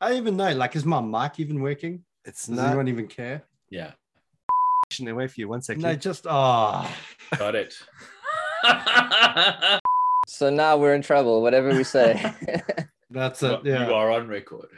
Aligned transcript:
I 0.00 0.08
don't 0.08 0.18
even 0.18 0.36
know. 0.36 0.52
Like, 0.52 0.76
is 0.76 0.84
my 0.84 1.00
mic 1.00 1.40
even 1.40 1.60
working? 1.60 2.04
It's 2.24 2.46
Does 2.46 2.56
not 2.56 2.68
anyone 2.68 2.88
even 2.88 3.06
care? 3.06 3.44
Yeah, 3.70 3.92
away 5.00 5.28
for 5.28 5.40
you. 5.40 5.48
One 5.48 5.62
second. 5.62 5.82
No, 5.82 5.94
just 5.94 6.26
oh. 6.28 6.92
got 7.38 7.54
it. 7.54 7.74
So 10.32 10.48
now 10.48 10.76
we're 10.76 10.94
in 10.94 11.02
trouble, 11.02 11.42
whatever 11.42 11.74
we 11.74 11.82
say. 11.82 12.32
That's 13.10 13.42
it. 13.42 13.60
Yeah. 13.64 13.88
You 13.88 13.94
are 13.94 14.12
on 14.12 14.28
record. 14.28 14.68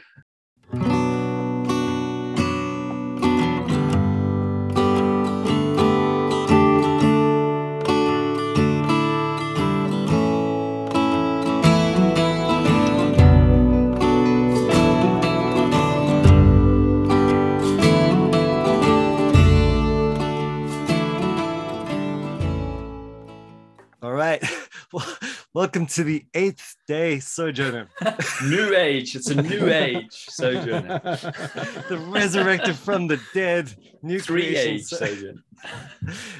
Welcome 25.73 25.87
to 25.87 26.03
the 26.03 26.23
eighth 26.35 26.75
day 26.87 27.19
sojourner, 27.19 27.87
New 28.43 28.75
age. 28.75 29.15
It's 29.15 29.31
a 29.31 29.41
new 29.41 29.67
age 29.73 30.11
sojourner. 30.29 30.99
the 31.89 31.97
resurrected 32.09 32.75
from 32.75 33.07
the 33.07 33.19
dead, 33.33 33.73
new 34.03 34.19
Three 34.19 34.49
creation. 34.51 34.73
age 34.75 34.83
So- 34.83 34.97
sojourner. 34.97 35.43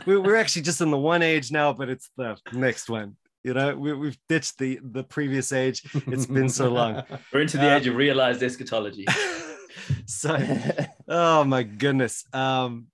we're, 0.05 0.35
actually 0.35 0.61
just 0.61 0.81
in 0.81 0.91
the 0.91 0.99
one 0.99 1.23
age 1.23 1.51
now, 1.51 1.73
but 1.73 1.89
it's 1.89 2.11
the 2.15 2.37
next 2.51 2.91
one. 2.91 3.15
You 3.43 3.55
know, 3.55 3.75
we, 3.75 3.93
we've 3.93 4.19
ditched 4.29 4.59
the 4.59 4.79
the 4.83 5.03
previous 5.03 5.51
age. 5.51 5.81
It's 6.05 6.27
been 6.27 6.47
so 6.47 6.69
long. 6.69 7.01
We're 7.33 7.41
into 7.41 7.57
the 7.57 7.71
Uh, 7.71 7.77
age 7.77 7.87
of 7.87 7.95
realized 7.95 8.43
eschatology. 8.43 9.07
so, 10.05 10.37
oh 11.07 11.43
my 11.43 11.63
goodness. 11.63 12.23
Um, 12.33 12.85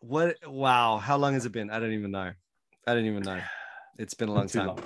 what? 0.00 0.36
Wow, 0.46 0.98
how 0.98 1.16
long 1.16 1.32
has 1.32 1.46
it 1.46 1.52
been? 1.52 1.70
I 1.70 1.80
don't 1.80 1.92
even 1.92 2.10
know. 2.10 2.30
I 2.86 2.94
don't 2.94 3.06
even 3.06 3.22
know. 3.22 3.40
It's 3.98 4.12
been 4.12 4.28
a 4.28 4.34
long 4.34 4.48
time. 4.48 4.66
long. 4.66 4.82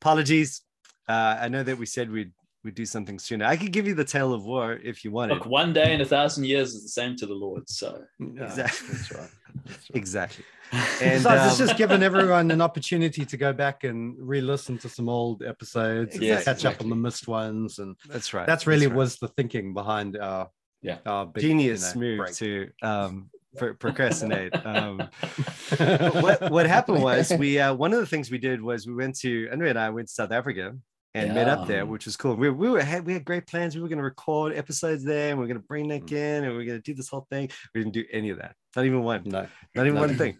Apologies. 0.00 0.62
Uh, 1.08 1.38
I 1.40 1.48
know 1.48 1.62
that 1.62 1.78
we 1.78 1.86
said 1.86 2.10
we'd 2.10 2.32
we'd 2.64 2.74
do 2.74 2.84
something 2.84 3.18
sooner. 3.18 3.44
I 3.46 3.56
could 3.56 3.72
give 3.72 3.86
you 3.86 3.94
the 3.94 4.04
tale 4.04 4.32
of 4.34 4.44
war 4.44 4.74
if 4.82 5.04
you 5.04 5.10
wanted. 5.10 5.34
Look, 5.34 5.46
one 5.46 5.72
day 5.72 5.94
in 5.94 6.00
a 6.00 6.04
thousand 6.04 6.44
years 6.44 6.74
is 6.74 6.82
the 6.82 6.88
same 6.88 7.16
to 7.16 7.26
the 7.26 7.34
Lord. 7.34 7.68
So 7.68 8.02
Yeah, 8.18 8.44
Exactly. 8.44 8.88
That's 8.88 9.12
right. 9.12 9.30
That's 9.64 9.90
right. 9.90 9.90
Exactly. 9.94 10.44
And 10.72 10.82
And 11.00 11.22
Besides, 11.22 11.52
it's 11.52 11.60
um, 11.60 11.66
just 11.66 11.78
giving 11.78 12.02
everyone 12.02 12.50
an 12.50 12.60
opportunity 12.60 13.24
to 13.24 13.36
go 13.38 13.52
back 13.54 13.84
and 13.84 14.14
re-listen 14.18 14.76
to 14.78 14.88
some 14.88 15.08
old 15.08 15.42
episodes, 15.42 16.14
and 16.16 16.24
Yes, 16.24 16.44
catch 16.44 16.64
up 16.66 16.80
on 16.82 16.90
the 16.90 16.96
missed 16.96 17.26
ones, 17.26 17.78
and 17.78 17.96
that's 18.06 18.34
right. 18.34 18.46
that's 18.46 18.66
really 18.66 18.86
right. 18.86 18.96
was 18.96 19.16
the 19.16 19.28
thinking 19.28 19.72
behind 19.72 20.16
our 20.18 20.50
Yeah. 20.82 20.98
our 21.06 21.24
big, 21.26 21.42
genius 21.42 21.94
you 21.94 22.00
know, 22.00 22.06
move 22.06 22.18
break. 22.18 22.34
to 22.36 22.70
um, 22.82 23.30
pro- 23.56 23.74
procrastinate. 23.74 24.54
Um, 24.66 24.98
what 25.78 26.50
what 26.50 26.66
happened 26.66 27.02
was 27.02 27.32
we 27.32 27.58
uh, 27.58 27.74
one 27.74 27.92
of 27.92 28.00
the 28.00 28.06
things 28.06 28.30
we 28.30 28.38
did 28.38 28.60
was 28.60 28.86
we 28.86 28.94
went 28.94 29.18
to 29.20 29.48
Andrea 29.50 29.70
and 29.70 29.78
I 29.78 29.90
went 29.90 30.08
to 30.08 30.14
South 30.14 30.32
Africa 30.32 30.74
and 31.14 31.34
met 31.34 31.48
up 31.48 31.66
there, 31.66 31.84
which 31.86 32.04
was 32.04 32.16
cool. 32.16 32.34
We, 32.36 32.50
we 32.50 32.68
were 32.68 32.82
had, 32.82 33.04
we 33.04 33.14
had 33.14 33.24
great 33.24 33.46
plans. 33.46 33.74
We 33.74 33.80
were 33.80 33.88
going 33.88 33.98
to 33.98 34.04
record 34.04 34.54
episodes 34.54 35.02
there, 35.02 35.30
and 35.30 35.38
we 35.38 35.44
are 35.44 35.48
going 35.48 35.60
to 35.60 35.66
bring 35.66 35.88
Nick 35.88 36.04
Mm. 36.06 36.12
in, 36.12 36.44
and 36.44 36.56
we 36.56 36.62
are 36.62 36.66
going 36.66 36.78
to 36.78 36.82
do 36.82 36.94
this 36.94 37.08
whole 37.08 37.26
thing. 37.30 37.50
We 37.74 37.80
didn't 37.82 37.94
do 37.94 38.04
any 38.12 38.30
of 38.30 38.38
that. 38.38 38.54
Not 38.76 38.84
even 38.84 39.02
one. 39.02 39.22
no, 39.24 39.46
Not 39.74 39.86
even 39.86 39.94
No. 39.94 40.00
one 40.02 40.16
thing. 40.16 40.36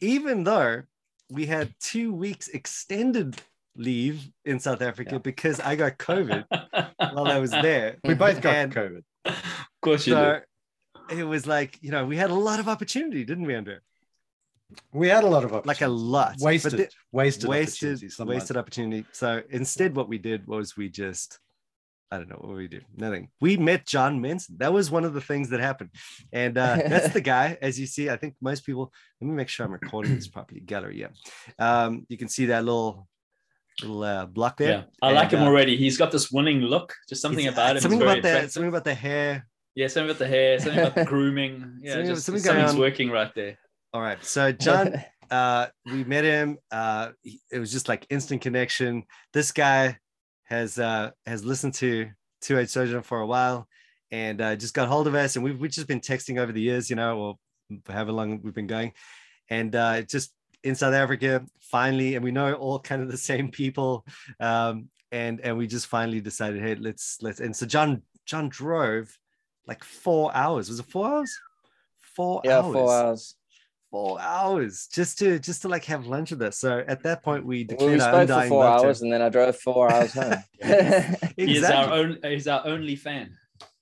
Even 0.00 0.42
though 0.42 0.82
we 1.30 1.46
had 1.46 1.74
two 1.80 2.12
weeks 2.14 2.48
extended 2.48 3.36
leave 3.76 4.28
in 4.44 4.58
South 4.58 4.80
Africa 4.80 5.10
Yeah. 5.12 5.18
because 5.18 5.60
I 5.60 5.76
got 5.76 5.98
COVID 5.98 6.44
while 7.12 7.26
I 7.26 7.38
was 7.38 7.50
there. 7.50 7.96
we 8.02 8.14
both 8.14 8.40
got 8.40 8.54
And- 8.54 8.74
COVID. 8.74 9.02
of 9.26 9.42
course 9.82 10.06
you 10.06 10.14
do. 10.14 10.20
So 10.20 10.40
it 11.10 11.24
was 11.24 11.46
like, 11.46 11.78
you 11.80 11.90
know, 11.90 12.04
we 12.04 12.16
had 12.16 12.30
a 12.30 12.34
lot 12.34 12.60
of 12.60 12.68
opportunity, 12.68 13.24
didn't 13.24 13.44
we, 13.46 13.54
Andrew? 13.54 13.78
We 14.92 15.08
had 15.08 15.24
a 15.24 15.28
lot 15.28 15.44
of 15.44 15.52
opportunity. 15.52 15.68
Like 15.68 15.80
a 15.82 15.88
lot. 15.88 16.36
Wasted, 16.40 16.72
the- 16.72 16.88
wasted, 17.12 17.48
wasted, 17.48 17.88
opportunities, 17.90 18.16
some 18.16 18.28
might 18.28 18.34
wasted 18.34 18.56
opportunity. 18.56 19.06
So 19.12 19.42
instead, 19.50 19.94
what 19.94 20.08
we 20.08 20.18
did 20.18 20.46
was 20.46 20.76
we 20.76 20.88
just, 20.88 21.38
I 22.10 22.18
don't 22.18 22.28
know 22.28 22.38
what 22.40 22.56
we 22.56 22.66
did. 22.68 22.84
Nothing. 22.96 23.28
We 23.40 23.56
met 23.56 23.86
John 23.86 24.20
Manson. 24.20 24.56
That 24.58 24.72
was 24.72 24.90
one 24.90 25.04
of 25.04 25.14
the 25.14 25.20
things 25.20 25.50
that 25.50 25.60
happened. 25.60 25.90
And 26.32 26.58
uh, 26.58 26.76
that's 26.86 27.12
the 27.12 27.20
guy, 27.36 27.58
as 27.62 27.78
you 27.78 27.86
see. 27.86 28.10
I 28.10 28.16
think 28.16 28.34
most 28.40 28.66
people, 28.66 28.92
let 29.20 29.28
me 29.28 29.34
make 29.34 29.48
sure 29.48 29.66
I'm 29.66 29.72
recording 29.72 30.14
this 30.14 30.28
properly. 30.28 30.60
Gallery, 30.60 31.00
yeah. 31.00 31.08
Um, 31.58 32.06
you 32.08 32.16
can 32.16 32.28
see 32.28 32.46
that 32.46 32.64
little 32.64 33.06
little 33.82 34.02
uh, 34.02 34.26
block 34.26 34.56
there. 34.56 34.70
Yeah, 34.70 34.82
I 35.02 35.12
like 35.12 35.30
him 35.30 35.42
uh, 35.42 35.46
already. 35.46 35.76
He's 35.76 35.98
got 35.98 36.10
this 36.10 36.30
winning 36.30 36.60
look. 36.60 36.94
Just 37.08 37.22
something 37.22 37.46
about 37.46 37.76
him. 37.76 37.82
Something 37.82 38.02
about 38.02 38.22
that. 38.22 38.50
Something 38.50 38.68
about 38.68 38.84
the 38.84 38.94
hair. 38.94 39.46
Yeah, 39.76 39.86
something 39.88 40.10
about 40.10 40.18
the 40.18 40.26
hair. 40.26 40.58
Something 40.58 40.80
about 40.80 40.94
the 40.96 41.04
grooming. 41.12 41.78
Yeah, 41.82 41.92
Something- 41.92 42.14
just 42.14 42.26
something 42.26 42.42
something's 42.42 42.72
on. 42.72 42.78
working 42.78 43.10
right 43.10 43.32
there. 43.34 43.58
All 43.92 44.00
right. 44.00 44.22
So 44.24 44.50
John, 44.50 44.94
uh, 45.30 45.66
we 45.84 46.02
met 46.02 46.24
him. 46.24 46.58
Uh, 46.72 47.10
it 47.52 47.58
was 47.58 47.70
just 47.70 47.88
like 47.88 48.06
instant 48.10 48.40
connection. 48.42 49.04
This 49.32 49.52
guy 49.52 49.98
has 50.44 50.78
uh, 50.78 51.10
has 51.26 51.44
listened 51.44 51.74
to 51.74 52.10
Two 52.40 52.58
Age 52.58 52.70
Sojourner 52.70 53.02
for 53.02 53.20
a 53.20 53.26
while, 53.26 53.68
and 54.10 54.40
uh, 54.40 54.56
just 54.56 54.74
got 54.74 54.88
hold 54.88 55.06
of 55.06 55.14
us. 55.14 55.36
And 55.36 55.44
we've 55.44 55.58
we've 55.60 55.70
just 55.70 55.88
been 55.88 56.00
texting 56.00 56.40
over 56.40 56.52
the 56.52 56.60
years, 56.60 56.88
you 56.90 56.96
know, 56.96 57.18
or 57.18 57.34
however 57.88 58.12
long 58.12 58.40
we've 58.42 58.54
been 58.54 58.66
going, 58.66 58.92
and 59.50 59.74
uh, 59.76 60.02
just 60.02 60.32
in 60.64 60.74
South 60.74 60.94
Africa, 60.94 61.44
finally, 61.60 62.14
and 62.14 62.24
we 62.24 62.30
know 62.32 62.54
all 62.54 62.78
kind 62.80 63.02
of 63.02 63.10
the 63.10 63.18
same 63.30 63.50
people, 63.50 64.06
um, 64.40 64.88
and 65.12 65.40
and 65.40 65.56
we 65.58 65.66
just 65.66 65.86
finally 65.86 66.20
decided, 66.22 66.62
hey, 66.62 66.76
let's 66.76 67.18
let's. 67.20 67.40
And 67.40 67.54
so 67.54 67.66
John 67.66 68.02
John 68.24 68.48
drove 68.48 69.16
like 69.66 69.82
four 69.84 70.34
hours. 70.34 70.68
Was 70.68 70.80
it 70.80 70.86
four 70.86 71.06
hours? 71.08 71.38
Four 72.14 72.40
yeah, 72.44 72.58
hours 72.60 72.72
four 72.72 72.92
hours. 72.92 73.34
four 73.90 74.20
hours 74.20 74.88
just 74.92 75.18
to 75.18 75.38
just 75.38 75.62
to 75.62 75.68
like 75.68 75.84
have 75.84 76.06
lunch 76.06 76.30
with 76.30 76.40
us. 76.42 76.58
So 76.58 76.82
at 76.86 77.02
that 77.02 77.22
point, 77.22 77.44
we 77.44 77.66
Well, 77.68 77.76
declared 77.88 77.98
we 77.98 78.00
our 78.04 78.26
spoke 78.26 78.42
for 78.44 78.48
four 78.48 78.64
love 78.64 78.80
to- 78.80 78.86
hours 78.86 79.02
and 79.02 79.12
then 79.12 79.22
I 79.22 79.28
drove 79.28 79.56
four 79.58 79.92
hours 79.92 80.12
home. 80.14 80.34
He 80.62 81.56
is 81.58 81.64
our 81.64 81.84
Exactly, 81.84 81.98
own. 81.98 82.18
He's 82.22 82.48
our 82.48 82.62
only 82.66 82.96
fan. 82.96 83.36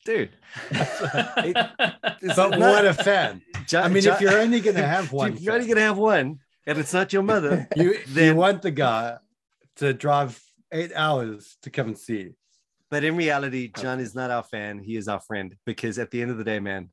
dude. 0.04 0.30
It's 0.72 2.36
But 2.36 2.50
not- 2.50 2.58
what 2.58 2.84
a 2.86 2.94
fan! 2.94 3.42
Jo- 3.66 3.80
I 3.82 3.88
mean, 3.88 4.02
Jo- 4.02 4.14
if 4.14 4.20
you're 4.20 4.38
only 4.38 4.60
going 4.60 4.76
to 4.76 4.86
have 4.86 5.12
one, 5.12 5.34
if 5.34 5.40
you're 5.40 5.54
only 5.54 5.66
gonna 5.66 5.80
have 5.80 5.98
one, 5.98 6.38
and 6.66 6.78
it's 6.78 6.92
not 6.92 7.12
your 7.12 7.22
mother, 7.22 7.68
you, 7.76 7.98
you 8.08 8.34
want 8.34 8.62
the 8.62 8.70
guy 8.70 9.16
to 9.76 9.92
drive 9.92 10.40
eight 10.72 10.92
hours 10.94 11.56
to 11.62 11.70
come 11.70 11.88
and 11.88 11.98
see 11.98 12.18
you. 12.20 12.34
But 12.94 13.02
in 13.02 13.16
reality, 13.16 13.72
John 13.76 13.98
is 13.98 14.14
not 14.14 14.30
our 14.30 14.44
fan. 14.44 14.78
He 14.78 14.94
is 14.96 15.08
our 15.08 15.18
friend 15.18 15.56
because 15.66 15.98
at 15.98 16.12
the 16.12 16.22
end 16.22 16.30
of 16.30 16.38
the 16.38 16.44
day, 16.44 16.60
man, 16.60 16.90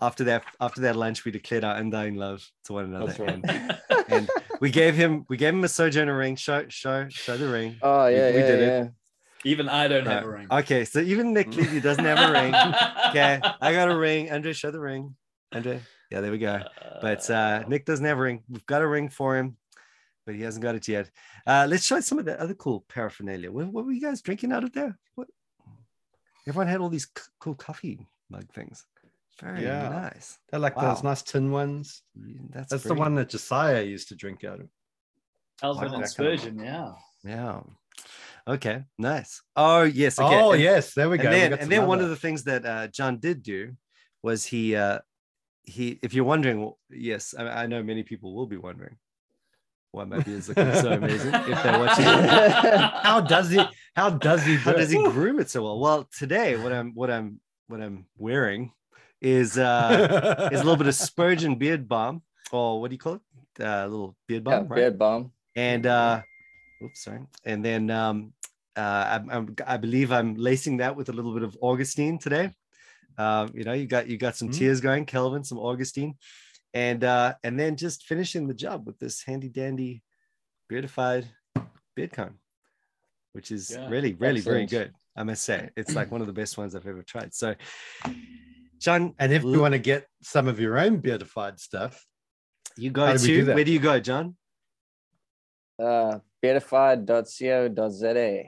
after 0.00 0.24
that 0.24 0.44
after 0.60 0.80
that 0.80 0.96
lunch, 0.96 1.26
we 1.26 1.30
declared 1.30 1.62
our 1.62 1.76
undying 1.76 2.14
love 2.14 2.42
to 2.64 2.72
one 2.72 2.86
another, 2.86 3.06
That's 3.08 3.18
right. 3.18 3.40
and, 3.44 4.06
and 4.08 4.30
we 4.62 4.70
gave 4.70 4.94
him 4.94 5.26
we 5.28 5.36
gave 5.36 5.52
him 5.52 5.62
a 5.62 5.68
sojourner 5.68 6.16
ring. 6.16 6.36
Show 6.36 6.64
show 6.68 7.06
show 7.10 7.36
the 7.36 7.48
ring. 7.50 7.76
oh 7.82 8.06
yeah, 8.06 8.30
we 8.30 8.38
yeah, 8.38 8.46
did 8.46 8.60
it. 8.62 8.66
yeah. 8.66 8.88
Even 9.44 9.68
I 9.68 9.88
don't 9.88 10.04
No. 10.04 10.10
have 10.10 10.24
a 10.24 10.30
ring. 10.30 10.46
Okay, 10.50 10.86
so 10.86 11.00
even 11.00 11.34
Nick 11.34 11.54
Levy 11.54 11.80
doesn't 11.80 12.04
have 12.04 12.30
a 12.30 12.32
ring. 12.32 12.54
Okay, 13.10 13.38
I 13.60 13.72
got 13.72 13.90
a 13.90 13.96
ring. 13.96 14.30
Andre, 14.32 14.54
show 14.54 14.70
the 14.70 14.80
ring. 14.80 15.14
Andre, 15.52 15.80
yeah, 16.10 16.22
there 16.22 16.32
we 16.32 16.38
go. 16.38 16.62
But 17.02 17.28
uh, 17.30 17.64
Nick 17.68 17.84
doesn't 17.84 18.04
have 18.06 18.18
a 18.18 18.22
ring. 18.22 18.42
We've 18.48 18.64
got 18.66 18.80
a 18.80 18.86
ring 18.86 19.10
for 19.10 19.36
him, 19.36 19.56
but 20.26 20.34
he 20.34 20.42
hasn't 20.42 20.62
got 20.62 20.74
it 20.74 20.86
yet. 20.88 21.10
Uh, 21.46 21.66
let's 21.70 21.84
show 21.86 22.00
some 22.00 22.18
of 22.18 22.24
the 22.26 22.38
other 22.40 22.54
cool 22.54 22.84
paraphernalia. 22.88 23.50
What, 23.50 23.68
what 23.68 23.86
were 23.86 23.92
you 23.92 24.02
guys 24.02 24.20
drinking 24.20 24.52
out 24.52 24.64
of 24.64 24.72
there? 24.72 24.98
What? 25.14 25.28
Everyone 26.48 26.66
had 26.68 26.80
all 26.80 26.88
these 26.90 27.04
c- 27.16 27.24
cool 27.38 27.54
coffee 27.54 28.06
mug 28.28 28.52
things. 28.52 28.84
Very 29.40 29.62
Yeah. 29.62 29.88
nice. 29.88 30.38
They're 30.50 30.60
like 30.60 30.76
Wow. 30.76 30.94
those 30.94 31.02
nice 31.04 31.22
tin 31.22 31.50
ones. 31.50 32.02
Yeah, 32.14 32.38
That's, 32.50 32.70
That's 32.70 32.82
the 32.84 32.94
one 32.94 33.14
that 33.16 33.28
Josiah 33.30 33.82
used 33.82 34.08
to 34.08 34.16
drink 34.16 34.44
out 34.44 34.60
of. 34.60 34.68
Calvin 35.60 35.92
Wow. 35.92 35.98
and 35.98 36.08
Spurgeon. 36.08 36.58
Yeah. 36.58 36.92
Yeah. 37.24 37.60
Okay. 38.48 38.84
Nice. 38.98 39.42
Oh 39.56 39.82
yes. 39.82 40.18
Okay. 40.18 40.40
Oh 40.40 40.52
and- 40.52 40.62
yes, 40.62 40.94
there 40.94 41.08
we 41.08 41.18
go. 41.18 41.24
and 41.24 41.32
then, 41.34 41.52
and 41.60 41.70
then 41.72 41.86
one 41.86 42.00
of 42.00 42.08
the 42.10 42.16
things 42.16 42.44
that 42.44 42.64
uh, 42.66 42.86
John 42.88 43.18
did 43.18 43.42
do 43.42 43.76
was 44.22 44.44
he 44.44 44.76
uh, 44.76 44.98
he 45.64 45.98
if 46.02 46.14
you're 46.14 46.24
wondering 46.24 46.60
well, 46.60 46.78
yes 46.90 47.34
I, 47.36 47.62
I 47.62 47.66
know 47.66 47.82
many 47.82 48.02
people 48.04 48.34
will 48.34 48.46
be 48.46 48.56
wondering 48.56 48.96
why 49.96 50.04
my 50.04 50.20
beard's 50.20 50.46
looking 50.48 50.74
so 50.74 50.92
amazing 50.92 51.32
if 51.34 51.62
they're 51.62 51.78
watching 51.84 52.04
how 53.08 53.18
does 53.20 53.48
he? 53.50 53.64
How 53.94 54.10
does 54.10 54.44
he? 54.44 54.56
Do 54.56 54.62
how 54.62 54.72
does 54.74 54.90
he 54.90 55.02
groom 55.02 55.40
it 55.40 55.48
so 55.48 55.62
well 55.64 55.78
well 55.80 56.08
today 56.18 56.56
what 56.56 56.70
i'm 56.72 56.92
what 56.94 57.10
i'm 57.10 57.40
what 57.68 57.80
i'm 57.80 58.04
wearing 58.18 58.72
is 59.22 59.56
uh 59.56 60.48
is 60.52 60.60
a 60.60 60.64
little 60.64 60.76
bit 60.76 60.86
of 60.86 60.94
spurgeon 60.94 61.54
beard 61.62 61.88
balm 61.88 62.20
or 62.52 62.78
what 62.80 62.90
do 62.90 62.94
you 62.94 62.98
call 62.98 63.14
it 63.14 63.22
uh, 63.64 63.84
a 63.86 63.88
little 63.88 64.14
beard 64.28 64.44
balm 64.44 64.54
yeah 64.54 64.60
right 64.68 64.74
beard 64.76 64.98
balm. 64.98 65.32
and 65.56 65.86
uh 65.86 66.20
oops 66.84 67.02
sorry 67.02 67.20
and 67.46 67.64
then 67.64 67.90
um 67.90 68.34
uh 68.76 69.04
I'm, 69.12 69.30
I'm, 69.30 69.56
i 69.66 69.78
believe 69.78 70.12
i'm 70.12 70.34
lacing 70.34 70.76
that 70.76 70.94
with 70.94 71.08
a 71.08 71.12
little 71.12 71.32
bit 71.32 71.42
of 71.42 71.56
augustine 71.62 72.18
today 72.18 72.50
um 73.16 73.50
you 73.54 73.64
know 73.64 73.72
you 73.72 73.86
got 73.86 74.08
you 74.08 74.18
got 74.18 74.36
some 74.36 74.50
Mm. 74.50 74.58
tears 74.58 74.80
going 74.82 75.06
calvin 75.06 75.42
some 75.42 75.58
augustine 75.58 76.16
and 76.76 77.02
uh 77.04 77.34
and 77.42 77.58
then 77.58 77.76
just 77.76 78.04
finishing 78.04 78.46
the 78.46 78.54
job 78.54 78.86
with 78.86 78.98
this 78.98 79.22
handy 79.24 79.48
dandy 79.48 80.02
beardified 80.70 81.24
beard 81.96 82.12
comb 82.12 82.38
which 83.32 83.50
is 83.50 83.70
Yeah. 83.70 83.88
really 83.88 84.12
really 84.12 84.40
very 84.40 84.66
good 84.66 84.92
I 85.18 85.22
must 85.22 85.44
say. 85.44 85.70
It's 85.78 85.96
like 85.96 86.12
one 86.12 86.20
of 86.20 86.26
the 86.26 86.34
best 86.34 86.58
ones 86.58 86.74
I've 86.74 86.86
ever 86.86 87.02
tried. 87.02 87.32
So, 87.32 87.54
John, 88.82 89.14
And 89.18 89.32
if 89.32 89.42
you 89.44 89.62
want 89.62 89.72
to 89.72 89.78
get 89.78 90.06
some 90.22 90.46
of 90.46 90.60
your 90.60 90.78
own 90.78 90.98
beatified 90.98 91.58
stuff, 91.58 92.04
you 92.76 92.90
go 92.90 93.06
How 93.06 93.16
do 93.16 93.26
to 93.26 93.44
that? 93.46 93.54
where 93.54 93.64
do 93.64 93.72
you 93.72 93.78
go, 93.78 93.98
John? 93.98 94.36
uh, 95.82 96.18
beatified.co.za. 96.42 98.42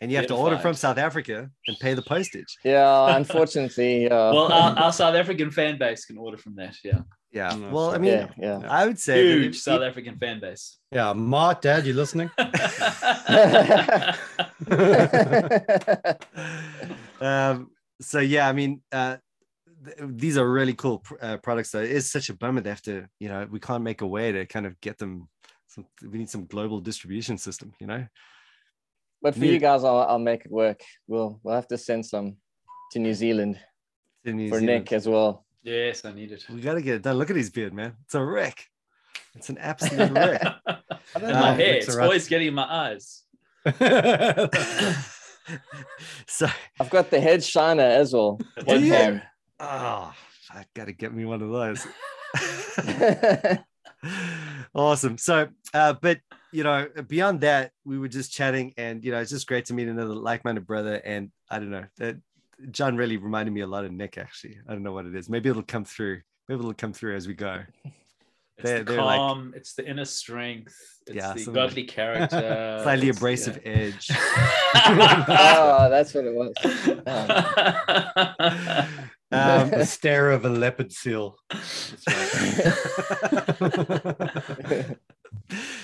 And 0.00 0.10
you 0.10 0.16
have 0.16 0.26
to 0.28 0.34
order 0.34 0.56
from 0.58 0.72
South 0.72 0.96
Africa 0.96 1.50
and 1.68 1.78
pay 1.78 1.92
the 1.92 2.00
postage. 2.00 2.56
Yeah, 2.64 3.14
unfortunately. 3.16 4.06
Uh, 4.10 4.32
Well, 4.32 4.50
our, 4.52 4.78
our 4.84 4.92
South 4.94 5.14
African 5.14 5.50
fan 5.50 5.76
base 5.78 6.06
can 6.06 6.16
order 6.16 6.38
from 6.38 6.54
that. 6.56 6.74
Yeah, 6.82 7.00
Yeah. 7.36 7.54
No, 7.54 7.68
well, 7.68 7.90
I 7.90 7.98
mean, 7.98 8.12
yeah, 8.12 8.28
yeah. 8.38 8.62
I 8.66 8.86
would 8.86 8.98
say 8.98 9.22
that 9.22 9.34
huge 9.34 9.56
if- 9.56 9.62
South 9.62 9.82
African 9.82 10.16
fan 10.16 10.40
base. 10.40 10.78
yeah, 10.90 11.12
Mark, 11.12 11.60
Dad, 11.60 11.86
you 11.86 11.92
listening? 11.92 12.30
um, 17.20 17.70
so 18.00 18.20
yeah, 18.20 18.48
I 18.48 18.52
mean, 18.52 18.80
uh, 18.90 19.18
th- 19.84 19.96
these 20.00 20.38
are 20.38 20.50
really 20.50 20.72
cool 20.74 20.98
pr- 21.00 21.16
uh, 21.20 21.36
products. 21.38 21.70
Though 21.72 21.82
it 21.82 21.90
is 21.90 22.10
such 22.10 22.30
a 22.30 22.34
bummer 22.34 22.62
they 22.62 22.70
have 22.70 22.82
to, 22.82 23.06
you 23.20 23.28
know, 23.28 23.46
we 23.50 23.60
can't 23.60 23.84
make 23.84 24.00
a 24.00 24.06
way 24.06 24.32
to 24.32 24.46
kind 24.46 24.64
of 24.66 24.80
get 24.80 24.96
them. 24.98 25.28
Some, 25.68 25.86
we 26.10 26.18
need 26.18 26.30
some 26.30 26.46
global 26.46 26.80
distribution 26.80 27.36
system, 27.38 27.74
you 27.80 27.86
know. 27.86 28.06
but 29.20 29.34
for 29.34 29.40
Neat. 29.40 29.52
you 29.52 29.58
guys, 29.58 29.84
I'll, 29.84 29.98
I'll 29.98 30.18
make 30.18 30.46
it 30.46 30.50
work. 30.50 30.80
We'll 31.06 31.38
we'll 31.42 31.54
have 31.54 31.68
to 31.68 31.76
send 31.78 32.06
some 32.06 32.36
to 32.92 32.98
New 32.98 33.12
Zealand 33.14 33.58
to 34.24 34.32
New 34.32 34.48
for 34.48 34.58
Zealand. 34.60 34.84
Nick 34.84 34.92
as 34.92 35.06
well. 35.06 35.45
Yes, 35.66 36.04
I 36.04 36.12
need 36.12 36.32
it. 36.32 36.46
We 36.48 36.60
gotta 36.60 36.80
get 36.80 36.96
it 36.96 37.02
done. 37.02 37.16
Look 37.16 37.30
at 37.30 37.36
his 37.36 37.50
beard, 37.50 37.74
man. 37.74 37.94
It's 38.04 38.14
a 38.14 38.24
wreck. 38.24 38.66
It's 39.34 39.50
an 39.50 39.58
absolute 39.58 40.10
wreck. 40.12 40.42
I 40.66 40.78
don't 41.14 41.30
And 41.30 41.40
my 41.40 41.52
hair, 41.52 41.74
it's 41.74 41.86
it's 41.86 41.94
all 41.94 42.00
right. 42.00 42.04
always 42.04 42.28
getting 42.28 42.48
in 42.48 42.54
my 42.54 42.64
eyes. 42.64 43.22
so, 46.26 46.46
I've 46.80 46.90
got 46.90 47.10
the 47.10 47.20
head 47.20 47.42
shiner 47.42 47.82
as 47.82 48.12
well. 48.12 48.38
Do 48.66 48.80
you? 48.80 48.92
One 48.92 49.22
oh, 49.60 50.14
I 50.50 50.64
gotta 50.74 50.92
get 50.92 51.12
me 51.12 51.24
one 51.24 51.42
of 51.42 51.50
those. 51.50 51.86
awesome. 54.74 55.18
So, 55.18 55.48
uh, 55.74 55.94
but 55.94 56.20
you 56.52 56.62
know, 56.62 56.88
beyond 57.08 57.40
that, 57.40 57.72
we 57.84 57.98
were 57.98 58.08
just 58.08 58.32
chatting, 58.32 58.72
and 58.76 59.04
you 59.04 59.10
know, 59.10 59.18
it's 59.18 59.30
just 59.30 59.46
great 59.46 59.66
to 59.66 59.74
meet 59.74 59.88
another 59.88 60.14
like-minded 60.14 60.66
brother. 60.66 60.94
And 61.04 61.30
I 61.50 61.58
don't 61.58 61.70
know, 61.70 61.84
that 61.98 62.16
John 62.70 62.96
really 62.96 63.16
reminded 63.16 63.52
me 63.52 63.60
a 63.60 63.66
lot 63.66 63.84
of 63.84 63.92
Nick. 63.92 64.16
Actually, 64.18 64.58
I 64.68 64.72
don't 64.72 64.82
know 64.82 64.92
what 64.92 65.06
it 65.06 65.14
is. 65.14 65.28
Maybe 65.28 65.48
it'll 65.50 65.62
come 65.62 65.84
through. 65.84 66.20
Maybe 66.48 66.58
it'll 66.60 66.74
come 66.74 66.92
through 66.92 67.14
as 67.16 67.26
we 67.28 67.34
go. 67.34 67.62
It's 68.58 68.64
They're- 68.70 68.78
the 68.84 68.92
they're 68.92 69.02
like- 69.02 69.18
calm, 69.18 69.52
it's 69.54 69.74
the 69.74 69.86
inner 69.86 70.06
strength, 70.06 70.74
it's 71.06 71.14
Yeah, 71.14 71.34
the 71.34 71.40
some- 71.40 71.52
godly 71.52 71.84
character. 71.84 72.80
Slightly 72.84 73.08
it's- 73.10 73.18
abrasive 73.18 73.60
edge. 73.66 74.08
oh, 74.10 75.88
that's 75.90 76.14
what 76.14 76.24
it 76.24 76.34
was. 76.34 76.54
yeah. 78.56 78.88
Um, 79.30 79.68
the 79.70 79.84
stare 79.84 80.30
of 80.30 80.46
a 80.46 80.48
leopard 80.48 80.90
seal. 80.90 81.36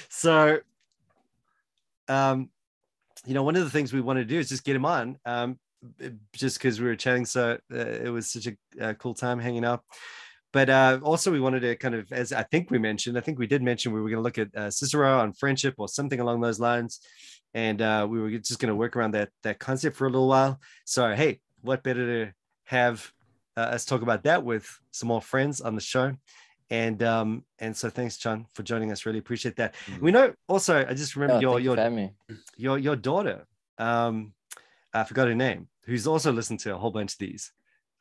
so 0.09 0.59
um 2.09 2.49
you 3.27 3.35
know 3.35 3.43
one 3.43 3.57
of 3.57 3.65
the 3.65 3.71
things 3.71 3.93
we 3.93 4.01
want 4.01 4.19
to 4.19 4.25
do 4.25 4.39
is 4.39 4.49
just 4.49 4.65
get 4.65 4.75
him 4.77 4.85
on 4.85 5.19
um 5.25 5.59
just 6.35 6.59
because 6.59 6.81
we 6.81 6.87
were 6.87 6.97
chatting 6.97 7.25
so 7.25 7.59
uh, 7.73 7.77
it 7.77 8.09
was 8.11 8.31
such 8.31 8.47
a, 8.47 8.57
uh 8.85 8.95
cool 8.95 9.15
time 9.15 9.39
hanging 9.41 9.65
out. 9.65 9.83
But 10.53 10.69
uh 10.71 11.01
also 11.03 11.33
we 11.33 11.41
wanted 11.41 11.61
to 11.61 11.77
kind 11.77 11.95
of 11.95 12.13
as 12.13 12.33
i 12.33 12.43
think 12.43 12.71
we 12.71 12.79
mentioned 12.79 13.17
i 13.17 13.21
think 13.21 13.39
we 13.39 13.47
did 13.47 13.63
mention 13.63 13.93
we 13.93 14.01
were 14.01 14.11
going 14.11 14.23
to 14.23 14.29
look 14.29 14.39
at 14.39 14.55
uh, 14.57 14.71
cicero 14.71 15.19
on 15.19 15.33
friendship 15.33 15.75
or 15.79 15.89
something 15.89 16.21
along 16.21 16.41
those 16.41 16.61
lines. 16.61 17.01
And 17.55 17.81
uh 17.83 18.07
we 18.11 18.21
were 18.21 18.31
just 18.39 18.59
going 18.61 18.69
to 18.69 18.77
work 18.77 18.95
around 18.97 19.13
that 19.13 19.31
that 19.43 19.59
concept 19.59 19.97
for 19.97 20.07
a 20.07 20.11
little 20.11 20.29
while. 20.29 20.61
So 20.85 21.15
hey 21.15 21.41
what 21.63 21.83
better 21.83 22.07
to 22.27 22.33
have 22.65 23.11
uh, 23.57 23.61
us 23.77 23.85
talk 23.85 24.03
about 24.03 24.25
that 24.25 24.45
with 24.45 24.67
some 24.91 25.09
more 25.09 25.23
friends 25.23 25.61
on 25.61 25.75
the 25.75 25.81
show? 25.81 26.13
And 26.71 27.03
um 27.03 27.45
and 27.59 27.77
so 27.77 27.91
thanks 27.91 28.17
john 28.19 28.47
for 28.55 28.63
joining 28.63 28.93
us. 28.93 29.05
Really 29.07 29.19
appreciate 29.19 29.57
that. 29.57 29.75
Mm. 29.87 30.01
we 30.01 30.11
know 30.13 30.33
also 30.49 30.85
i 30.89 30.95
just 30.95 31.17
remember 31.17 31.37
Oh, 31.37 31.41
your 31.41 31.61
your 31.61 31.77
for 31.77 31.83
having 31.83 31.97
me. 31.97 32.11
your 32.57 32.79
your 32.79 32.97
daughter. 32.97 33.47
Um 33.79 34.33
i 34.95 35.03
forgot 35.05 35.29
her 35.29 35.35
name 35.35 35.69
who's 35.85 36.07
also 36.07 36.33
listened 36.33 36.61
to 36.61 36.75
a 36.75 36.79
whole 36.79 36.91
bunch 36.91 37.13
of 37.15 37.19
these 37.19 37.53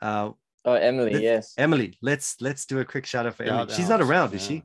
uh 0.02 0.32
Oh, 0.64 0.74
Emily, 0.74 1.14
Let's- 1.14 1.24
yes. 1.24 1.54
emily 1.58 1.98
let's 2.02 2.40
let's 2.40 2.66
do 2.68 2.80
a 2.80 2.86
quick 2.86 3.06
shout 3.08 3.26
out 3.26 3.36
for 3.36 3.44
emily 3.44 3.68
Shout 3.68 3.72
she's 3.78 3.90
not 3.90 4.00
out, 4.02 4.08
around 4.08 4.34
is 4.36 4.44
yeah. 4.44 4.58
she 4.58 4.64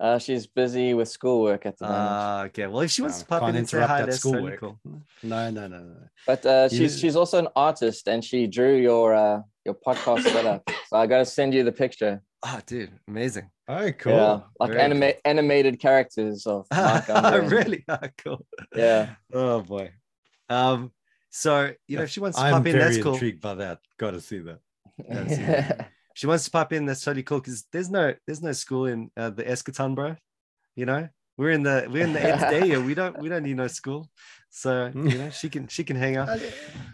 Uh, 0.00 0.18
she's 0.18 0.46
busy 0.46 0.94
with 0.94 1.08
schoolwork 1.08 1.66
at 1.66 1.76
the 1.78 1.84
moment. 1.84 2.08
uh 2.08 2.42
okay 2.46 2.66
well 2.66 2.80
if 2.80 2.90
she 2.90 3.02
wants 3.02 3.18
No, 3.18 3.22
to 3.22 3.26
pop 3.28 3.48
in 3.48 3.56
and 3.56 3.68
say 3.68 3.80
hi 3.80 4.02
that's 4.02 4.22
totally 4.22 4.56
cool 4.56 4.78
No, 5.22 5.50
no, 5.50 5.66
no, 5.68 5.78
no. 5.78 5.96
But 6.26 6.46
uh, 6.46 6.68
she's 6.68 6.94
Yeah. 6.96 7.00
she's 7.00 7.16
also 7.16 7.38
an 7.38 7.48
artist, 7.56 8.08
and 8.08 8.24
she 8.24 8.46
drew 8.46 8.76
your 8.76 9.14
uh, 9.14 9.40
your 9.66 9.74
podcast 9.86 10.22
setup. 10.34 10.62
So 10.88 10.96
I 10.96 11.06
got 11.06 11.18
to 11.18 11.26
send 11.26 11.52
you 11.54 11.62
the 11.64 11.72
picture. 11.84 12.22
oh 12.48 12.60
dude 12.66 12.92
amazing 13.08 13.50
Oh, 13.68 13.90
cool. 14.02 14.12
Yeah, 14.14 14.40
like 14.58 14.70
Very 14.70 14.82
anima- 14.82 15.18
animated 15.24 15.78
characters 15.86 16.46
of 16.46 16.66
Mark 16.74 17.08
Unger 17.10 17.42
really 17.56 17.84
oh, 17.88 18.08
cool 18.22 18.46
Yeah, 18.74 19.02
oh 19.34 19.60
boy 19.60 19.86
um 20.48 20.90
so 21.30 21.72
you 21.88 21.96
know 21.96 22.02
if 22.02 22.10
she 22.10 22.20
wants 22.20 22.36
to 22.38 22.44
I'm 22.44 22.52
pop 22.52 22.66
in 22.66 22.78
that's 22.78 22.98
cool 22.98 23.14
intrigued 23.14 23.40
by 23.40 23.54
that. 23.54 23.80
Got 23.98 24.12
to 24.12 24.20
see 24.20 24.38
that. 24.40 24.58
That's 25.08 25.32
it. 25.32 25.86
she 26.14 26.26
wants 26.26 26.44
to 26.44 26.50
pop 26.50 26.72
in 26.72 26.84
that's 26.86 27.02
totally 27.02 27.22
cool 27.22 27.38
because 27.40 27.64
there's 27.72 27.90
no 27.90 28.14
there's 28.26 28.42
no 28.42 28.52
school 28.52 28.86
in 28.86 29.10
uh, 29.16 29.30
the 29.30 29.44
eschaton 29.44 29.94
bro 29.94 30.16
you 30.76 30.84
know 30.84 31.08
we're 31.38 31.50
in 31.52 31.62
the 31.62 31.86
we're 31.90 32.04
in 32.04 32.12
the 32.12 32.34
eighth 32.34 32.50
day 32.50 32.66
here 32.66 32.80
we 32.80 32.92
don't 32.94 33.18
we 33.18 33.28
don't 33.30 33.42
need 33.44 33.56
no 33.56 33.66
school 33.68 34.06
so 34.50 34.90
you 34.94 35.16
know 35.16 35.30
she 35.30 35.48
can 35.48 35.66
she 35.68 35.82
can 35.84 35.96
hang 35.96 36.16
out 36.16 36.28
I, 36.28 36.40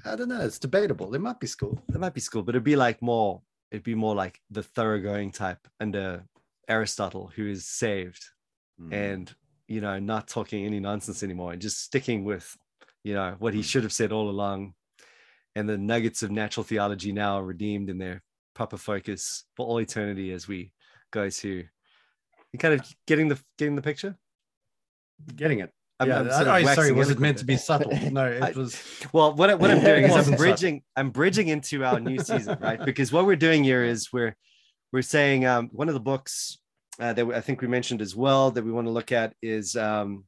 I 0.04 0.14
don't 0.16 0.28
know. 0.28 0.40
It's 0.42 0.58
debatable. 0.58 1.10
There 1.10 1.20
might 1.20 1.40
be 1.40 1.46
school. 1.48 1.82
there 1.88 1.98
might 2.00 2.14
be 2.14 2.20
school 2.20 2.42
but 2.42 2.54
it'd 2.54 2.62
be 2.62 2.76
like 2.76 3.00
more 3.02 3.40
it'd 3.72 3.82
be 3.82 3.94
more 3.96 4.14
like 4.14 4.38
the 4.50 4.62
thoroughgoing 4.62 5.32
type 5.32 5.66
under 5.80 6.22
aristotle 6.68 7.30
who 7.34 7.46
is 7.48 7.66
saved 7.66 8.24
Mm. 8.80 8.92
and 8.92 9.34
you 9.68 9.80
know 9.80 9.98
not 9.98 10.28
talking 10.28 10.66
any 10.66 10.80
nonsense 10.80 11.22
anymore 11.22 11.52
and 11.52 11.62
just 11.62 11.80
sticking 11.82 12.24
with 12.24 12.54
you 13.06 13.14
know 13.14 13.36
what 13.38 13.54
he 13.54 13.62
should 13.62 13.84
have 13.84 13.92
said 13.92 14.10
all 14.10 14.28
along 14.28 14.74
and 15.54 15.68
the 15.68 15.78
nuggets 15.78 16.24
of 16.24 16.30
natural 16.32 16.64
theology 16.64 17.12
now 17.12 17.38
are 17.38 17.44
redeemed 17.44 17.88
in 17.88 17.98
their 17.98 18.20
proper 18.52 18.76
focus 18.76 19.44
for 19.54 19.64
all 19.64 19.80
eternity 19.80 20.32
as 20.32 20.48
we 20.48 20.72
go 21.12 21.30
to 21.30 21.64
you 22.52 22.58
kind 22.58 22.74
of 22.74 22.84
getting 23.06 23.28
the 23.28 23.38
getting 23.58 23.76
the 23.76 23.82
picture 23.82 24.16
getting 25.36 25.60
it. 25.60 25.70
I'm- 26.00 26.08
yeah. 26.08 26.20
I'm 26.20 26.30
sort 26.30 26.48
of 26.48 26.68
oh, 26.68 26.74
sorry. 26.74 26.92
Was 26.92 27.10
it 27.10 27.20
meant 27.20 27.38
to 27.38 27.44
be 27.44 27.56
subtle? 27.56 27.96
No, 28.10 28.26
it 28.26 28.42
I- 28.42 28.50
was. 28.50 28.82
well 29.12 29.34
what, 29.34 29.50
I- 29.50 29.54
what 29.54 29.70
i'm 29.70 29.80
doing 29.90 30.04
is 30.04 30.28
i'm 30.28 30.36
bridging 30.36 30.82
i'm 30.96 31.10
bridging 31.10 31.46
into 31.46 31.84
our 31.84 32.00
new 32.00 32.18
season 32.18 32.58
right 32.60 32.84
because 32.84 33.12
what 33.12 33.24
we're 33.24 33.36
doing 33.36 33.62
here 33.62 33.84
is 33.84 34.12
we're 34.12 34.34
we're 34.92 35.02
saying 35.02 35.46
um, 35.46 35.68
one 35.72 35.86
of 35.88 35.94
the 35.94 36.00
books 36.00 36.58
uh, 36.98 37.12
that 37.12 37.24
i 37.28 37.40
think 37.40 37.60
we 37.60 37.68
mentioned 37.68 38.02
as 38.02 38.16
well 38.16 38.50
that 38.50 38.64
we 38.64 38.72
want 38.72 38.88
to 38.88 38.90
look 38.90 39.12
at 39.12 39.32
is 39.42 39.76
um, 39.76 40.24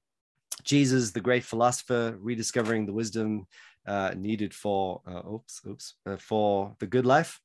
jesus 0.65 1.11
the 1.11 1.21
great 1.21 1.45
philosopher 1.45 2.17
rediscovering 2.21 2.87
the 2.87 2.93
wisdom 2.93 3.47
uh, 3.87 4.13
needed 4.17 4.53
for 4.53 5.01
uh, 5.07 5.23
oops 5.29 5.61
oops 5.67 5.95
uh, 6.07 6.17
for 6.17 6.75
the 6.79 6.87
good 6.87 7.07
life. 7.07 7.41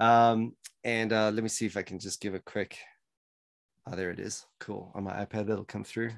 Um, 0.00 0.54
and 0.82 1.12
uh, 1.12 1.30
let 1.30 1.42
me 1.42 1.48
see 1.48 1.66
if 1.66 1.76
i 1.76 1.82
can 1.82 1.98
just 1.98 2.20
give 2.20 2.34
a 2.34 2.40
quick 2.40 2.76
oh 3.86 3.96
there 3.96 4.10
it 4.10 4.20
is. 4.20 4.46
Cool. 4.60 4.92
On 4.94 5.04
my 5.04 5.24
ipad 5.24 5.46
that'll 5.46 5.64
come 5.64 5.84
through. 5.84 6.10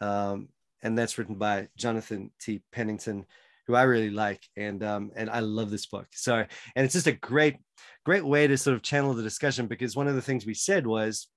Um, 0.00 0.48
and 0.82 0.98
that's 0.98 1.16
written 1.16 1.36
by 1.36 1.68
jonathan 1.76 2.30
t. 2.40 2.62
Pennington 2.72 3.24
who 3.66 3.74
I 3.74 3.82
really 3.82 4.10
like, 4.10 4.42
and 4.56 4.82
um, 4.82 5.12
and 5.14 5.30
I 5.30 5.40
love 5.40 5.70
this 5.70 5.86
book. 5.86 6.08
So, 6.12 6.36
and 6.74 6.84
it's 6.84 6.94
just 6.94 7.06
a 7.06 7.12
great, 7.12 7.56
great 8.04 8.24
way 8.24 8.46
to 8.46 8.58
sort 8.58 8.74
of 8.74 8.82
channel 8.82 9.14
the 9.14 9.22
discussion 9.22 9.66
because 9.66 9.94
one 9.94 10.08
of 10.08 10.14
the 10.14 10.22
things 10.22 10.44
we 10.44 10.54
said 10.54 10.86
was, 10.86 11.28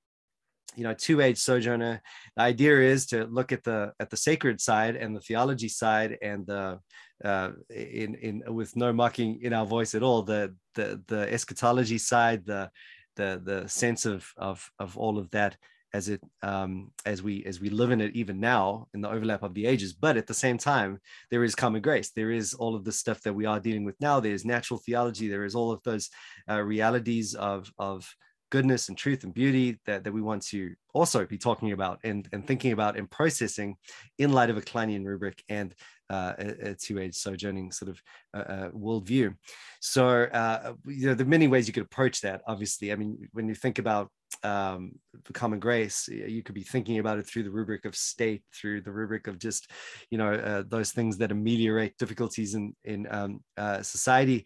you 0.75 0.83
know, 0.83 0.93
two-age 0.93 1.37
sojourner. 1.37 2.01
The 2.35 2.41
idea 2.41 2.79
is 2.81 3.05
to 3.07 3.25
look 3.25 3.51
at 3.51 3.63
the 3.63 3.93
at 3.99 4.09
the 4.09 4.17
sacred 4.17 4.59
side 4.59 4.95
and 4.95 5.15
the 5.15 5.21
theology 5.21 5.69
side, 5.69 6.17
and 6.21 6.45
the 6.45 6.79
uh, 7.23 7.51
in 7.69 8.15
in 8.15 8.43
with 8.53 8.75
no 8.75 8.91
mocking 8.91 9.41
in 9.41 9.53
our 9.53 9.65
voice 9.65 9.95
at 9.95 10.03
all. 10.03 10.23
The 10.23 10.55
the 10.73 11.01
the 11.07 11.31
eschatology 11.31 11.97
side, 11.97 12.45
the 12.45 12.69
the 13.15 13.41
the 13.43 13.67
sense 13.67 14.05
of 14.05 14.27
of 14.37 14.69
of 14.79 14.97
all 14.97 15.17
of 15.17 15.29
that 15.31 15.57
as 15.93 16.09
it 16.09 16.21
um, 16.43 16.91
as 17.05 17.23
we 17.23 17.45
as 17.45 17.61
we 17.61 17.69
live 17.69 17.91
in 17.91 18.01
it 18.01 18.13
even 18.15 18.37
now 18.37 18.87
in 18.93 18.99
the 18.99 19.09
overlap 19.09 19.43
of 19.43 19.53
the 19.53 19.65
ages 19.65 19.93
but 19.93 20.17
at 20.17 20.27
the 20.27 20.33
same 20.33 20.57
time 20.57 20.99
there 21.31 21.43
is 21.43 21.55
common 21.55 21.81
grace 21.81 22.11
there 22.11 22.31
is 22.31 22.53
all 22.53 22.75
of 22.75 22.83
the 22.83 22.91
stuff 22.91 23.21
that 23.21 23.33
we 23.33 23.45
are 23.45 23.61
dealing 23.61 23.85
with 23.85 23.95
now 24.01 24.19
there's 24.19 24.43
natural 24.43 24.77
theology 24.85 25.29
there 25.29 25.45
is 25.45 25.55
all 25.55 25.71
of 25.71 25.81
those 25.83 26.09
uh, 26.49 26.61
realities 26.61 27.33
of 27.33 27.71
of 27.79 28.13
goodness 28.55 28.87
and 28.87 28.97
truth 28.97 29.25
and 29.25 29.33
beauty 29.33 29.77
that, 29.85 30.05
that 30.05 30.13
we 30.13 30.21
want 30.21 30.41
to 30.41 30.73
also 30.93 31.25
be 31.25 31.37
talking 31.37 31.73
about 31.73 31.99
and, 32.05 32.29
and 32.31 32.47
thinking 32.47 32.71
about 32.71 32.97
and 32.97 33.11
processing 33.11 33.75
in 34.17 34.31
light 34.31 34.49
of 34.49 34.55
a 34.55 34.61
Klinean 34.61 35.03
rubric 35.03 35.43
and 35.49 35.75
uh, 36.09 36.33
a, 36.39 36.69
a 36.69 36.73
two-age 36.73 37.15
sojourning 37.15 37.69
sort 37.73 37.89
of 37.89 38.01
uh, 38.33 38.51
uh, 38.53 38.69
worldview. 38.69 39.35
So, 39.81 40.05
uh, 40.41 40.73
you 40.85 41.07
know, 41.07 41.15
there 41.15 41.27
are 41.27 41.37
many 41.37 41.49
ways 41.49 41.67
you 41.67 41.73
could 41.73 41.83
approach 41.83 42.21
that. 42.21 42.43
Obviously, 42.47 42.93
I 42.93 42.95
mean, 42.95 43.27
when 43.33 43.49
you 43.49 43.55
think 43.55 43.77
about 43.77 44.09
um, 44.43 44.93
common 45.33 45.59
grace. 45.59 46.07
You 46.07 46.41
could 46.43 46.55
be 46.55 46.63
thinking 46.63 46.99
about 46.99 47.19
it 47.19 47.27
through 47.27 47.43
the 47.43 47.51
rubric 47.59 47.83
of 47.85 47.95
state, 47.95 48.43
through 48.53 48.81
the 48.81 48.91
rubric 48.91 49.27
of 49.27 49.39
just, 49.39 49.69
you 50.09 50.17
know, 50.17 50.33
uh, 50.33 50.63
those 50.67 50.91
things 50.91 51.17
that 51.17 51.31
ameliorate 51.31 51.97
difficulties 51.97 52.53
in 52.53 52.75
in 52.83 53.07
um, 53.09 53.43
uh, 53.57 53.81
society. 53.81 54.45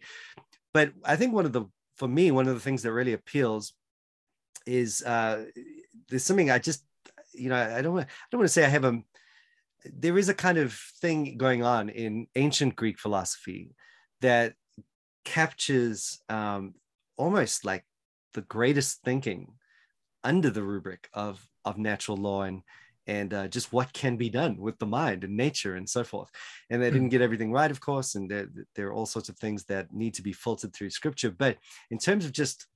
But 0.72 0.92
I 1.04 1.16
think 1.16 1.32
one 1.32 1.46
of 1.46 1.52
the, 1.52 1.64
for 1.96 2.08
me, 2.08 2.30
one 2.30 2.48
of 2.48 2.54
the 2.54 2.60
things 2.66 2.82
that 2.82 2.92
really 2.92 3.12
appeals 3.12 3.74
is 4.70 5.02
uh, 5.02 5.44
there's 6.08 6.24
something 6.24 6.50
I 6.50 6.58
just, 6.58 6.84
you 7.34 7.48
know, 7.48 7.56
I 7.56 7.82
don't 7.82 7.94
want, 7.94 8.06
I 8.06 8.26
don't 8.30 8.40
want 8.40 8.48
to 8.48 8.52
say 8.52 8.64
I 8.64 8.68
have 8.68 8.84
a, 8.84 9.02
there 9.84 10.18
is 10.18 10.28
a 10.28 10.34
kind 10.34 10.58
of 10.58 10.72
thing 11.00 11.36
going 11.36 11.64
on 11.64 11.88
in 11.88 12.26
ancient 12.36 12.76
Greek 12.76 12.98
philosophy 12.98 13.74
that 14.20 14.54
captures 15.24 16.20
um, 16.28 16.74
almost 17.16 17.64
like 17.64 17.84
the 18.34 18.42
greatest 18.42 19.02
thinking 19.02 19.54
under 20.22 20.50
the 20.50 20.62
rubric 20.62 21.08
of 21.14 21.44
of 21.64 21.78
natural 21.78 22.16
law 22.16 22.42
and 22.42 22.62
and 23.06 23.34
uh, 23.34 23.48
just 23.48 23.72
what 23.72 23.92
can 23.92 24.16
be 24.16 24.30
done 24.30 24.56
with 24.56 24.78
the 24.78 24.86
mind 24.86 25.24
and 25.24 25.36
nature 25.36 25.74
and 25.74 25.88
so 25.88 26.04
forth. 26.04 26.30
And 26.68 26.80
they 26.80 26.90
didn't 26.90 27.08
get 27.08 27.22
everything 27.22 27.50
right, 27.50 27.70
of 27.70 27.80
course, 27.80 28.14
and 28.14 28.30
there, 28.30 28.48
there 28.76 28.86
are 28.88 28.92
all 28.92 29.06
sorts 29.06 29.28
of 29.28 29.36
things 29.36 29.64
that 29.64 29.92
need 29.92 30.14
to 30.14 30.22
be 30.22 30.32
filtered 30.32 30.72
through 30.72 30.90
scripture. 30.90 31.30
But 31.30 31.56
in 31.90 31.98
terms 31.98 32.24
of 32.24 32.32
just 32.32 32.66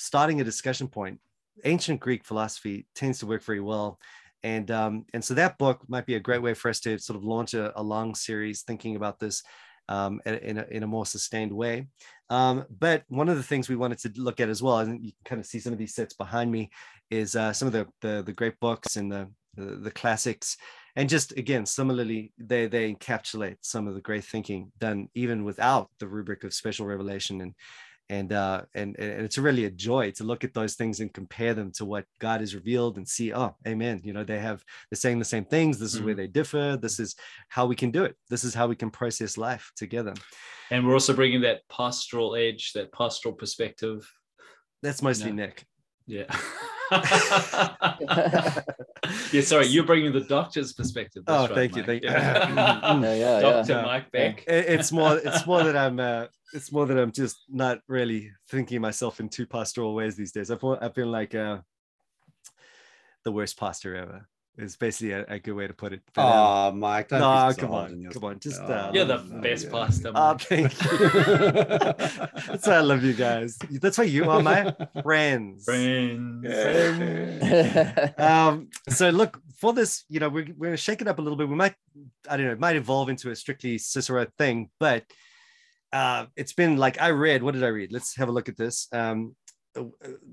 starting 0.00 0.40
a 0.40 0.44
discussion 0.44 0.88
point, 0.88 1.20
ancient 1.64 2.00
Greek 2.00 2.24
philosophy 2.24 2.86
tends 2.94 3.18
to 3.18 3.26
work 3.26 3.44
very 3.44 3.60
well. 3.60 3.98
And 4.42 4.70
um, 4.70 5.04
and 5.12 5.22
so 5.22 5.34
that 5.34 5.58
book 5.58 5.82
might 5.88 6.06
be 6.06 6.14
a 6.14 6.20
great 6.20 6.40
way 6.40 6.54
for 6.54 6.70
us 6.70 6.80
to 6.80 6.98
sort 6.98 7.18
of 7.18 7.24
launch 7.24 7.52
a, 7.52 7.78
a 7.78 7.82
long 7.82 8.14
series 8.14 8.62
thinking 8.62 8.96
about 8.96 9.20
this 9.20 9.42
um, 9.90 10.22
in, 10.24 10.56
a, 10.56 10.66
in 10.70 10.82
a 10.82 10.86
more 10.86 11.04
sustained 11.04 11.52
way. 11.52 11.86
Um, 12.30 12.64
but 12.70 13.02
one 13.08 13.28
of 13.28 13.36
the 13.36 13.42
things 13.42 13.68
we 13.68 13.76
wanted 13.76 13.98
to 13.98 14.12
look 14.16 14.40
at 14.40 14.48
as 14.48 14.62
well, 14.62 14.78
and 14.78 15.04
you 15.04 15.12
can 15.12 15.24
kind 15.24 15.40
of 15.40 15.46
see 15.46 15.58
some 15.60 15.74
of 15.74 15.78
these 15.78 15.94
sets 15.94 16.14
behind 16.14 16.50
me, 16.50 16.70
is 17.10 17.36
uh, 17.36 17.52
some 17.52 17.66
of 17.66 17.72
the, 17.72 17.86
the, 18.00 18.22
the 18.22 18.32
great 18.32 18.58
books 18.60 18.96
and 18.96 19.12
the, 19.12 19.28
the, 19.56 19.90
classics, 19.90 20.56
and 20.96 21.08
just 21.08 21.36
again, 21.36 21.66
similarly, 21.66 22.32
they 22.38 22.66
they 22.66 22.92
encapsulate 22.92 23.56
some 23.60 23.86
of 23.86 23.94
the 23.94 24.00
great 24.00 24.24
thinking 24.24 24.72
done 24.78 25.08
even 25.14 25.44
without 25.44 25.90
the 25.98 26.08
rubric 26.08 26.44
of 26.44 26.54
special 26.54 26.86
revelation 26.86 27.40
and 27.40 27.54
and 28.10 28.32
uh, 28.32 28.62
and 28.74 28.96
and 28.98 29.22
it's 29.22 29.38
really 29.38 29.64
a 29.64 29.70
joy 29.70 30.10
to 30.10 30.24
look 30.24 30.42
at 30.42 30.52
those 30.52 30.74
things 30.74 30.98
and 30.98 31.14
compare 31.14 31.54
them 31.54 31.70
to 31.76 31.84
what 31.84 32.04
God 32.20 32.40
has 32.40 32.56
revealed 32.56 32.96
and 32.96 33.08
see. 33.08 33.32
Oh, 33.32 33.54
Amen. 33.66 34.00
You 34.04 34.12
know, 34.12 34.24
they 34.24 34.40
have 34.40 34.62
they're 34.90 34.96
saying 34.96 35.20
the 35.20 35.24
same 35.24 35.44
things. 35.44 35.78
This 35.78 35.92
is 35.92 35.98
mm-hmm. 35.98 36.06
where 36.06 36.14
they 36.16 36.26
differ. 36.26 36.76
This 36.76 36.98
is 36.98 37.14
how 37.48 37.66
we 37.66 37.76
can 37.76 37.92
do 37.92 38.04
it. 38.04 38.16
This 38.28 38.42
is 38.42 38.52
how 38.52 38.66
we 38.66 38.74
can 38.74 38.90
process 38.90 39.38
life 39.38 39.70
together. 39.76 40.12
And 40.72 40.86
we're 40.86 40.94
also 40.94 41.14
bringing 41.14 41.40
that 41.42 41.60
pastoral 41.70 42.34
edge, 42.34 42.72
that 42.72 42.92
pastoral 42.92 43.34
perspective. 43.34 44.10
That's 44.82 45.02
mostly 45.02 45.28
you 45.28 45.34
know? 45.34 45.46
Nick. 45.46 45.64
Yeah. 46.06 46.24
yeah, 49.32 49.42
sorry, 49.42 49.66
you're 49.66 49.84
bringing 49.84 50.12
the 50.12 50.24
doctor's 50.28 50.72
perspective. 50.72 51.24
That's 51.26 51.38
oh, 51.38 51.46
right, 51.46 51.54
thank 51.54 51.72
Mike. 51.72 51.78
you, 51.78 51.84
thank 51.84 52.02
you. 52.02 52.10
yeah, 52.10 53.00
yeah, 53.14 53.40
Doctor 53.40 53.72
yeah. 53.72 53.82
Mike 53.82 54.10
Beck. 54.10 54.44
It's 54.46 54.92
more, 54.92 55.16
it's 55.16 55.46
more 55.46 55.62
that 55.62 55.76
I'm, 55.76 56.00
uh, 56.00 56.26
it's 56.52 56.72
more 56.72 56.86
that 56.86 56.98
I'm 56.98 57.12
just 57.12 57.44
not 57.48 57.78
really 57.88 58.32
thinking 58.48 58.80
myself 58.80 59.20
in 59.20 59.28
two 59.28 59.46
pastoral 59.46 59.94
ways 59.94 60.16
these 60.16 60.32
days. 60.32 60.50
I've, 60.50 60.64
I've 60.64 60.94
been 60.94 61.12
like 61.12 61.34
uh, 61.34 61.58
the 63.24 63.32
worst 63.32 63.58
pastor 63.58 63.94
ever 63.94 64.26
is 64.62 64.76
basically 64.76 65.12
a, 65.12 65.24
a, 65.28 65.38
good 65.38 65.54
way 65.54 65.66
to 65.66 65.72
put 65.72 65.92
it. 65.92 66.00
But, 66.14 66.22
oh, 66.22 66.68
um, 66.68 66.80
Mike, 66.80 67.10
no, 67.10 67.52
come 67.56 67.72
on, 67.72 68.08
come 68.10 68.24
on, 68.24 68.38
just 68.38 68.60
uh, 68.60 68.90
you're 68.92 69.04
the 69.04 69.18
best 69.18 69.66
yeah. 69.66 69.70
pastor. 69.70 70.12
Oh, 70.14 70.36
thank 70.38 70.72
you. 70.82 70.98
That's 72.48 72.66
why 72.66 72.74
I 72.74 72.80
love 72.80 73.02
you 73.02 73.12
guys. 73.14 73.58
That's 73.70 73.98
why 73.98 74.04
you 74.04 74.30
are 74.30 74.42
my 74.42 74.74
friends. 75.02 75.64
Friends. 75.64 76.44
friends. 76.44 78.18
um, 78.18 78.68
so 78.88 79.10
look 79.10 79.40
for 79.56 79.72
this. 79.72 80.04
You 80.08 80.20
know, 80.20 80.28
we're 80.28 80.46
we're 80.56 80.68
gonna 80.68 80.76
shake 80.76 81.00
it 81.00 81.08
up 81.08 81.18
a 81.18 81.22
little 81.22 81.36
bit. 81.36 81.48
We 81.48 81.56
might, 81.56 81.74
I 82.28 82.36
don't 82.36 82.46
know, 82.46 82.52
it 82.52 82.60
might 82.60 82.76
evolve 82.76 83.08
into 83.08 83.30
a 83.30 83.36
strictly 83.36 83.78
Cicero 83.78 84.26
thing, 84.38 84.70
but 84.78 85.04
uh, 85.92 86.26
it's 86.36 86.52
been 86.52 86.76
like 86.76 87.00
I 87.00 87.08
read. 87.08 87.42
What 87.42 87.54
did 87.54 87.64
I 87.64 87.68
read? 87.68 87.92
Let's 87.92 88.16
have 88.16 88.28
a 88.28 88.32
look 88.32 88.48
at 88.48 88.56
this. 88.56 88.88
Um, 88.92 89.34
uh, 89.76 89.84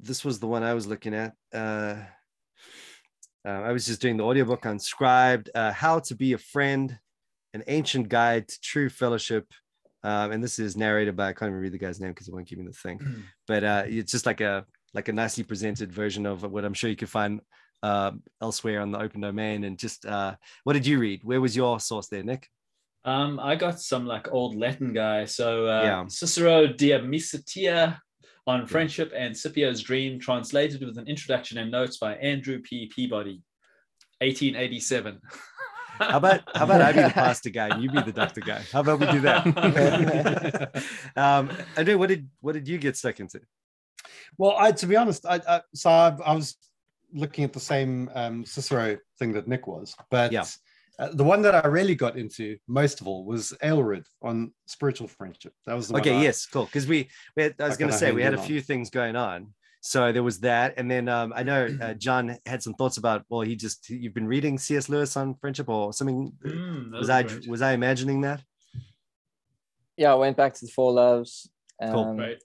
this 0.01 0.25
was 0.25 0.39
the 0.39 0.47
one 0.47 0.63
I 0.63 0.73
was 0.73 0.87
looking 0.87 1.13
at. 1.13 1.33
Uh, 1.53 1.95
uh, 3.45 3.61
I 3.61 3.71
was 3.71 3.85
just 3.85 4.01
doing 4.01 4.17
the 4.17 4.23
audiobook 4.23 4.65
on 4.65 4.77
Scribd, 4.77 5.49
uh, 5.55 5.71
How 5.71 5.99
to 5.99 6.15
Be 6.15 6.33
a 6.33 6.37
Friend, 6.37 6.97
an 7.53 7.63
ancient 7.67 8.09
guide 8.09 8.47
to 8.47 8.61
true 8.61 8.89
fellowship. 8.89 9.45
Um, 10.03 10.31
and 10.31 10.43
this 10.43 10.59
is 10.59 10.77
narrated 10.77 11.15
by 11.15 11.29
I 11.29 11.33
can't 11.33 11.49
even 11.49 11.61
read 11.61 11.73
the 11.73 11.77
guy's 11.77 11.99
name 11.99 12.11
because 12.11 12.27
it 12.27 12.33
won't 12.33 12.47
give 12.47 12.59
me 12.59 12.65
the 12.65 12.73
thing. 12.73 12.99
Mm. 12.99 13.23
But 13.47 13.63
uh, 13.63 13.83
it's 13.85 14.11
just 14.11 14.25
like 14.25 14.41
a 14.41 14.65
like 14.93 15.09
a 15.09 15.13
nicely 15.13 15.43
presented 15.43 15.91
version 15.91 16.25
of 16.25 16.43
what 16.43 16.65
I'm 16.65 16.73
sure 16.73 16.89
you 16.89 16.95
could 16.95 17.09
find 17.09 17.41
uh, 17.83 18.11
elsewhere 18.41 18.81
on 18.81 18.91
the 18.91 18.99
open 18.99 19.21
domain. 19.21 19.63
And 19.63 19.77
just 19.77 20.05
uh, 20.05 20.35
what 20.63 20.73
did 20.73 20.85
you 20.85 20.99
read? 20.99 21.21
Where 21.23 21.41
was 21.41 21.55
your 21.55 21.79
source 21.79 22.07
there, 22.07 22.23
Nick? 22.23 22.47
Um, 23.05 23.39
I 23.39 23.55
got 23.55 23.79
some 23.79 24.05
like 24.05 24.31
old 24.31 24.55
Latin 24.55 24.93
guy. 24.93 25.25
So 25.25 25.67
uh, 25.67 25.81
yeah. 25.83 26.05
Cicero 26.07 26.67
de 26.67 26.91
Amicitia 26.91 27.99
on 28.47 28.65
Friendship 28.65 29.11
and 29.15 29.35
Scipio's 29.35 29.81
Dream, 29.81 30.19
translated 30.19 30.81
with 30.83 30.97
an 30.97 31.07
introduction 31.07 31.57
and 31.57 31.69
notes 31.69 31.97
by 31.97 32.15
Andrew 32.15 32.59
P. 32.59 32.87
Peabody, 32.87 33.43
1887. 34.21 35.19
how 35.99 36.17
about 36.17 36.41
how 36.55 36.63
about 36.63 36.81
I 36.81 36.93
be 36.93 37.01
the 37.01 37.09
pastor 37.13 37.49
guy 37.49 37.67
and 37.67 37.83
you 37.83 37.91
be 37.91 38.01
the 38.01 38.13
doctor 38.13 38.41
guy? 38.41 38.61
How 38.71 38.79
about 38.79 38.99
we 38.99 39.07
do 39.07 39.19
that? 39.21 40.83
um, 41.15 41.51
Andrew, 41.75 41.97
what 41.97 42.07
did 42.07 42.29
what 42.39 42.53
did 42.53 42.67
you 42.67 42.77
get 42.77 42.95
stuck 42.95 43.19
into? 43.19 43.41
Well, 44.37 44.55
I 44.57 44.71
to 44.71 44.87
be 44.87 44.95
honest, 44.95 45.25
I, 45.25 45.41
I 45.47 45.61
so 45.73 45.89
I, 45.89 46.17
I, 46.25 46.33
was 46.33 46.55
looking 47.13 47.43
at 47.43 47.53
the 47.53 47.59
same 47.59 48.09
um, 48.15 48.45
Cicero 48.45 48.97
thing 49.19 49.33
that 49.33 49.47
Nick 49.47 49.67
was, 49.67 49.95
but 50.09 50.31
yeah. 50.31 50.45
Uh, 50.99 51.09
the 51.13 51.23
one 51.23 51.43
that 51.43 51.53
I 51.53 51.67
really 51.67 51.93
got 51.93 52.17
into 52.17 52.57
most 52.67 53.01
of 53.01 53.07
all 53.07 53.23
was 53.23 53.53
Aelred 53.63 54.05
on 54.21 54.51
spiritual 54.65 55.07
friendship. 55.07 55.53
That 55.65 55.75
was 55.75 55.89
the 55.89 55.97
okay. 55.97 56.17
I, 56.17 56.21
yes, 56.23 56.45
cool. 56.47 56.65
Because 56.65 56.87
we, 56.87 57.07
we 57.35 57.43
had, 57.43 57.55
I 57.59 57.67
was 57.67 57.77
going 57.77 57.91
to 57.91 57.97
say 57.97 58.11
we 58.11 58.23
had 58.23 58.33
a 58.33 58.41
few 58.41 58.57
on. 58.57 58.63
things 58.63 58.89
going 58.89 59.15
on. 59.15 59.53
So 59.79 60.11
there 60.11 60.23
was 60.23 60.39
that, 60.39 60.73
and 60.77 60.89
then 60.89 61.07
um, 61.07 61.31
I 61.35 61.43
know 61.43 61.69
uh, 61.81 61.93
John 61.97 62.37
had 62.45 62.63
some 62.63 62.73
thoughts 62.73 62.97
about. 62.97 63.23
Well, 63.29 63.41
he 63.41 63.55
just 63.55 63.89
you've 63.89 64.13
been 64.13 64.27
reading 64.27 64.57
C.S. 64.57 64.89
Lewis 64.89 65.15
on 65.15 65.35
friendship 65.35 65.69
or 65.69 65.93
something. 65.93 66.33
Mm, 66.43 66.91
was 66.91 67.09
I 67.09 67.23
great. 67.23 67.47
was 67.47 67.61
I 67.61 67.73
imagining 67.73 68.21
that? 68.21 68.41
Yeah, 69.95 70.11
I 70.11 70.15
went 70.15 70.35
back 70.35 70.55
to 70.55 70.65
the 70.65 70.71
Four 70.71 70.93
Loves. 70.93 71.49
Um, 71.81 71.93
cool. 71.93 72.17
Right. 72.17 72.43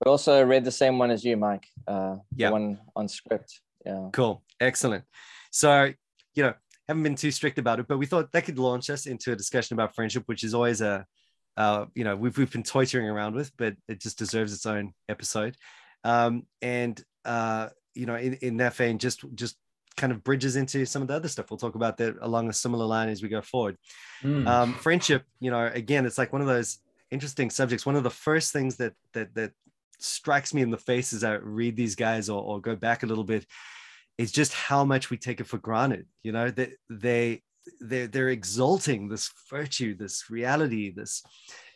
But 0.00 0.10
also 0.10 0.44
read 0.44 0.64
the 0.64 0.72
same 0.72 0.98
one 0.98 1.12
as 1.12 1.24
you, 1.24 1.36
Mike. 1.36 1.66
Uh, 1.86 2.16
yeah. 2.34 2.48
The 2.48 2.52
one 2.52 2.80
on 2.96 3.06
Scribd. 3.06 3.52
Yeah. 3.86 4.08
Cool. 4.12 4.42
Excellent. 4.60 5.04
So 5.52 5.92
you 6.34 6.42
know, 6.42 6.54
haven't 6.92 7.02
been 7.02 7.16
too 7.16 7.30
strict 7.30 7.58
about 7.58 7.80
it, 7.80 7.88
but 7.88 7.98
we 7.98 8.06
thought 8.06 8.30
that 8.32 8.44
could 8.44 8.58
launch 8.58 8.90
us 8.90 9.06
into 9.06 9.32
a 9.32 9.36
discussion 9.36 9.74
about 9.74 9.94
friendship, 9.94 10.22
which 10.26 10.44
is 10.44 10.54
always 10.54 10.80
a, 10.80 11.04
uh, 11.56 11.86
you 11.94 12.04
know, 12.04 12.16
we've, 12.16 12.36
we've 12.38 12.52
been 12.52 12.62
toying 12.62 13.08
around 13.08 13.34
with, 13.34 13.50
but 13.56 13.74
it 13.88 14.00
just 14.00 14.18
deserves 14.18 14.52
its 14.52 14.66
own 14.66 14.92
episode. 15.08 15.56
Um, 16.04 16.46
and, 16.60 17.02
uh, 17.24 17.68
you 17.94 18.06
know, 18.06 18.16
in, 18.16 18.34
in 18.34 18.56
that 18.58 18.74
vein, 18.74 18.98
just, 18.98 19.24
just 19.34 19.56
kind 19.96 20.12
of 20.12 20.24
bridges 20.24 20.56
into 20.56 20.86
some 20.86 21.02
of 21.02 21.08
the 21.08 21.14
other 21.14 21.28
stuff. 21.28 21.50
We'll 21.50 21.58
talk 21.58 21.74
about 21.74 21.96
that 21.98 22.16
along 22.20 22.48
a 22.48 22.52
similar 22.52 22.86
line 22.86 23.08
as 23.08 23.22
we 23.22 23.28
go 23.28 23.42
forward. 23.42 23.76
Mm. 24.22 24.46
Um, 24.46 24.74
friendship, 24.74 25.24
you 25.40 25.50
know, 25.50 25.70
again, 25.72 26.06
it's 26.06 26.18
like 26.18 26.32
one 26.32 26.40
of 26.40 26.48
those 26.48 26.78
interesting 27.10 27.50
subjects. 27.50 27.84
One 27.84 27.96
of 27.96 28.02
the 28.02 28.10
first 28.10 28.52
things 28.52 28.76
that, 28.76 28.94
that, 29.12 29.34
that 29.34 29.52
strikes 29.98 30.54
me 30.54 30.62
in 30.62 30.70
the 30.70 30.78
face 30.78 31.12
as 31.12 31.24
I 31.24 31.34
read 31.34 31.76
these 31.76 31.94
guys 31.94 32.28
or, 32.28 32.42
or 32.42 32.60
go 32.60 32.74
back 32.74 33.02
a 33.02 33.06
little 33.06 33.24
bit 33.24 33.46
it's 34.18 34.32
just 34.32 34.52
how 34.52 34.84
much 34.84 35.10
we 35.10 35.16
take 35.16 35.40
it 35.40 35.46
for 35.46 35.58
granted 35.58 36.06
you 36.22 36.32
know 36.32 36.50
that 36.50 36.70
they, 36.88 36.96
they 36.96 37.42
they're, 37.80 38.06
they're 38.06 38.28
exalting 38.28 39.08
this 39.08 39.30
virtue 39.50 39.96
this 39.96 40.30
reality 40.30 40.92
this 40.92 41.22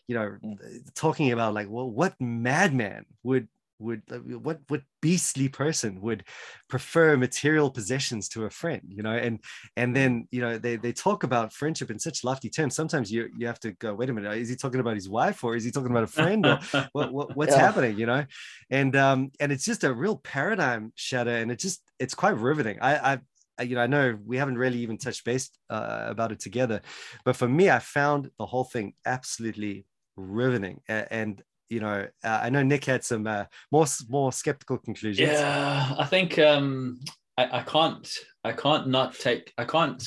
you 0.09 0.14
know 0.14 0.37
mm. 0.45 0.57
talking 0.95 1.33
about 1.33 1.55
like 1.55 1.69
well 1.69 1.90
what 1.90 2.14
madman 2.21 3.05
would 3.23 3.49
would 3.78 4.02
uh, 4.11 4.16
what 4.16 4.61
what 4.69 4.81
beastly 5.02 5.49
person 5.49 6.00
would 6.00 6.25
prefer 6.69 7.16
material 7.16 7.71
possessions 7.71 8.28
to 8.28 8.45
a 8.45 8.50
friend 8.50 8.81
you 8.88 9.02
know 9.02 9.12
and 9.12 9.40
and 9.76 9.95
then 9.95 10.26
you 10.31 10.40
know 10.40 10.57
they 10.59 10.76
they 10.76 10.93
talk 10.93 11.25
about 11.25 11.52
friendship 11.52 11.90
in 11.90 11.99
such 11.99 12.25
lofty 12.25 12.49
terms 12.49 12.75
sometimes 12.75 13.12
you 13.12 13.28
you 13.37 13.47
have 13.47 13.61
to 13.61 13.73
go 13.73 13.95
wait 13.95 14.09
a 14.09 14.12
minute 14.12 14.38
is 14.38 14.49
he 14.49 14.57
talking 14.57 14.81
about 14.81 14.95
his 14.95 15.09
wife 15.09 15.45
or 15.45 15.57
is 15.57 15.64
he 15.64 15.71
talking 15.71 15.90
about 15.90 16.05
a 16.05 16.07
friend 16.07 16.47
or 16.47 16.59
what, 16.93 17.12
what, 17.12 17.37
what's 17.37 17.52
yeah. 17.57 17.61
happening 17.61 17.99
you 17.99 18.07
know 18.07 18.25
and 18.71 18.97
um 18.97 19.31
and 19.40 19.52
it's 19.52 19.64
just 19.64 19.85
a 19.85 19.93
real 19.93 20.16
paradigm 20.16 20.93
shatter 20.95 21.37
and 21.37 21.50
it 21.50 21.59
just 21.59 21.83
it's 21.99 22.15
quite 22.15 22.37
riveting 22.37 22.79
i 22.81 23.15
i 23.15 23.19
you 23.62 23.75
know, 23.75 23.81
I 23.81 23.87
know 23.87 24.19
we 24.25 24.37
haven't 24.37 24.59
really 24.59 24.79
even 24.81 24.99
touched 24.99 25.25
base 25.25 25.50
uh, 25.71 26.05
about 26.09 26.33
it 26.33 26.41
together, 26.41 26.83
but 27.25 27.37
for 27.37 27.49
me, 27.49 27.71
I 27.71 27.79
found 27.79 28.31
the 28.38 28.47
whole 28.47 28.65
thing 28.65 28.95
absolutely 29.07 29.87
riveting. 30.17 30.81
And 30.88 31.43
you 31.69 31.81
know, 31.81 32.07
uh, 32.23 32.41
I 32.43 32.50
know 32.50 32.62
Nick 32.62 32.85
had 32.85 33.05
some 33.05 33.26
uh, 33.26 33.45
more 33.73 33.87
more 34.09 34.33
skeptical 34.33 34.79
conclusions. 34.79 35.31
Yeah, 35.31 35.95
I 35.99 36.05
think 36.05 36.38
um, 36.38 37.00
I, 37.37 37.59
I 37.59 37.62
can't 37.62 38.09
I 38.45 38.53
can't 38.53 38.88
not 38.88 39.15
take 39.15 39.53
I 39.59 39.65
can't 39.65 40.03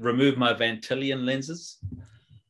remove 0.00 0.36
my 0.36 0.52
Van 0.52 0.78
Tillian 0.78 1.24
lenses. 1.24 1.78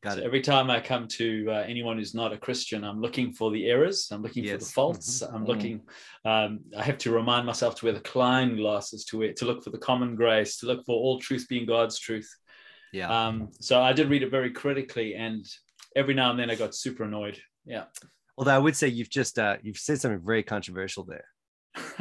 Got 0.01 0.13
so 0.13 0.19
it. 0.19 0.25
every 0.25 0.41
time 0.41 0.69
I 0.69 0.79
come 0.79 1.07
to 1.09 1.47
uh, 1.49 1.53
anyone 1.67 1.97
who's 1.97 2.15
not 2.15 2.31
a 2.31 2.37
Christian, 2.37 2.83
I'm 2.83 3.01
looking 3.01 3.33
for 3.33 3.51
the 3.51 3.67
errors. 3.67 4.07
I'm 4.11 4.21
looking 4.21 4.45
yes. 4.45 4.53
for 4.53 4.57
the 4.59 4.71
faults. 4.71 5.19
Mm-hmm. 5.21 5.35
I'm 5.35 5.41
mm-hmm. 5.41 5.51
looking. 5.51 5.81
Um, 6.23 6.59
I 6.77 6.83
have 6.83 6.97
to 6.99 7.11
remind 7.11 7.45
myself 7.45 7.75
to 7.75 7.85
wear 7.85 7.93
the 7.93 7.99
Kline 7.99 8.55
glasses, 8.55 9.03
to 9.05 9.19
wear, 9.19 9.33
to 9.33 9.45
look 9.45 9.63
for 9.63 9.71
the 9.71 9.77
common 9.77 10.15
grace, 10.15 10.57
to 10.59 10.67
look 10.67 10.85
for 10.85 10.95
all 10.95 11.19
truth 11.19 11.47
being 11.49 11.65
God's 11.65 11.99
truth. 11.99 12.29
Yeah. 12.93 13.09
Um, 13.09 13.49
so 13.59 13.81
I 13.81 13.93
did 13.93 14.09
read 14.09 14.23
it 14.23 14.31
very 14.31 14.51
critically, 14.51 15.15
and 15.15 15.45
every 15.95 16.13
now 16.13 16.31
and 16.31 16.39
then 16.39 16.49
I 16.49 16.55
got 16.55 16.75
super 16.75 17.03
annoyed. 17.03 17.39
Yeah. 17.65 17.85
Although 18.37 18.55
I 18.55 18.59
would 18.59 18.75
say 18.75 18.87
you've 18.87 19.09
just 19.09 19.37
uh, 19.37 19.57
you've 19.61 19.77
said 19.77 19.99
something 19.99 20.21
very 20.25 20.43
controversial 20.43 21.03
there. 21.03 21.25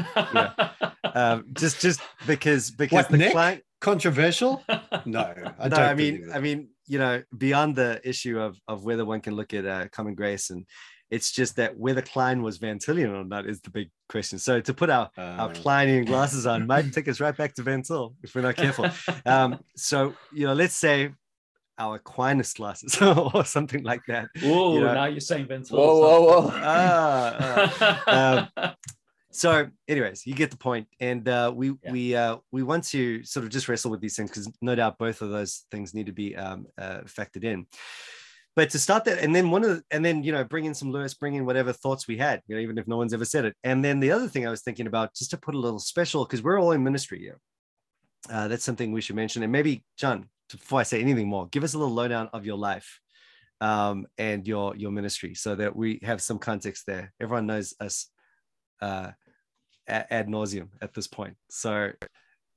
yeah. 0.06 0.70
Um, 1.02 1.46
just 1.52 1.80
just 1.80 2.00
because 2.28 2.70
because 2.70 2.94
what, 2.94 3.08
the 3.10 3.18
Nick? 3.18 3.32
Kline 3.32 3.62
controversial? 3.80 4.62
No, 5.06 5.32
I 5.58 5.68
no. 5.68 5.76
I 5.76 5.94
mean, 5.94 6.28
I 6.34 6.40
mean, 6.40 6.68
you 6.88 6.98
know, 6.98 7.22
beyond 7.36 7.76
the 7.76 8.00
issue 8.04 8.38
of 8.40 8.60
of 8.66 8.84
whether 8.84 9.04
one 9.04 9.20
can 9.20 9.34
look 9.34 9.54
at 9.54 9.66
uh, 9.66 9.88
common 9.88 10.14
grace 10.14 10.50
and 10.50 10.66
it's 11.10 11.32
just 11.32 11.56
that 11.56 11.76
whether 11.76 12.02
Kline 12.02 12.42
was 12.42 12.58
Van 12.58 12.78
Tillian 12.78 13.14
or 13.14 13.24
not 13.24 13.46
is 13.46 13.60
the 13.60 13.70
big 13.70 13.90
question. 14.08 14.38
So 14.38 14.60
to 14.60 14.74
put 14.74 14.90
our, 14.90 15.10
uh, 15.16 15.22
our 15.22 15.52
Klinean 15.52 16.06
glasses 16.12 16.46
on 16.46 16.66
might 16.66 16.92
take 16.92 17.08
us 17.08 17.20
right 17.20 17.36
back 17.36 17.54
to 17.54 17.62
Van 17.62 17.82
Til 17.82 18.14
if 18.22 18.34
we're 18.34 18.42
not 18.42 18.56
careful. 18.56 18.90
Um, 19.24 19.60
so, 19.74 20.14
you 20.32 20.46
know, 20.46 20.52
let's 20.52 20.74
say 20.74 21.10
our 21.78 21.96
Aquinas 21.96 22.52
glasses 22.52 23.00
or 23.02 23.44
something 23.44 23.82
like 23.84 24.02
that. 24.08 24.28
Oh, 24.42 24.74
you 24.74 24.80
know. 24.80 24.94
now 24.94 25.06
you're 25.06 25.20
saying 25.20 25.46
Van 25.46 25.62
Til. 25.62 25.78
Whoa, 25.78 25.98
whoa, 25.98 26.40
whoa. 26.40 26.50
Ah, 26.54 28.48
um, 28.56 28.74
so 29.38 29.68
anyways 29.86 30.26
you 30.26 30.34
get 30.34 30.50
the 30.50 30.56
point. 30.56 30.88
And 31.00 31.28
uh, 31.28 31.52
we 31.54 31.72
yeah. 31.82 31.92
we 31.92 32.14
uh, 32.14 32.36
we 32.50 32.62
want 32.62 32.84
to 32.88 33.22
sort 33.24 33.44
of 33.44 33.50
just 33.50 33.68
wrestle 33.68 33.90
with 33.90 34.00
these 34.00 34.16
things 34.16 34.30
because 34.30 34.50
no 34.60 34.74
doubt 34.74 34.98
both 34.98 35.22
of 35.22 35.30
those 35.30 35.64
things 35.70 35.94
need 35.94 36.06
to 36.06 36.12
be 36.12 36.36
um, 36.36 36.66
uh, 36.76 37.00
factored 37.04 37.44
in. 37.44 37.66
But 38.56 38.70
to 38.70 38.78
start 38.78 39.04
that 39.04 39.18
and 39.18 39.34
then 39.34 39.50
one 39.50 39.62
of 39.62 39.70
the, 39.70 39.82
and 39.90 40.04
then 40.04 40.24
you 40.24 40.32
know 40.32 40.42
bring 40.44 40.64
in 40.64 40.74
some 40.74 40.90
lewis 40.90 41.14
bring 41.14 41.34
in 41.34 41.46
whatever 41.46 41.72
thoughts 41.72 42.08
we 42.08 42.16
had 42.16 42.42
you 42.48 42.56
know 42.56 42.60
even 42.60 42.76
if 42.76 42.88
no 42.88 42.96
one's 42.96 43.14
ever 43.14 43.24
said 43.24 43.44
it. 43.44 43.56
And 43.62 43.84
then 43.84 44.00
the 44.00 44.10
other 44.10 44.28
thing 44.28 44.46
i 44.46 44.50
was 44.50 44.62
thinking 44.62 44.86
about 44.86 45.14
just 45.14 45.30
to 45.30 45.36
put 45.36 45.54
a 45.54 45.58
little 45.58 45.78
special 45.78 46.24
because 46.24 46.42
we're 46.42 46.60
all 46.60 46.72
in 46.72 46.82
ministry 46.82 47.20
here. 47.20 47.38
Uh, 48.28 48.48
that's 48.48 48.64
something 48.64 48.90
we 48.90 49.00
should 49.00 49.16
mention. 49.16 49.42
And 49.42 49.52
maybe 49.52 49.84
john 49.96 50.28
before 50.50 50.80
i 50.80 50.82
say 50.82 51.00
anything 51.00 51.28
more 51.28 51.46
give 51.48 51.62
us 51.62 51.74
a 51.74 51.78
little 51.78 51.94
lowdown 51.94 52.30
of 52.32 52.46
your 52.46 52.56
life 52.56 53.00
um, 53.60 54.06
and 54.16 54.46
your 54.46 54.76
your 54.76 54.90
ministry 54.90 55.34
so 55.34 55.54
that 55.54 55.74
we 55.74 56.00
have 56.02 56.22
some 56.22 56.38
context 56.38 56.84
there. 56.86 57.12
Everyone 57.20 57.46
knows 57.46 57.74
us 57.80 58.08
uh, 58.80 59.10
ad 59.88 60.28
nauseum 60.28 60.68
at 60.80 60.92
this 60.94 61.06
point 61.06 61.36
so 61.48 61.90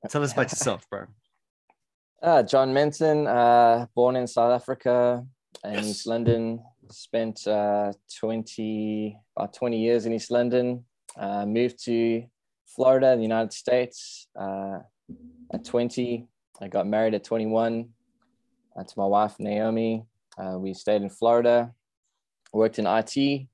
tell 0.10 0.24
us 0.24 0.34
about 0.34 0.52
yourself 0.52 0.86
bro 0.90 1.06
uh, 2.24 2.44
john 2.44 2.74
menton 2.74 3.28
uh, 3.28 3.86
born 3.96 4.16
in 4.16 4.28
south 4.28 4.52
africa 4.52 5.26
in 5.64 5.74
yes. 5.74 5.86
East 5.86 6.08
London. 6.08 6.64
Spent 6.90 7.48
uh, 7.48 7.94
20, 8.20 9.18
about 9.38 9.54
20 9.54 9.80
years 9.80 10.06
in 10.06 10.14
East 10.14 10.32
London. 10.32 10.84
Uh, 11.18 11.46
moved 11.46 11.84
to 11.86 12.24
Florida, 12.66 13.16
the 13.16 13.22
United 13.22 13.54
States 13.54 14.28
uh, 14.40 14.80
at 15.54 15.64
20. 15.64 16.28
I 16.62 16.68
got 16.68 16.88
married 16.88 17.14
at 17.14 17.24
21 17.24 17.90
uh, 18.78 18.84
to 18.84 18.94
my 18.98 19.06
wife, 19.06 19.36
Naomi. 19.40 20.06
Uh, 20.38 20.58
we 20.58 20.74
stayed 20.74 21.02
in 21.02 21.10
Florida, 21.10 21.72
worked 22.54 22.80
in 22.80 22.88
IT 22.88 23.48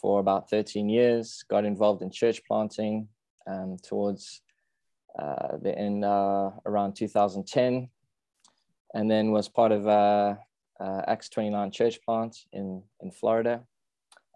for 0.00 0.20
about 0.20 0.48
13 0.50 0.88
years, 0.88 1.44
got 1.48 1.64
involved 1.64 2.02
in 2.02 2.10
church 2.10 2.42
planting 2.46 3.08
um, 3.48 3.76
towards 3.82 4.42
uh, 5.18 5.56
the 5.62 5.76
end 5.76 6.04
around 6.04 6.94
2010, 6.94 7.88
and 8.94 9.10
then 9.10 9.32
was 9.32 9.48
part 9.48 9.72
of 9.72 9.86
uh, 10.80 11.02
Acts 11.06 11.28
29 11.28 11.70
church 11.70 12.00
plant 12.02 12.36
in, 12.52 12.82
in 13.00 13.10
Florida, 13.10 13.62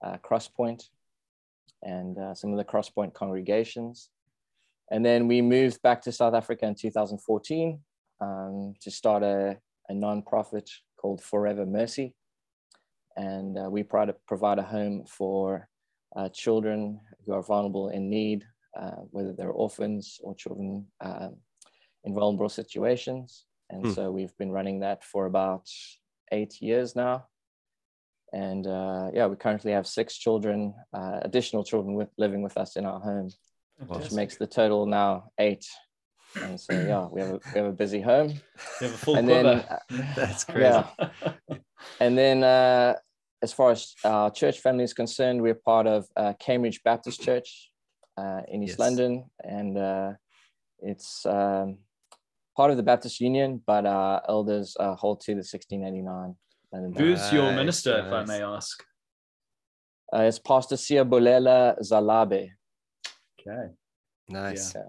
uh, 0.02 0.16
Crosspoint, 0.18 0.88
and 1.82 2.18
uh, 2.18 2.34
some 2.34 2.52
of 2.52 2.58
the 2.58 2.64
Crosspoint 2.64 3.14
congregations. 3.14 4.08
And 4.90 5.04
then 5.04 5.28
we 5.28 5.40
moved 5.40 5.80
back 5.82 6.02
to 6.02 6.12
South 6.12 6.34
Africa 6.34 6.66
in 6.66 6.74
2014 6.74 7.80
um, 8.20 8.74
to 8.80 8.90
start 8.90 9.22
a, 9.22 9.58
a 9.88 9.92
nonprofit 9.92 10.68
called 10.96 11.22
Forever 11.22 11.64
Mercy. 11.64 12.14
And 13.16 13.58
uh, 13.58 13.68
we 13.70 13.82
provide 13.82 14.10
a, 14.10 14.14
provide 14.26 14.58
a 14.58 14.62
home 14.62 15.04
for 15.06 15.68
uh, 16.16 16.28
children 16.28 17.00
who 17.24 17.32
are 17.32 17.42
vulnerable 17.42 17.88
in 17.88 18.10
need, 18.10 18.44
uh, 18.44 18.51
whether 19.10 19.32
they're 19.32 19.50
orphans 19.50 20.20
or 20.22 20.34
children 20.34 20.86
um, 21.00 21.36
in 22.04 22.14
vulnerable 22.14 22.48
situations. 22.48 23.44
And 23.70 23.84
mm. 23.84 23.94
so 23.94 24.10
we've 24.10 24.36
been 24.38 24.50
running 24.50 24.80
that 24.80 25.04
for 25.04 25.26
about 25.26 25.68
eight 26.30 26.60
years 26.60 26.94
now. 26.94 27.26
And 28.32 28.66
uh, 28.66 29.10
yeah, 29.12 29.26
we 29.26 29.36
currently 29.36 29.72
have 29.72 29.86
six 29.86 30.16
children, 30.16 30.74
uh, 30.92 31.20
additional 31.22 31.64
children 31.64 31.94
with, 31.94 32.08
living 32.16 32.42
with 32.42 32.56
us 32.56 32.76
in 32.76 32.86
our 32.86 33.00
home, 33.00 33.30
which 33.88 34.10
makes 34.12 34.36
the 34.36 34.46
total 34.46 34.86
now 34.86 35.30
eight. 35.38 35.66
And 36.40 36.58
so 36.58 36.72
yeah, 36.72 37.06
we 37.06 37.20
have 37.20 37.30
a, 37.30 37.40
we 37.52 37.60
have 37.60 37.66
a 37.66 37.72
busy 37.72 38.00
home. 38.00 38.30
You 38.80 38.86
have 38.86 38.94
a 38.94 38.98
full 38.98 39.16
and 39.16 39.28
then, 39.28 39.46
uh, 39.46 39.78
That's 40.16 40.44
crazy. 40.44 40.62
Yeah. 40.62 40.86
and 42.00 42.16
then 42.16 42.42
uh, 42.42 42.94
as 43.42 43.52
far 43.52 43.72
as 43.72 43.94
our 44.02 44.30
church 44.30 44.60
family 44.60 44.84
is 44.84 44.94
concerned, 44.94 45.42
we're 45.42 45.54
part 45.54 45.86
of 45.86 46.06
uh, 46.16 46.32
Cambridge 46.38 46.82
Baptist 46.84 47.20
Church 47.20 47.68
uh, 47.68 47.71
in 48.18 48.62
East 48.62 48.72
yes. 48.72 48.78
London, 48.78 49.24
and 49.42 49.78
uh, 49.78 50.12
it's 50.80 51.24
um, 51.26 51.78
part 52.56 52.70
of 52.70 52.76
the 52.76 52.82
Baptist 52.82 53.20
Union, 53.20 53.62
but 53.66 53.86
uh, 53.86 54.20
elders 54.28 54.76
uh, 54.78 54.94
hold 54.94 55.20
to 55.20 55.32
the 55.32 55.44
1689. 55.44 56.36
Who's 56.96 57.32
your 57.32 57.52
minister, 57.52 57.98
nice. 57.98 58.06
if 58.06 58.12
I 58.12 58.24
may 58.24 58.42
ask? 58.42 58.82
Uh, 60.14 60.22
it's 60.22 60.38
Pastor 60.38 60.76
Siyabulela 60.76 61.78
Zalabe. 61.80 62.50
Okay. 63.40 63.72
Nice. 64.28 64.74
Yeah. 64.74 64.82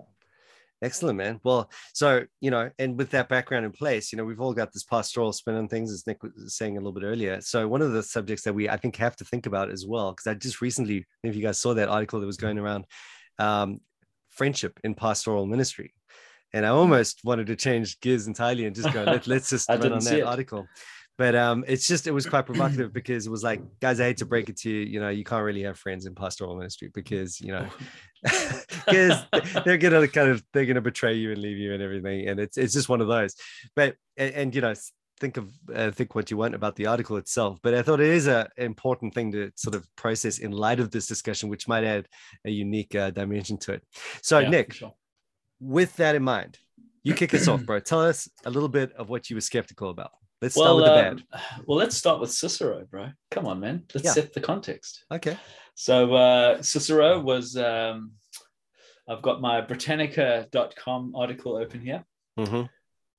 Excellent, 0.82 1.18
man. 1.18 1.40
Well, 1.44 1.70
so, 1.94 2.26
you 2.42 2.52
know, 2.52 2.70
and 2.78 2.98
with 2.98 3.12
that 3.12 3.30
background 3.30 3.66
in 3.66 3.72
place, 3.72 4.12
you 4.12 4.18
know, 4.18 4.26
we've 4.26 4.42
all 4.42 4.54
got 4.54 4.74
this 4.74 4.84
pastoral 4.84 5.32
spin 5.32 5.56
on 5.56 5.68
things, 5.68 5.92
as 5.92 6.06
Nick 6.06 6.22
was 6.24 6.56
saying 6.56 6.76
a 6.76 6.80
little 6.80 6.92
bit 6.92 7.06
earlier. 7.06 7.40
So, 7.40 7.68
one 7.68 7.82
of 7.82 7.94
the 7.94 8.04
subjects 8.04 8.44
that 8.44 8.54
we, 8.54 8.68
I 8.68 8.76
think, 8.76 8.98
have 8.98 9.16
to 9.18 9.26
think 9.26 9.46
about 9.46 9.70
as 9.70 9.86
well, 9.88 10.12
because 10.12 10.28
I 10.28 10.34
just 10.34 10.62
recently, 10.62 11.06
if 11.24 11.36
you 11.36 11.42
guys 11.42 11.60
saw 11.60 11.74
that 11.74 11.90
article 11.90 12.20
that 12.20 12.26
was 12.26 12.38
going 12.38 12.58
around, 12.58 12.86
um, 13.40 13.80
friendship 14.30 14.80
in 14.84 14.96
pastoral 14.96 15.46
ministry 15.46 15.94
and 16.54 16.66
I 16.66 16.70
almost 16.70 17.22
wanted 17.24 17.48
to 17.48 17.56
change 17.56 18.00
gears 18.00 18.28
entirely 18.28 18.66
and 18.66 18.76
just 18.76 18.94
go, 18.94 19.04
Let, 19.04 19.28
us 19.28 19.50
just 19.50 19.70
run 19.70 19.92
on 19.92 20.04
that 20.04 20.24
article. 20.24 20.68
But 21.18 21.36
um, 21.36 21.64
it's 21.68 21.88
just 21.88 22.08
it 22.08 22.12
was 22.12 22.26
quite 22.26 22.46
provocative 22.46 22.94
because 23.00 23.28
it 23.28 23.30
was 23.30 23.44
like, 23.44 23.62
guys, 23.80 24.00
I 24.00 24.06
hate 24.06 24.18
to 24.18 24.26
break 24.26 24.50
it 24.50 24.58
to 24.58 24.70
you, 24.70 24.82
you 24.82 25.00
know, 25.00 25.10
you 25.10 25.24
can't 25.24 25.44
really 25.44 25.64
have 25.64 25.78
friends 25.78 26.06
in 26.06 26.16
pastoral 26.16 26.56
ministry 26.58 26.90
because 26.94 27.40
you 27.40 27.52
know, 27.52 27.68
because 28.24 29.24
they're 29.64 29.78
gonna 29.78 30.08
kind 30.08 30.30
of 30.30 30.44
they're 30.54 30.66
gonna 30.66 30.82
betray 30.82 31.14
you 31.14 31.32
and 31.32 31.42
leave 31.42 31.58
you 31.58 31.74
and 31.74 31.84
everything, 31.84 32.28
and 32.28 32.40
it's 32.40 32.58
it's 32.58 32.74
just 32.74 32.90
one 32.90 33.02
of 33.02 33.08
those. 33.08 33.36
But 33.76 33.96
and, 34.18 34.34
and 34.34 34.56
you 34.56 34.62
know, 34.62 34.74
think 35.20 35.38
of 35.38 35.52
uh, 35.74 35.92
think 35.92 36.16
what 36.16 36.32
you 36.32 36.38
want 36.38 36.56
about 36.56 36.76
the 36.76 36.88
article 36.88 37.18
itself 37.18 37.60
but 37.62 37.76
i 37.76 37.84
thought 37.84 38.02
it 38.02 38.10
is 38.10 38.26
a 38.26 38.50
important 38.58 39.14
thing 39.14 39.32
to 39.32 39.52
sort 39.56 39.76
of 39.76 39.88
process 39.96 40.40
in 40.40 40.52
light 40.52 40.80
of 40.80 40.90
this 40.90 41.06
discussion 41.06 41.50
which 41.50 41.68
might 41.68 41.84
add 41.84 42.08
a 42.46 42.50
unique 42.50 42.94
uh, 42.96 43.12
dimension 43.12 43.56
to 43.56 43.74
it 43.74 43.84
so 44.24 44.40
yeah, 44.40 44.50
nick 44.50 44.74
sure 44.74 44.92
with 45.64 45.96
that 45.96 46.16
in 46.16 46.24
mind, 46.24 46.60
you 47.04 47.14
kick 47.14 47.34
us 47.34 47.48
off, 47.48 47.66
bro. 47.66 47.80
Tell 47.80 48.02
us 48.02 48.30
a 48.46 48.50
little 48.50 48.70
bit 48.70 48.92
of 48.94 49.10
what 49.10 49.30
you 49.30 49.36
were 49.36 49.42
skeptical 49.42 49.90
about. 49.90 50.12
Let's 50.44 50.58
well, 50.58 50.78
start 50.80 51.16
with 51.16 51.16
the 51.16 51.24
bad. 51.32 51.40
Um, 51.40 51.64
well, 51.68 51.78
let's 51.78 51.96
start 51.96 52.20
with 52.20 52.30
Cicero, 52.30 52.86
bro. 52.92 53.12
Come 53.32 53.48
on, 53.48 53.62
man. 53.62 53.84
Let's 53.94 54.08
yeah. 54.08 54.12
set 54.12 54.34
the 54.34 54.42
context. 54.42 55.06
Okay. 55.10 55.38
So 55.74 56.14
uh, 56.16 56.62
Cicero 56.62 57.22
was, 57.22 57.56
um, 57.56 58.12
I've 59.08 59.22
got 59.22 59.40
my 59.40 59.62
Britannica.com 59.62 61.16
article 61.16 61.56
open 61.56 61.80
here. 61.80 62.04
Mm-hmm. 62.38 62.64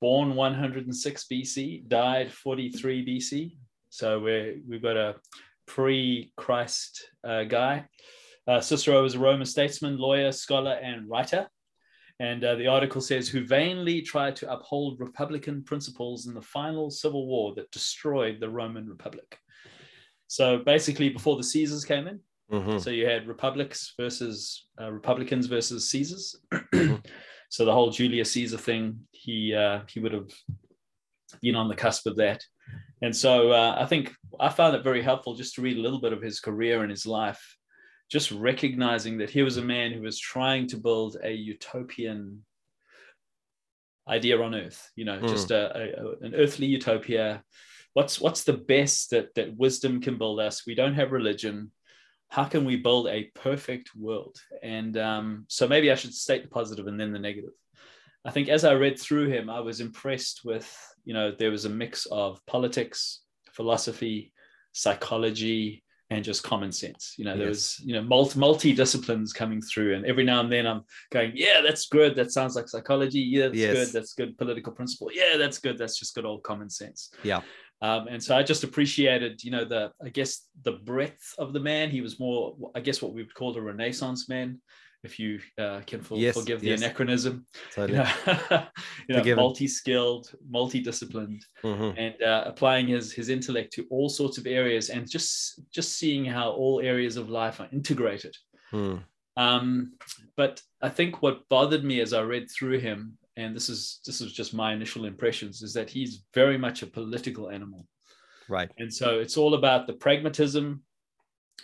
Born 0.01 0.35
106 0.35 1.25
BC, 1.31 1.87
died 1.87 2.31
43 2.31 3.03
BC. 3.03 3.57
So 3.89 4.19
we're, 4.19 4.57
we've 4.69 4.83
got 4.83 4.95
a 4.95 5.15
pre-Christ 5.65 7.09
uh, 7.23 7.45
guy. 7.45 7.87
Uh, 8.47 8.61
Cicero 8.61 9.01
was 9.01 9.15
a 9.15 9.19
Roman 9.19 9.47
statesman, 9.47 9.97
lawyer, 9.97 10.31
scholar, 10.31 10.73
and 10.73 11.09
writer. 11.09 11.47
And 12.19 12.43
uh, 12.43 12.55
the 12.55 12.67
article 12.67 13.01
says, 13.01 13.27
who 13.27 13.45
vainly 13.45 14.01
tried 14.01 14.35
to 14.37 14.51
uphold 14.51 14.99
Republican 14.99 15.63
principles 15.63 16.27
in 16.27 16.33
the 16.33 16.41
final 16.41 16.89
civil 16.89 17.27
war 17.27 17.53
that 17.55 17.71
destroyed 17.71 18.39
the 18.39 18.49
Roman 18.49 18.87
Republic. 18.87 19.37
So 20.27 20.59
basically, 20.59 21.09
before 21.09 21.35
the 21.35 21.43
Caesars 21.43 21.83
came 21.83 22.07
in, 22.07 22.19
mm-hmm. 22.51 22.77
so 22.77 22.89
you 22.89 23.05
had 23.05 23.27
republics 23.27 23.93
versus 23.99 24.67
uh, 24.81 24.91
Republicans 24.91 25.47
versus 25.47 25.89
Caesars. 25.89 26.37
Mm-hmm. 26.75 26.95
so 27.49 27.63
the 27.63 27.71
whole 27.71 27.89
Julius 27.89 28.33
Caesar 28.33 28.57
thing, 28.57 28.99
he 29.11 29.53
uh, 29.53 29.81
he 29.87 29.99
would 29.99 30.11
have 30.11 30.29
been 31.41 31.55
on 31.55 31.69
the 31.69 31.75
cusp 31.75 32.05
of 32.05 32.17
that. 32.17 32.43
And 33.01 33.15
so 33.15 33.51
uh, 33.51 33.75
I 33.77 33.85
think 33.85 34.13
I 34.39 34.49
found 34.49 34.75
it 34.75 34.83
very 34.83 35.01
helpful 35.01 35.35
just 35.35 35.55
to 35.55 35.61
read 35.61 35.77
a 35.77 35.81
little 35.81 36.01
bit 36.01 36.13
of 36.13 36.21
his 36.21 36.39
career 36.39 36.81
and 36.81 36.91
his 36.91 37.05
life 37.05 37.54
just 38.09 38.31
recognizing 38.31 39.17
that 39.17 39.29
he 39.29 39.41
was 39.41 39.57
a 39.57 39.61
man 39.61 39.91
who 39.91 40.01
was 40.01 40.19
trying 40.19 40.67
to 40.67 40.77
build 40.77 41.17
a 41.23 41.31
utopian 41.31 42.43
idea 44.07 44.39
on 44.39 44.53
earth 44.53 44.91
you 44.95 45.03
know 45.03 45.19
mm. 45.19 45.27
just 45.27 45.49
a, 45.51 45.75
a, 45.75 46.25
an 46.25 46.35
earthly 46.35 46.67
utopia 46.67 47.43
what's 47.95 48.19
what's 48.19 48.43
the 48.43 48.53
best 48.53 49.09
that 49.09 49.33
that 49.35 49.57
wisdom 49.57 49.99
can 49.99 50.17
build 50.17 50.39
us? 50.39 50.67
We 50.67 50.75
don't 50.75 50.93
have 50.93 51.11
religion. 51.11 51.71
How 52.29 52.43
can 52.43 52.65
we 52.65 52.75
build 52.75 53.07
a 53.07 53.31
perfect 53.33 53.95
world? 53.95 54.37
And 54.61 54.97
um, 54.97 55.45
so 55.47 55.67
maybe 55.67 55.89
I 55.91 55.95
should 55.95 56.13
state 56.13 56.43
the 56.43 56.49
positive 56.49 56.87
and 56.87 56.99
then 56.99 57.13
the 57.13 57.19
negative. 57.19 57.51
I 58.25 58.31
think 58.31 58.49
as 58.49 58.65
I 58.65 58.73
read 58.73 58.99
through 58.99 59.29
him, 59.29 59.49
I 59.49 59.61
was 59.61 59.79
impressed 59.79 60.41
with, 60.43 60.67
you 61.05 61.13
know, 61.13 61.31
there 61.31 61.51
was 61.51 61.65
a 61.65 61.69
mix 61.69 62.05
of 62.07 62.45
politics, 62.47 63.21
philosophy, 63.51 64.33
psychology, 64.73 65.83
and 66.09 66.23
just 66.23 66.43
common 66.43 66.71
sense. 66.71 67.15
You 67.17 67.25
know, 67.25 67.31
yes. 67.31 67.39
there 67.39 67.47
was, 67.47 67.81
you 67.83 67.93
know, 67.93 68.01
multi 68.01 68.39
multi 68.39 68.73
disciplines 68.73 69.33
coming 69.33 69.61
through, 69.61 69.95
and 69.95 70.05
every 70.05 70.23
now 70.23 70.39
and 70.39 70.51
then 70.51 70.67
I'm 70.67 70.83
going, 71.11 71.31
yeah, 71.35 71.61
that's 71.61 71.87
good. 71.87 72.15
That 72.15 72.31
sounds 72.31 72.55
like 72.55 72.67
psychology. 72.67 73.19
Yeah, 73.19 73.47
that's 73.47 73.57
yes. 73.57 73.73
good. 73.73 73.93
That's 73.93 74.13
good 74.13 74.37
political 74.37 74.73
principle. 74.73 75.09
Yeah, 75.11 75.37
that's 75.37 75.57
good. 75.57 75.77
That's 75.77 75.97
just 75.97 76.15
good 76.15 76.25
old 76.25 76.43
common 76.43 76.69
sense. 76.69 77.11
Yeah. 77.23 77.41
Um, 77.81 78.07
and 78.07 78.23
so 78.23 78.37
I 78.37 78.43
just 78.43 78.63
appreciated, 78.63 79.43
you 79.43 79.51
know, 79.51 79.65
the 79.65 79.91
I 80.03 80.09
guess 80.09 80.47
the 80.63 80.73
breadth 80.73 81.35
of 81.37 81.53
the 81.53 81.59
man. 81.59 81.89
He 81.89 82.01
was 82.01 82.19
more, 82.19 82.55
I 82.73 82.79
guess, 82.79 83.01
what 83.01 83.13
we 83.13 83.23
would 83.23 83.33
call 83.33 83.55
a 83.57 83.61
Renaissance 83.61 84.29
man 84.29 84.61
if 85.05 85.19
you 85.19 85.39
uh, 85.57 85.81
can 85.87 86.01
for, 86.01 86.17
yes, 86.17 86.35
forgive 86.35 86.61
the 86.61 86.67
yes. 86.67 86.81
anachronism. 86.81 87.45
Totally. 87.73 87.99
You 87.99 88.03
know, 88.49 88.65
you 89.09 89.15
know 89.15 89.35
multi-skilled, 89.35 90.31
multi-disciplined, 90.49 91.45
mm-hmm. 91.63 91.97
and 91.97 92.21
uh, 92.21 92.43
applying 92.45 92.87
his 92.87 93.13
his 93.13 93.29
intellect 93.29 93.73
to 93.73 93.85
all 93.89 94.09
sorts 94.09 94.37
of 94.37 94.47
areas, 94.47 94.89
and 94.89 95.09
just 95.09 95.61
just 95.71 95.97
seeing 95.97 96.25
how 96.25 96.51
all 96.51 96.81
areas 96.81 97.17
of 97.17 97.29
life 97.29 97.59
are 97.59 97.69
integrated. 97.71 98.35
Mm. 98.73 99.03
Um, 99.37 99.93
but 100.37 100.61
I 100.81 100.89
think 100.89 101.21
what 101.21 101.47
bothered 101.49 101.83
me 101.83 101.99
as 102.01 102.13
I 102.13 102.21
read 102.21 102.49
through 102.49 102.79
him, 102.79 103.17
and 103.37 103.55
this 103.55 103.69
is 103.69 103.99
this 104.05 104.21
is 104.21 104.33
just 104.33 104.53
my 104.53 104.73
initial 104.73 105.05
impressions, 105.05 105.61
is 105.61 105.73
that 105.73 105.89
he's 105.89 106.23
very 106.33 106.57
much 106.57 106.81
a 106.81 106.87
political 106.87 107.49
animal. 107.49 107.85
Right. 108.47 108.69
And 108.77 108.93
so 108.93 109.19
it's 109.19 109.37
all 109.37 109.55
about 109.55 109.87
the 109.87 109.93
pragmatism. 109.93 110.83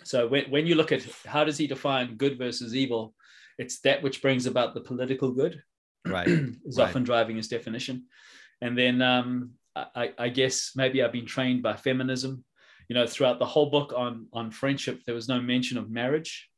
So 0.04 0.26
when, 0.26 0.50
when 0.50 0.66
you 0.66 0.74
look 0.74 0.92
at 0.92 1.06
how 1.26 1.44
does 1.44 1.58
he 1.58 1.66
define 1.66 2.16
good 2.16 2.38
versus 2.38 2.74
evil, 2.74 3.14
it's 3.62 3.80
that 3.80 4.02
which 4.02 4.20
brings 4.20 4.46
about 4.46 4.74
the 4.74 4.80
political 4.80 5.30
good. 5.30 5.62
Right. 6.04 6.26
is 6.66 6.78
right. 6.78 6.88
often 6.88 7.04
driving 7.04 7.36
his 7.36 7.48
definition. 7.48 8.06
And 8.60 8.76
then 8.76 9.00
um, 9.00 9.52
I, 9.74 10.12
I, 10.18 10.28
guess 10.28 10.72
maybe 10.74 11.02
i've 11.02 11.12
been 11.12 11.26
trained 11.26 11.62
by 11.62 11.76
feminism. 11.76 12.44
You 12.88 12.94
know 12.94 13.06
throughout 13.06 13.38
the 13.38 13.46
whole 13.46 13.70
book 13.70 13.94
on 13.96 14.26
on 14.32 14.50
friendship 14.50 15.00
there 15.04 15.14
was 15.14 15.28
no 15.28 15.40
mention 15.40 15.78
of 15.78 15.90
marriage. 15.90 16.48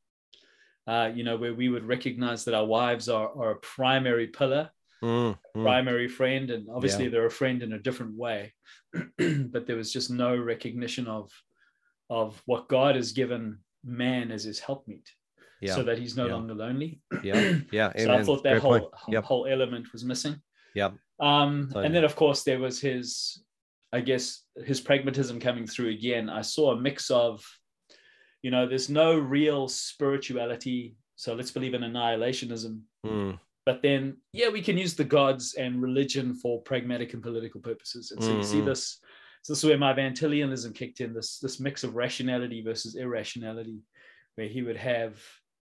Uh, 0.87 1.11
you 1.15 1.25
know 1.25 1.37
where 1.37 1.55
we 1.55 1.69
would 1.69 1.87
recognize 1.87 2.45
that 2.45 2.55
our 2.55 2.67
wives 2.67 3.09
are, 3.09 3.29
are 3.39 3.53
a 3.53 3.57
primary 3.77 4.27
pillar 4.27 4.71
mm, 5.03 5.39
mm. 5.57 5.63
primary 5.63 6.09
friend 6.09 6.51
and 6.51 6.69
obviously 6.69 7.05
yeah. 7.05 7.11
they're 7.11 7.27
a 7.27 7.41
friend 7.43 7.63
in 7.63 7.75
a 7.75 7.79
different 7.79 8.17
way. 8.17 8.55
But 9.53 9.67
there 9.67 9.77
was 9.77 9.93
just 9.93 10.11
no 10.11 10.37
recognition 10.37 11.07
of 11.07 11.31
of 12.11 12.43
what 12.47 12.69
god 12.69 12.97
has 12.97 13.13
given 13.13 13.59
man 13.85 14.31
as 14.31 14.45
his 14.45 14.59
helpmeet 14.59 15.09
yeah. 15.65 15.75
so 15.75 15.83
that 15.83 15.99
he's 15.99 16.17
no 16.17 16.27
yeah. 16.27 16.35
longer 16.35 16.55
lonely. 16.55 17.01
Yeah, 17.23 17.59
yeah. 17.73 17.93
so 17.97 18.15
I 18.15 18.23
thought 18.23 18.43
that 18.45 18.61
Great 18.61 18.63
whole 18.63 18.93
yep. 19.09 19.25
whole 19.25 19.47
element 19.47 19.93
was 19.93 20.05
missing. 20.05 20.37
Yeah. 20.75 20.91
Um, 21.21 21.69
totally. 21.69 21.87
and 21.87 21.95
then 21.95 22.05
of 22.05 22.17
course 22.17 22.43
there 22.43 22.59
was 22.59 22.81
his, 22.81 23.43
I 23.93 24.01
guess 24.01 24.43
his 24.65 24.81
pragmatism 24.81 25.41
coming 25.41 25.67
through 25.67 25.91
again. 25.91 26.29
I 26.29 26.43
saw 26.43 26.73
a 26.73 26.81
mix 26.81 27.11
of, 27.11 27.45
you 28.43 28.51
know, 28.51 28.67
there's 28.67 28.91
no 28.91 29.17
real 29.19 29.69
spirituality. 29.69 30.97
So 31.17 31.35
let's 31.35 31.53
believe 31.53 31.75
in 31.75 31.83
annihilationism. 31.83 32.81
Mm. 33.07 33.39
But 33.65 33.81
then, 33.83 34.19
yeah, 34.33 34.51
we 34.51 34.61
can 34.61 34.77
use 34.77 34.95
the 34.95 35.05
gods 35.05 35.55
and 35.55 35.81
religion 35.81 36.35
for 36.35 36.61
pragmatic 36.63 37.15
and 37.15 37.23
political 37.23 37.61
purposes. 37.61 38.11
And 38.11 38.23
so 38.23 38.31
mm-hmm. 38.31 38.39
you 38.39 38.45
see 38.45 38.57
mm-hmm. 38.59 38.67
this. 38.67 39.01
So 39.43 39.53
this 39.53 39.63
is 39.63 39.69
where 39.69 39.79
my 39.79 39.93
Van 39.93 40.13
Tillianism 40.13 40.75
kicked 40.75 41.01
in. 41.01 41.15
This 41.15 41.39
this 41.39 41.61
mix 41.61 41.85
of 41.85 41.95
rationality 41.95 42.63
versus 42.63 42.97
irrationality, 42.97 43.79
where 44.35 44.49
he 44.49 44.63
would 44.63 44.77
have 44.77 45.19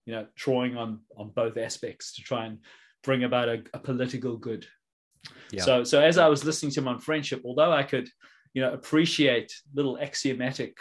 you 0.09 0.15
know, 0.15 0.25
drawing 0.35 0.75
on 0.75 1.01
on 1.15 1.29
both 1.29 1.55
aspects 1.55 2.15
to 2.15 2.23
try 2.23 2.47
and 2.47 2.57
bring 3.03 3.25
about 3.25 3.47
a, 3.47 3.61
a 3.75 3.79
political 3.79 4.37
good. 4.37 4.65
Yeah. 5.51 5.61
So 5.61 5.83
so 5.83 6.01
as 6.01 6.17
I 6.17 6.27
was 6.27 6.43
listening 6.43 6.71
to 6.71 6.79
him 6.79 6.87
on 6.87 6.99
friendship, 6.99 7.43
although 7.45 7.71
I 7.71 7.83
could, 7.83 8.09
you 8.55 8.63
know, 8.63 8.73
appreciate 8.73 9.53
little 9.75 9.99
axiomatic 9.99 10.77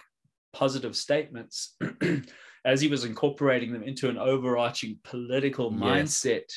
positive 0.55 0.97
statements, 0.97 1.77
as 2.65 2.81
he 2.81 2.89
was 2.89 3.05
incorporating 3.05 3.71
them 3.71 3.83
into 3.83 4.09
an 4.09 4.17
overarching 4.17 4.99
political 5.05 5.71
yes. 5.71 5.83
mindset, 5.83 6.51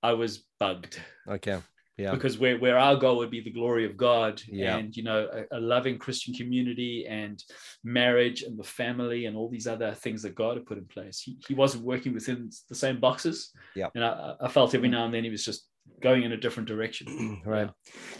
I 0.00 0.12
was 0.12 0.44
bugged. 0.60 1.00
Okay 1.28 1.58
yeah. 1.96 2.10
Because 2.10 2.38
where, 2.38 2.58
where 2.58 2.78
our 2.78 2.96
goal 2.96 3.16
would 3.18 3.30
be 3.30 3.40
the 3.40 3.50
glory 3.50 3.86
of 3.86 3.96
god 3.96 4.42
yeah. 4.46 4.76
and 4.76 4.96
you 4.96 5.02
know 5.02 5.28
a, 5.32 5.56
a, 5.56 5.60
loving 5.60 5.98
christian 5.98 6.34
community 6.34 7.06
and 7.08 7.42
marriage 7.84 8.42
and 8.42 8.58
the 8.58 8.64
family 8.64 9.26
and 9.26 9.36
all 9.36 9.48
these 9.48 9.66
other 9.66 9.92
things 9.94 10.22
that 10.22 10.34
god 10.34 10.56
had 10.56 10.66
put 10.66 10.78
in 10.78 10.84
place. 10.84 11.20
He, 11.20 11.38
he 11.46 11.54
wasn't 11.54 11.84
working 11.84 12.14
within 12.14 12.50
the 12.68 12.74
same 12.74 13.00
boxes. 13.00 13.52
Yeah. 13.74 13.88
And 13.94 14.04
I, 14.04 14.34
I 14.40 14.48
felt 14.48 14.74
every 14.74 14.88
now 14.88 15.04
and 15.04 15.14
then 15.14 15.24
he 15.24 15.30
was 15.30 15.44
just 15.44 15.66
going 16.00 16.24
in 16.24 16.32
a 16.32 16.36
different 16.36 16.68
direction. 16.68 17.40
Right. 17.46 17.70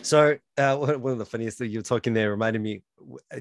So 0.02 0.36
uh, 0.56 0.76
one 0.76 1.12
of 1.12 1.18
the 1.18 1.26
funniest 1.26 1.58
things 1.58 1.72
you 1.72 1.80
were 1.80 1.84
talking 1.84 2.14
there 2.14 2.30
reminded 2.30 2.62
me 2.62 2.82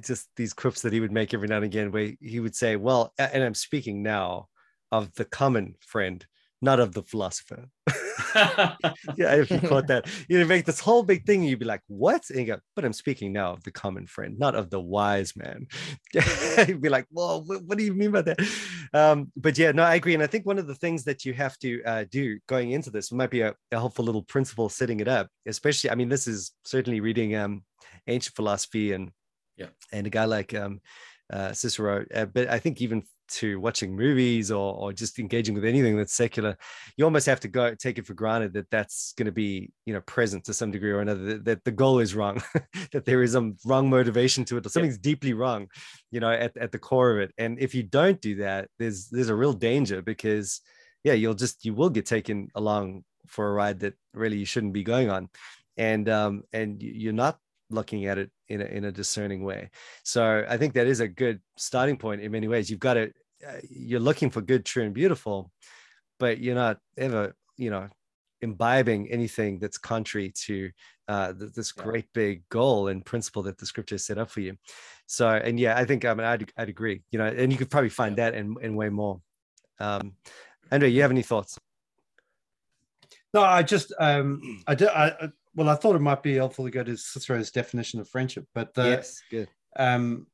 just 0.02 0.30
these 0.36 0.54
quips 0.54 0.82
that 0.82 0.94
he 0.94 1.00
would 1.00 1.12
make 1.12 1.34
every 1.34 1.48
now 1.48 1.58
and 1.58 1.66
again 1.66 1.92
where 1.92 2.14
he 2.20 2.40
would 2.40 2.56
say 2.56 2.76
well 2.76 3.14
and 3.18 3.44
i'm 3.44 3.54
speaking 3.54 4.04
now 4.04 4.48
of 4.92 5.14
the 5.16 5.26
common 5.26 5.76
friend 5.80 6.26
not 6.62 6.80
of 6.80 6.94
the 6.94 7.04
philosopher 7.04 7.66
yeah, 9.16 9.36
if 9.36 9.52
you 9.52 9.60
caught 9.60 9.88
that, 9.88 10.08
you'd 10.30 10.48
make 10.48 10.66
this 10.66 10.80
whole 10.80 11.04
big 11.04 11.26
thing. 11.26 11.44
You'd 11.44 11.60
be 11.60 11.66
like, 11.66 11.82
"What?" 11.88 12.30
And 12.30 12.40
you 12.40 12.46
go, 12.46 12.60
"But 12.76 12.86
I'm 12.86 12.94
speaking 12.94 13.34
now 13.34 13.54
of 13.54 13.64
the 13.64 13.72
common 13.72 14.08
friend, 14.08 14.38
not 14.38 14.56
of 14.56 14.70
the 14.70 14.80
wise 14.80 15.36
man." 15.36 15.68
you'd 16.68 16.82
be 16.82 16.90
like, 16.90 17.06
"Whoa, 17.10 17.42
what, 17.42 17.64
what, 17.64 17.78
do 17.78 17.84
you 17.84 17.94
mean 17.94 18.12
by 18.12 18.22
that?" 18.22 18.40
Um, 18.94 19.32
but 19.36 19.58
yeah, 19.58 19.72
no, 19.72 19.84
I 19.84 19.96
agree. 19.96 20.14
And 20.14 20.24
I 20.24 20.28
think 20.28 20.46
one 20.46 20.60
of 20.60 20.68
the 20.68 20.76
things 20.76 21.04
that 21.06 21.26
you 21.26 21.34
have 21.34 21.58
to 21.60 21.84
uh, 21.84 22.06
do 22.10 22.40
going 22.48 22.72
into 22.72 22.90
this 22.90 23.12
might 23.12 23.32
be 23.32 23.42
a, 23.42 23.54
a, 23.72 23.80
helpful 23.80 24.06
little 24.06 24.24
principle 24.24 24.70
setting 24.70 25.00
it 25.00 25.08
up. 25.08 25.28
Especially, 25.46 25.90
I 25.90 25.96
mean, 25.96 26.10
this 26.10 26.28
is 26.28 26.52
certainly 26.66 27.00
reading 27.00 27.36
um, 27.36 27.64
ancient 28.08 28.36
philosophy 28.36 28.94
and 28.94 29.12
yeah, 29.58 29.68
and 29.92 30.08
a 30.08 30.10
guy 30.10 30.26
like 30.26 30.54
um, 30.54 30.82
uh, 31.32 31.54
Cicero. 31.54 32.06
Uh, 32.14 32.26
but 32.26 32.50
I 32.50 32.60
think 32.60 32.82
even 32.82 33.04
to 33.28 33.60
watching 33.60 33.96
movies 33.96 34.52
or, 34.52 34.76
or 34.76 34.94
just 34.94 35.20
engaging 35.20 35.56
with 35.56 35.66
anything 35.66 35.98
that's 35.98 36.14
secular, 36.14 36.58
you 36.98 37.06
almost 37.06 37.26
have 37.26 37.40
to 37.42 37.48
go 37.48 37.74
take 37.76 37.98
it 37.98 38.06
for 38.06 38.14
granted 38.14 38.54
that 38.54 38.70
that's 38.70 39.14
going 39.18 39.26
to 39.26 39.32
be, 39.32 39.72
you 39.86 39.94
know, 39.94 40.02
present 40.02 40.44
to 40.46 40.54
some 40.54 40.72
degree 40.72 40.92
or 40.92 41.02
another, 41.02 41.26
that, 41.26 41.46
that 41.46 41.64
the 41.64 41.72
goal 41.72 42.00
is 42.00 42.16
wrong, 42.16 42.42
that 42.92 43.06
there 43.06 43.24
is 43.24 43.34
some 43.34 43.56
wrong 43.66 43.90
motivation 43.90 44.46
to 44.46 44.58
it, 44.58 44.66
or 44.66 44.70
something's 44.70 44.96
yeah. 44.96 45.02
deeply 45.04 45.34
wrong, 45.34 45.68
you 46.12 46.20
know, 46.20 46.32
at, 46.32 46.56
at 46.58 46.72
the 46.72 46.80
core 46.80 47.12
of 47.12 47.20
it. 47.20 47.34
And 47.38 47.60
if 47.60 47.76
you 47.76 47.84
don't 47.84 48.22
do 48.22 48.36
that, 48.38 48.70
there's, 48.80 49.08
there's 49.10 49.30
a 49.30 49.36
real 49.36 49.54
danger 49.54 50.02
because 50.02 50.62
yeah, 51.04 51.14
you'll 51.14 51.36
just, 51.36 51.66
you 51.66 51.74
will 51.74 51.90
get 51.90 52.06
taken 52.06 52.50
along 52.56 53.04
for 53.28 53.48
a 53.48 53.54
ride 53.54 53.80
that 53.82 53.94
really 54.14 54.38
you 54.38 54.46
shouldn't 54.46 54.74
be 54.74 54.84
going 54.84 55.10
on. 55.10 55.30
And, 55.78 56.08
um, 56.10 56.44
and 56.54 56.82
you're 56.82 57.14
not 57.14 57.38
looking 57.76 58.06
at 58.06 58.18
it 58.18 58.32
in 58.50 58.62
a, 58.62 58.66
in 58.66 58.86
a 58.86 58.92
discerning 58.92 59.44
way. 59.44 59.70
So 60.04 60.46
I 60.48 60.58
think 60.58 60.74
that 60.74 60.88
is 60.88 61.02
a 61.02 61.08
good 61.08 61.40
starting 61.58 61.98
point 61.98 62.22
in 62.22 62.32
many 62.32 62.48
ways. 62.48 62.70
You've 62.70 62.80
got 62.80 62.96
to, 62.96 63.12
uh, 63.48 63.60
you're 63.70 64.00
looking 64.00 64.30
for 64.32 64.42
good, 64.42 64.66
true, 64.66 64.84
and 64.84 64.94
beautiful, 64.94 65.52
but 66.18 66.40
you're 66.40 66.56
not 66.56 66.80
ever, 66.98 67.36
you 67.58 67.70
know, 67.70 67.88
imbibing 68.42 69.10
anything 69.12 69.60
that's 69.60 69.78
contrary 69.78 70.32
to 70.46 70.72
uh, 71.08 71.34
this 71.56 71.72
great 71.72 72.06
big 72.14 72.48
goal 72.50 72.88
and 72.88 73.06
principle 73.06 73.44
that 73.44 73.58
the 73.58 73.66
scripture 73.66 73.98
set 73.98 74.18
up 74.18 74.30
for 74.30 74.42
you. 74.42 74.56
So, 75.06 75.30
and 75.30 75.60
yeah, 75.60 75.78
I 75.78 75.86
think 75.86 76.06
I 76.06 76.14
mean 76.14 76.26
I'd, 76.26 76.52
I'd 76.58 76.70
agree. 76.70 77.04
You 77.12 77.20
know, 77.20 77.26
and 77.26 77.52
you 77.52 77.58
could 77.58 77.70
probably 77.70 77.90
find 77.90 78.18
yeah. 78.18 78.32
that 78.32 78.38
and, 78.38 78.58
and 78.62 78.76
way 78.76 78.90
more. 78.90 79.22
Um, 79.80 80.14
Andre, 80.72 80.90
you 80.90 81.02
have 81.02 81.12
any 81.12 81.22
thoughts? 81.22 81.60
No, 83.34 83.42
I 83.42 83.64
just 83.64 83.94
um, 84.00 84.42
I 84.66 84.76
did 84.76 84.88
I 84.88 85.30
well, 85.56 85.70
I 85.70 85.76
thought 85.76 85.96
it 85.96 86.02
might 86.02 86.22
be 86.22 86.36
helpful 86.36 86.66
to 86.66 86.72
go 86.72 86.84
to 86.84 86.98
Cicero's 86.98 87.52
definition 87.52 88.00
of 88.00 88.10
friendship, 88.10 88.46
but 88.54 88.72
uh, 88.78 88.84
yes, 88.84 89.22
good. 89.32 89.48
Um, 89.78 90.28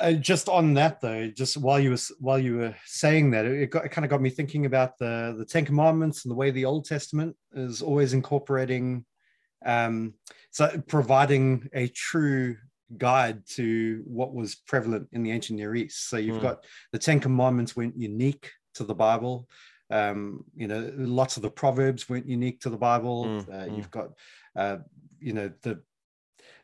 uh, 0.00 0.12
just 0.12 0.48
on 0.48 0.74
that 0.74 1.00
though, 1.00 1.28
just 1.28 1.58
while 1.58 1.78
you 1.78 1.90
were 1.90 1.98
while 2.18 2.38
you 2.38 2.56
were 2.56 2.74
saying 2.86 3.30
that, 3.32 3.44
it, 3.44 3.70
got, 3.70 3.84
it 3.84 3.90
kind 3.90 4.04
of 4.04 4.10
got 4.10 4.22
me 4.22 4.30
thinking 4.30 4.64
about 4.66 4.96
the 4.98 5.34
the 5.36 5.44
Ten 5.44 5.66
Commandments 5.66 6.24
and 6.24 6.30
the 6.30 6.36
way 6.36 6.50
the 6.50 6.64
Old 6.64 6.86
Testament 6.86 7.36
is 7.52 7.82
always 7.82 8.14
incorporating, 8.14 9.04
um, 9.64 10.14
so 10.50 10.82
providing 10.88 11.68
a 11.74 11.88
true 11.88 12.56
guide 12.96 13.42
to 13.48 14.02
what 14.06 14.34
was 14.34 14.54
prevalent 14.54 15.08
in 15.12 15.22
the 15.22 15.30
ancient 15.30 15.58
Near 15.58 15.74
East. 15.74 16.08
So 16.08 16.16
you've 16.16 16.38
mm. 16.38 16.42
got 16.42 16.64
the 16.92 16.98
Ten 16.98 17.20
Commandments 17.20 17.76
went 17.76 17.98
unique 17.98 18.50
to 18.74 18.84
the 18.84 18.94
Bible. 18.94 19.48
Um, 19.90 20.44
you 20.56 20.66
know, 20.66 20.90
lots 20.96 21.36
of 21.36 21.42
the 21.42 21.50
proverbs 21.50 22.08
weren't 22.08 22.28
unique 22.28 22.60
to 22.60 22.70
the 22.70 22.76
Bible. 22.76 23.26
Mm, 23.26 23.48
uh, 23.48 23.66
mm. 23.66 23.76
You've 23.76 23.90
got, 23.90 24.10
uh, 24.56 24.78
you 25.20 25.32
know, 25.32 25.52
the 25.62 25.80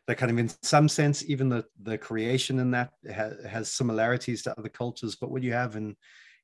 the 0.07 0.15
kind 0.15 0.31
of 0.31 0.37
in 0.37 0.49
some 0.61 0.89
sense, 0.89 1.23
even 1.27 1.49
the 1.49 1.65
the 1.83 1.97
creation 1.97 2.59
in 2.59 2.71
that 2.71 2.91
ha- 3.13 3.47
has 3.47 3.71
similarities 3.71 4.41
to 4.43 4.57
other 4.57 4.69
cultures. 4.69 5.15
But 5.15 5.31
what 5.31 5.43
you 5.43 5.53
have 5.53 5.75
in 5.75 5.95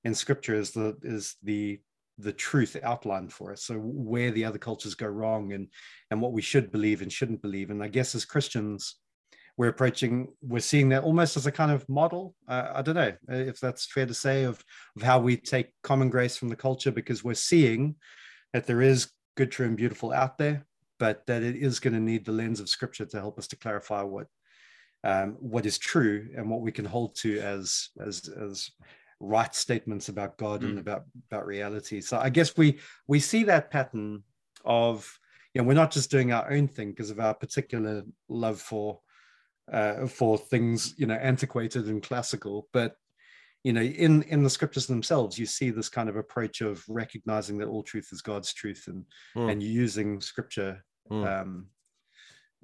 in 0.03 0.13
Scripture 0.13 0.55
is 0.55 0.71
the 0.71 0.97
is 1.01 1.35
the 1.43 1.79
the 2.19 2.33
truth 2.33 2.75
outlined 2.83 3.31
for 3.31 3.51
us. 3.51 3.63
So 3.63 3.75
where 3.77 4.31
the 4.31 4.45
other 4.45 4.57
cultures 4.57 4.95
go 4.95 5.07
wrong 5.07 5.53
and 5.53 5.67
and 6.11 6.21
what 6.21 6.33
we 6.33 6.41
should 6.41 6.71
believe 6.71 7.01
and 7.01 7.11
shouldn't 7.11 7.41
believe. 7.41 7.69
And 7.69 7.83
I 7.83 7.87
guess 7.87 8.15
as 8.15 8.25
Christians, 8.25 8.95
we're 9.57 9.67
approaching 9.67 10.27
we're 10.41 10.59
seeing 10.59 10.89
that 10.89 11.03
almost 11.03 11.35
as 11.35 11.47
a 11.47 11.51
kind 11.51 11.71
of 11.71 11.87
model 11.89 12.35
uh, 12.47 12.69
i 12.75 12.81
don't 12.81 12.95
know 12.95 13.11
if 13.29 13.59
that's 13.59 13.85
fair 13.85 14.05
to 14.05 14.13
say 14.13 14.43
of, 14.43 14.63
of 14.95 15.01
how 15.01 15.19
we 15.19 15.35
take 15.35 15.71
common 15.83 16.09
grace 16.09 16.37
from 16.37 16.49
the 16.49 16.55
culture 16.55 16.91
because 16.91 17.23
we're 17.23 17.33
seeing 17.33 17.95
that 18.53 18.65
there 18.65 18.81
is 18.81 19.11
good 19.35 19.51
true 19.51 19.65
and 19.65 19.77
beautiful 19.77 20.13
out 20.13 20.37
there 20.37 20.65
but 20.99 21.25
that 21.27 21.43
it 21.43 21.55
is 21.55 21.79
going 21.79 21.93
to 21.93 21.99
need 21.99 22.25
the 22.25 22.31
lens 22.31 22.59
of 22.59 22.69
scripture 22.69 23.05
to 23.05 23.19
help 23.19 23.37
us 23.37 23.47
to 23.47 23.57
clarify 23.57 24.01
what 24.01 24.27
um, 25.03 25.37
what 25.39 25.65
is 25.65 25.77
true 25.77 26.27
and 26.35 26.49
what 26.49 26.61
we 26.61 26.71
can 26.71 26.85
hold 26.85 27.15
to 27.15 27.39
as 27.39 27.89
as 27.99 28.29
as 28.29 28.71
right 29.19 29.55
statements 29.55 30.09
about 30.09 30.37
god 30.37 30.61
mm. 30.61 30.69
and 30.69 30.79
about 30.79 31.03
about 31.31 31.45
reality 31.45 32.01
so 32.01 32.17
i 32.19 32.29
guess 32.29 32.55
we 32.57 32.79
we 33.07 33.19
see 33.19 33.43
that 33.43 33.71
pattern 33.71 34.23
of 34.65 35.19
you 35.53 35.61
know 35.61 35.67
we're 35.67 35.73
not 35.73 35.91
just 35.91 36.11
doing 36.11 36.31
our 36.31 36.51
own 36.51 36.67
thing 36.67 36.89
because 36.89 37.09
of 37.09 37.19
our 37.19 37.33
particular 37.33 38.03
love 38.27 38.59
for 38.59 38.99
uh, 39.71 40.07
for 40.07 40.37
things 40.37 40.93
you 40.97 41.05
know 41.05 41.15
antiquated 41.15 41.87
and 41.87 42.03
classical 42.03 42.67
but 42.73 42.95
you 43.63 43.73
know 43.73 43.81
in 43.81 44.23
in 44.23 44.43
the 44.43 44.49
scriptures 44.49 44.87
themselves 44.87 45.37
you 45.37 45.45
see 45.45 45.69
this 45.71 45.89
kind 45.89 46.09
of 46.09 46.15
approach 46.15 46.61
of 46.61 46.83
recognizing 46.87 47.57
that 47.57 47.67
all 47.67 47.83
truth 47.83 48.09
is 48.11 48.21
god's 48.21 48.53
truth 48.53 48.85
and 48.87 49.03
mm. 49.35 49.51
and 49.51 49.61
using 49.61 50.21
scripture 50.21 50.83
mm. 51.11 51.41
um 51.41 51.67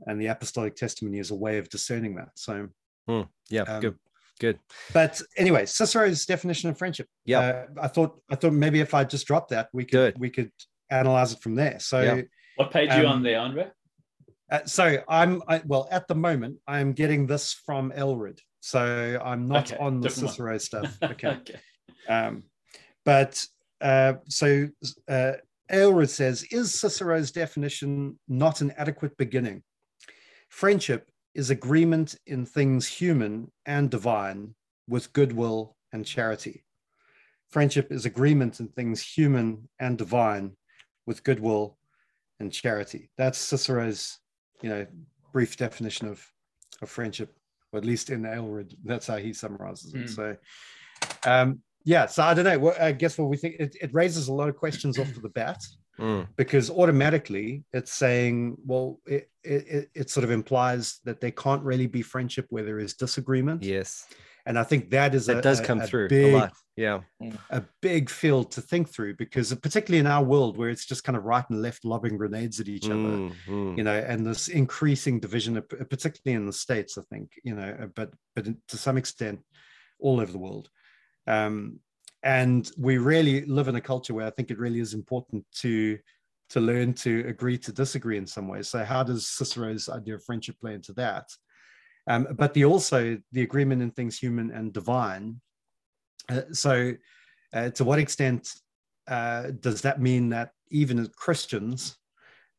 and 0.08 0.20
the 0.20 0.28
apostolic 0.28 0.76
testimony 0.76 1.20
is 1.20 1.32
a 1.32 1.36
way 1.36 1.58
of 1.58 1.70
discerning 1.70 2.16
that 2.16 2.30
so 2.36 2.68
mm. 3.10 3.28
yeah 3.50 3.64
um, 3.64 3.82
good 3.82 4.00
good 4.40 4.60
but 4.94 5.22
anyway 5.38 5.66
cicero's 5.66 6.26
definition 6.26 6.70
of 6.70 6.78
friendship 6.78 7.08
yeah 7.26 7.40
uh, 7.40 7.66
i 7.82 7.88
thought 7.88 8.20
i 8.30 8.36
thought 8.36 8.54
maybe 8.54 8.80
if 8.80 8.94
i 8.94 9.04
just 9.04 9.28
dropped 9.28 9.50
that 9.50 9.68
we 9.74 9.84
could 9.84 10.14
good. 10.14 10.20
we 10.20 10.30
could 10.30 10.52
analyze 10.90 11.34
it 11.34 11.42
from 11.42 11.56
there 11.56 11.80
so 11.80 12.02
yeah. 12.02 12.22
what 12.56 12.72
page 12.72 12.90
um, 12.92 13.02
you 13.02 13.08
on 13.08 13.24
there 13.24 13.40
andre 13.40 13.70
uh, 14.54 14.60
so 14.66 14.98
I'm 15.10 15.42
I, 15.48 15.62
well 15.66 15.88
at 15.92 16.08
the 16.08 16.16
moment. 16.16 16.58
I'm 16.68 16.94
getting 16.94 17.26
this 17.26 17.54
from 17.54 17.92
Aelred, 17.92 18.40
so 18.62 19.20
I'm 19.24 19.48
not 19.48 19.74
okay, 19.74 19.84
on 19.84 20.00
the 20.00 20.10
Cicero 20.10 20.52
one. 20.52 20.60
stuff. 20.60 20.98
Okay. 21.04 21.28
okay. 21.28 21.60
Um, 22.08 22.44
but 23.04 23.44
uh, 23.82 24.14
so 24.30 24.70
uh, 25.10 25.34
Aelred 25.72 26.10
says, 26.10 26.44
is 26.52 26.80
Cicero's 26.80 27.32
definition 27.32 28.20
not 28.28 28.62
an 28.62 28.72
adequate 28.78 29.18
beginning? 29.18 29.64
Friendship 30.50 31.10
is 31.34 31.50
agreement 31.50 32.16
in 32.28 32.46
things 32.46 32.88
human 32.88 33.52
and 33.66 33.90
divine 33.90 34.54
with 34.88 35.12
goodwill 35.14 35.76
and 35.92 36.06
charity. 36.06 36.64
Friendship 37.50 37.92
is 37.92 38.06
agreement 38.06 38.60
in 38.60 38.68
things 38.68 39.02
human 39.02 39.68
and 39.80 39.98
divine 39.98 40.56
with 41.08 41.24
goodwill 41.24 41.78
and 42.40 42.54
charity. 42.54 43.10
That's 43.18 43.38
Cicero's 43.38 44.20
you 44.64 44.70
know, 44.70 44.88
brief 45.32 45.58
definition 45.58 46.08
of, 46.08 46.26
of 46.82 46.90
friendship, 46.90 47.36
or 47.72 47.78
at 47.78 47.86
least 47.86 48.10
in 48.10 48.24
Aelred, 48.24 48.74
that's 48.84 49.06
how 49.06 49.18
he 49.18 49.34
summarizes 49.34 49.94
it. 49.94 50.06
Mm. 50.06 50.10
So, 50.10 50.38
um, 51.26 51.60
yeah, 51.84 52.06
so 52.06 52.24
I 52.24 52.34
don't 52.34 52.46
know. 52.46 52.74
I 52.80 52.94
guess 52.94 53.18
what 53.18 53.30
we 53.30 53.38
think 53.38 53.56
it, 53.60 53.76
it 53.80 53.94
raises 53.94 54.30
a 54.30 54.34
lot 54.34 54.50
of 54.50 54.56
questions 54.56 54.98
off 54.98 55.14
the 55.22 55.30
bat 55.30 55.62
mm. 56.00 56.26
because 56.38 56.70
automatically 56.70 57.64
it's 57.74 57.92
saying, 57.92 58.58
well, 58.66 59.00
it, 59.06 59.30
it, 59.44 59.90
it 59.94 60.10
sort 60.10 60.24
of 60.24 60.32
implies 60.32 61.00
that 61.04 61.20
there 61.20 61.32
can't 61.32 61.62
really 61.62 61.88
be 61.88 62.02
friendship 62.02 62.46
where 62.50 62.64
there 62.64 62.80
is 62.80 62.94
disagreement. 62.94 63.62
Yes 63.64 64.08
and 64.46 64.60
I 64.60 64.64
think 64.64 64.90
that 64.92 65.16
is 65.16 65.28
that 65.28 65.38
a, 65.38 65.42
does 65.42 65.62
come 65.62 65.82
a, 65.82 65.88
through 65.88 66.10
big, 66.10 66.34
a 66.34 66.38
lot. 66.38 66.54
Yeah, 66.76 67.02
a 67.50 67.64
big 67.82 68.10
field 68.10 68.52
to 68.52 68.62
think 68.62 68.90
through 68.90 69.16
because 69.16 69.54
particularly 69.56 70.00
in 70.00 70.08
our 70.08 70.24
world 70.24 70.58
where 70.58 70.70
it's 70.70 70.86
just 70.86 71.04
kind 71.04 71.16
of 71.16 71.24
right 71.24 71.46
and 71.50 71.62
left 71.62 71.86
lobbing 71.86 72.18
grenades 72.18 72.60
at 72.60 72.68
each 72.68 72.84
mm, 72.84 72.92
other, 72.92 73.36
mm. 73.48 73.78
you 73.78 73.84
know, 73.84 73.98
and 73.98 74.26
this 74.26 74.48
increasing 74.48 75.20
division, 75.20 75.62
particularly 75.90 76.36
in 76.36 76.46
the 76.46 76.54
states, 76.54 76.98
I 76.98 77.04
think, 77.10 77.32
you 77.44 77.56
know, 77.56 77.90
but 77.96 78.12
but 78.36 78.46
to 78.46 78.78
some 78.78 78.98
extent, 78.98 79.40
all 80.00 80.20
over 80.20 80.32
the 80.32 80.38
world. 80.38 80.70
Um, 81.28 81.80
and 82.24 82.70
we 82.78 82.98
really 82.98 83.46
live 83.46 83.68
in 83.68 83.76
a 83.76 83.82
culture 83.82 84.14
where 84.14 84.28
I 84.28 84.32
think 84.32 84.50
it 84.50 84.60
really 84.60 84.80
is 84.80 84.94
important 84.94 85.46
to 85.60 86.00
to 86.50 86.60
learn 86.60 86.94
to 86.94 87.26
agree 87.28 87.58
to 87.58 87.72
disagree 87.72 88.18
in 88.18 88.28
some 88.28 88.48
ways. 88.48 88.70
So 88.70 88.84
how 88.84 89.04
does 89.04 89.28
Cicero's 89.28 89.90
idea 89.90 90.16
of 90.16 90.24
friendship 90.24 90.60
play 90.60 90.74
into 90.74 90.94
that? 90.94 91.30
Um, 92.08 92.28
but 92.32 92.54
the 92.54 92.66
also 92.66 93.18
the 93.32 93.42
agreement 93.42 93.82
in 93.82 93.92
things 93.92 94.18
human 94.18 94.52
and 94.52 94.74
divine. 94.74 95.40
Uh, 96.30 96.42
so, 96.52 96.94
uh, 97.54 97.70
to 97.72 97.84
what 97.84 98.00
extent 98.00 98.50
uh, 99.08 99.52
does 99.60 99.82
that 99.82 100.02
mean 100.02 100.30
that 100.30 100.52
even 100.70 101.00
as 101.00 101.10
Christians, 101.10 101.98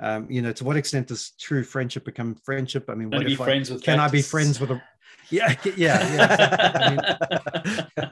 um, 0.00 0.26
you 0.30 0.42
know, 0.42 0.52
to 0.52 0.64
what 0.64 0.76
extent 0.76 1.08
does 1.08 1.32
true 1.40 1.62
friendship 1.62 2.04
become 2.04 2.34
friendship? 2.34 2.88
I 2.88 2.94
mean, 2.94 3.10
what 3.10 3.30
if 3.30 3.40
I, 3.40 3.62
can 3.82 4.00
I 4.00 4.08
be 4.08 4.22
friends 4.22 4.60
with 4.60 4.70
a? 4.70 4.82
Yeah, 5.30 5.54
yeah, 5.76 6.14
yeah. 6.14 6.66
I 6.74 6.90
mean, 6.90 8.10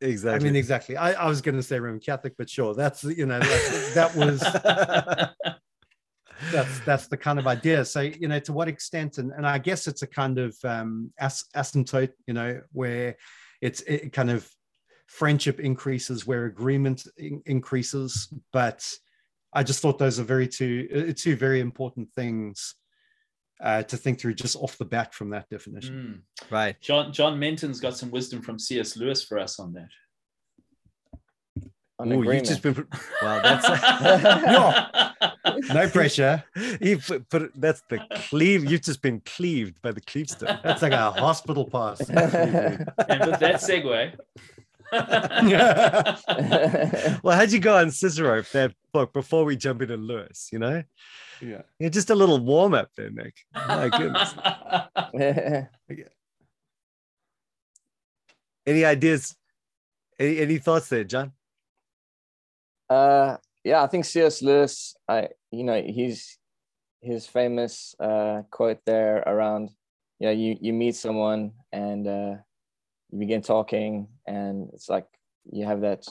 exactly. 0.00 0.48
I 0.48 0.50
mean, 0.50 0.56
exactly. 0.56 0.96
I, 0.96 1.12
I 1.12 1.26
was 1.28 1.40
going 1.40 1.56
to 1.56 1.62
say 1.62 1.78
Roman 1.78 2.00
Catholic, 2.00 2.34
but 2.36 2.50
sure, 2.50 2.74
that's 2.74 3.04
you 3.04 3.26
know 3.26 3.38
that, 3.38 3.92
that 3.94 4.16
was 4.16 4.42
that's 6.52 6.80
that's 6.80 7.06
the 7.08 7.16
kind 7.16 7.38
of 7.38 7.46
idea. 7.46 7.84
So 7.84 8.00
you 8.00 8.28
know 8.28 8.40
to 8.40 8.52
what 8.52 8.68
extent 8.68 9.18
and, 9.18 9.32
and 9.32 9.46
i 9.46 9.58
guess 9.58 9.86
it's 9.86 10.02
a 10.02 10.06
kind 10.06 10.38
of 10.38 10.56
um 10.64 11.12
asymptote 11.20 12.12
you 12.26 12.34
know 12.34 12.60
where 12.72 13.16
it's 13.60 13.80
it 13.82 14.12
kind 14.12 14.30
of 14.30 14.48
friendship 15.06 15.60
increases 15.60 16.26
where 16.26 16.44
agreement 16.44 17.06
in- 17.16 17.42
increases 17.46 18.32
but 18.52 18.88
i 19.52 19.62
just 19.62 19.80
thought 19.80 19.98
those 19.98 20.20
are 20.20 20.24
very 20.24 20.46
two 20.46 20.88
uh, 20.94 21.12
two 21.16 21.36
very 21.36 21.60
important 21.60 22.08
things 22.12 22.74
uh, 23.62 23.82
to 23.82 23.98
think 23.98 24.18
through 24.18 24.32
just 24.32 24.56
off 24.56 24.78
the 24.78 24.86
bat 24.86 25.12
from 25.12 25.28
that 25.28 25.46
definition. 25.50 26.24
Mm. 26.48 26.52
right. 26.52 26.80
John 26.80 27.12
john 27.12 27.38
menton's 27.38 27.80
got 27.80 27.96
some 27.96 28.10
wisdom 28.10 28.40
from 28.42 28.58
cs 28.58 28.96
lewis 28.96 29.24
for 29.24 29.38
us 29.38 29.58
on 29.58 29.72
that 29.74 29.88
Ooh, 32.06 32.32
you've 32.32 32.44
just 32.44 32.62
been 32.62 32.86
well. 33.22 33.42
That's 33.42 33.68
no, 35.66 35.74
no 35.74 35.88
pressure. 35.88 36.44
You 36.80 36.98
put, 36.98 37.28
put 37.28 37.52
that's 37.54 37.82
the 37.88 37.98
cleave. 38.28 38.70
You've 38.70 38.82
just 38.82 39.02
been 39.02 39.20
cleaved 39.20 39.80
by 39.82 39.92
the 39.92 40.00
cleavestone. 40.00 40.58
That's 40.62 40.82
like 40.82 40.92
a 40.92 41.10
hospital 41.10 41.64
pass. 41.64 42.00
and 42.08 42.18
with 42.18 43.40
that 43.40 43.60
segue. 43.60 44.16
well, 47.22 47.36
how'd 47.36 47.52
you 47.52 47.60
go 47.60 47.76
on 47.76 47.92
Cicero 47.92 48.42
that 48.52 48.74
book 48.92 49.12
before 49.12 49.44
we 49.44 49.56
jump 49.56 49.82
into 49.82 49.96
Lewis? 49.96 50.48
You 50.52 50.58
know, 50.58 50.82
yeah, 51.40 51.62
yeah, 51.78 51.88
just 51.90 52.10
a 52.10 52.14
little 52.14 52.40
warm 52.40 52.74
up 52.74 52.90
there, 52.96 53.10
Nick. 53.10 53.36
My 53.54 53.88
goodness. 53.88 54.34
any 58.66 58.84
ideas? 58.84 59.36
Any, 60.18 60.38
any 60.38 60.58
thoughts 60.58 60.88
there, 60.88 61.04
John? 61.04 61.32
Uh, 62.90 63.36
yeah, 63.64 63.82
I 63.82 63.86
think 63.86 64.04
C.S. 64.04 64.42
Lewis. 64.42 64.96
I 65.08 65.28
you 65.52 65.62
know 65.62 65.80
he's 65.80 66.38
his 67.00 67.26
famous 67.26 67.94
uh, 68.00 68.42
quote 68.50 68.80
there 68.84 69.18
around. 69.18 69.70
You 70.18 70.26
know, 70.26 70.32
you 70.32 70.58
you 70.60 70.72
meet 70.72 70.96
someone 70.96 71.52
and 71.72 72.06
uh, 72.06 72.34
you 73.10 73.18
begin 73.18 73.42
talking, 73.42 74.08
and 74.26 74.68
it's 74.74 74.88
like 74.88 75.06
you 75.50 75.64
have 75.66 75.82
that. 75.82 76.04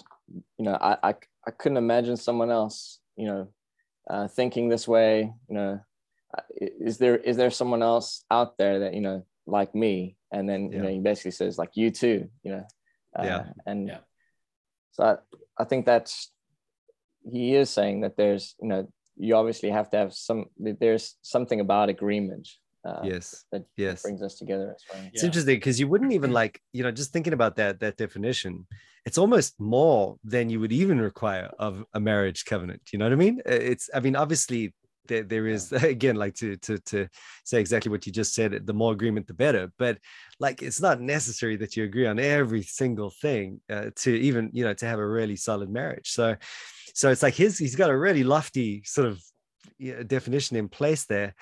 You 0.58 0.66
know, 0.66 0.78
I 0.80 0.98
I, 1.04 1.16
I 1.46 1.52
couldn't 1.52 1.78
imagine 1.78 2.16
someone 2.16 2.50
else. 2.50 3.00
You 3.18 3.28
know, 3.28 3.48
uh, 4.10 4.28
thinking 4.30 4.70
this 4.70 4.88
way. 4.88 5.34
You 5.50 5.56
know, 5.56 5.80
uh, 6.38 6.42
is 6.60 6.98
there 6.98 7.18
is 7.18 7.36
there 7.36 7.52
someone 7.52 7.84
else 7.84 8.24
out 8.32 8.58
there 8.58 8.80
that 8.80 8.94
you 8.94 9.02
know 9.02 9.26
like 9.46 9.76
me? 9.76 10.16
And 10.32 10.48
then 10.48 10.72
you 10.72 10.78
yeah. 10.78 10.84
know 10.84 10.90
he 10.90 11.00
basically 11.00 11.32
says 11.32 11.58
like 11.58 11.76
you 11.76 11.92
too. 11.92 12.30
You 12.44 12.52
know, 12.52 12.68
uh, 13.18 13.24
yeah, 13.24 13.44
and 13.66 13.88
yeah. 13.88 13.98
so 14.92 15.04
I, 15.04 15.62
I 15.62 15.66
think 15.66 15.86
that's 15.86 16.32
he 17.32 17.56
is 17.56 17.70
saying 17.70 18.02
that 18.02 18.18
there's 18.18 18.56
you 18.62 18.68
know 18.68 18.88
you 19.18 19.36
obviously 19.36 19.70
have 19.70 19.90
to 19.90 19.98
have 19.98 20.14
some 20.14 20.46
there's 20.58 21.16
something 21.22 21.60
about 21.60 21.90
agreement 21.90 22.48
uh, 22.86 23.02
yes. 23.04 23.44
that 23.52 23.66
yes. 23.76 24.02
brings 24.02 24.22
us 24.22 24.36
together 24.36 24.76
it's 25.12 25.22
yeah. 25.22 25.26
interesting 25.26 25.58
because 25.58 25.80
you 25.80 25.88
wouldn't 25.88 26.14
even 26.14 26.32
like 26.32 26.62
you 26.72 26.84
know 26.84 26.92
just 26.92 27.12
thinking 27.12 27.34
about 27.34 27.56
that 27.58 27.80
that 27.80 27.98
definition 27.98 28.66
it's 29.06 29.18
almost 29.18 29.60
more 29.60 30.18
than 30.24 30.50
you 30.50 30.60
would 30.60 30.72
even 30.72 31.00
require 31.00 31.50
of 31.58 31.86
a 31.94 32.00
marriage 32.00 32.46
covenant. 32.46 32.82
You 32.92 33.00
know 33.00 33.06
what 33.06 33.14
i 33.14 33.16
mean? 33.16 33.42
It's 33.46 33.90
i 33.94 34.00
mean 34.00 34.16
obviously 34.16 34.74
there, 35.08 35.24
there 35.24 35.48
is 35.48 35.72
again 35.96 36.16
like 36.16 36.36
to 36.36 36.56
to 36.58 36.78
to 36.80 37.08
say 37.44 37.60
exactly 37.60 37.90
what 37.90 38.06
you 38.06 38.14
just 38.14 38.34
said 38.34 38.66
the 38.66 38.74
more 38.74 38.94
agreement 38.94 39.28
the 39.28 39.34
better. 39.34 39.72
But 39.78 39.98
like 40.40 40.62
it's 40.62 40.82
not 40.82 41.02
necessary 41.02 41.56
that 41.58 41.76
you 41.76 41.84
agree 41.84 42.08
on 42.08 42.20
every 42.20 42.64
single 42.64 43.10
thing 43.10 43.62
uh, 43.70 43.90
to 43.98 44.12
even 44.12 44.52
you 44.54 44.64
know 44.64 44.74
to 44.76 44.86
have 44.86 45.00
a 45.00 45.08
really 45.08 45.36
solid 45.36 45.70
marriage. 45.70 46.12
So 46.12 46.36
so 46.94 47.10
it's 47.10 47.24
like 47.24 47.36
his 47.36 47.58
he's 47.58 47.76
got 47.76 47.90
a 47.90 47.98
really 47.98 48.24
lofty 48.24 48.82
sort 48.86 49.08
of 49.08 49.22
definition 50.08 50.58
in 50.58 50.68
place 50.68 51.06
there 51.06 51.34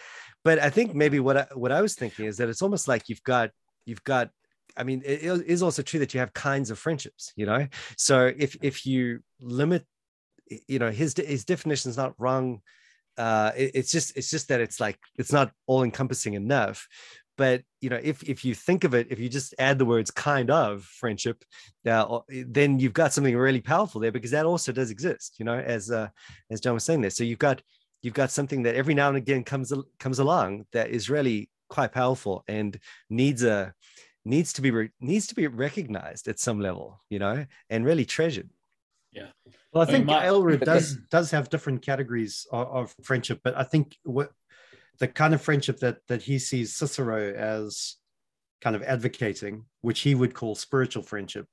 but 0.43 0.59
i 0.59 0.69
think 0.69 0.93
maybe 0.93 1.19
what 1.19 1.37
I, 1.37 1.47
what 1.53 1.71
i 1.71 1.81
was 1.81 1.95
thinking 1.95 2.25
is 2.25 2.37
that 2.37 2.49
it's 2.49 2.61
almost 2.61 2.87
like 2.87 3.09
you've 3.09 3.23
got 3.23 3.51
you've 3.85 4.03
got 4.03 4.29
I 4.75 4.83
mean, 4.83 5.01
it 5.03 5.23
is 5.23 5.63
also 5.63 5.81
true 5.81 6.01
that 6.01 6.13
you 6.13 6.19
have 6.19 6.33
kinds 6.33 6.69
of 6.69 6.77
friendships, 6.77 7.33
you 7.35 7.47
know. 7.47 7.67
So 7.97 8.31
if 8.37 8.55
if 8.61 8.85
you 8.85 9.21
limit, 9.41 9.87
you 10.67 10.77
know, 10.77 10.91
his 10.91 11.15
his 11.17 11.45
definition 11.45 11.89
is 11.89 11.97
not 11.97 12.13
wrong 12.19 12.61
uh, 13.17 13.51
it, 13.55 13.71
it's 13.73 13.91
just 13.91 14.15
it's 14.15 14.29
just 14.29 14.49
that 14.49 14.61
it's 14.61 14.79
like 14.79 14.99
it's 15.17 15.31
not 15.31 15.51
all 15.65 15.83
encompassing 15.83 16.35
enough 16.35 16.87
but 17.37 17.61
you 17.81 17.89
know 17.89 17.99
if 18.01 18.23
if 18.23 18.43
you 18.43 18.55
think 18.55 18.83
of 18.83 18.93
it 18.93 19.07
if 19.09 19.19
you 19.19 19.29
just 19.29 19.53
add 19.59 19.77
the 19.77 19.85
words 19.85 20.11
kind 20.11 20.49
of 20.49 20.83
friendship 20.83 21.43
uh, 21.85 22.19
then 22.29 22.79
you've 22.79 22.93
got 22.93 23.13
something 23.13 23.35
really 23.35 23.61
powerful 23.61 24.01
there 24.01 24.11
because 24.11 24.31
that 24.31 24.45
also 24.45 24.71
does 24.71 24.91
exist 24.91 25.35
you 25.39 25.45
know 25.45 25.57
as 25.57 25.91
uh, 25.91 26.07
as 26.49 26.59
john 26.59 26.73
was 26.73 26.83
saying 26.83 27.01
there. 27.01 27.09
So 27.09 27.23
you've 27.23 27.39
got 27.39 27.61
you've 28.01 28.13
got 28.13 28.31
something 28.31 28.63
that 28.63 28.75
every 28.75 28.93
now 28.93 29.09
and 29.09 29.17
again 29.17 29.43
comes 29.43 29.73
comes 29.99 30.19
along 30.19 30.65
that 30.71 30.89
is 30.89 31.09
really 31.09 31.49
quite 31.69 31.91
powerful 31.91 32.43
and 32.47 32.79
needs 33.09 33.43
a 33.43 33.73
needs 34.25 34.53
to 34.53 34.61
be 34.61 34.71
re- 34.71 34.91
needs 34.99 35.27
to 35.27 35.35
be 35.35 35.47
recognized 35.47 36.27
at 36.27 36.39
some 36.39 36.59
level 36.59 37.01
you 37.09 37.19
know 37.19 37.45
and 37.69 37.85
really 37.85 38.05
treasured. 38.05 38.49
Yeah. 39.13 39.27
Well 39.73 39.83
i, 39.83 39.87
I 39.87 39.91
think 39.91 40.05
mean, 40.05 40.15
my, 40.15 40.25
Aelred 40.25 40.63
does 40.73 40.97
does 41.09 41.31
have 41.31 41.49
different 41.49 41.81
categories 41.81 42.45
of, 42.51 42.67
of 42.67 42.95
friendship 43.03 43.39
but 43.43 43.57
i 43.57 43.63
think 43.63 43.97
what 44.03 44.31
the 44.99 45.07
kind 45.07 45.33
of 45.33 45.41
friendship 45.41 45.79
that 45.79 45.99
that 46.07 46.23
he 46.23 46.39
sees 46.39 46.75
Cicero 46.75 47.33
as 47.33 47.95
kind 48.61 48.75
of 48.75 48.83
advocating, 48.83 49.65
which 49.81 50.01
he 50.01 50.15
would 50.15 50.33
call 50.33 50.55
spiritual 50.55 51.03
friendship, 51.03 51.47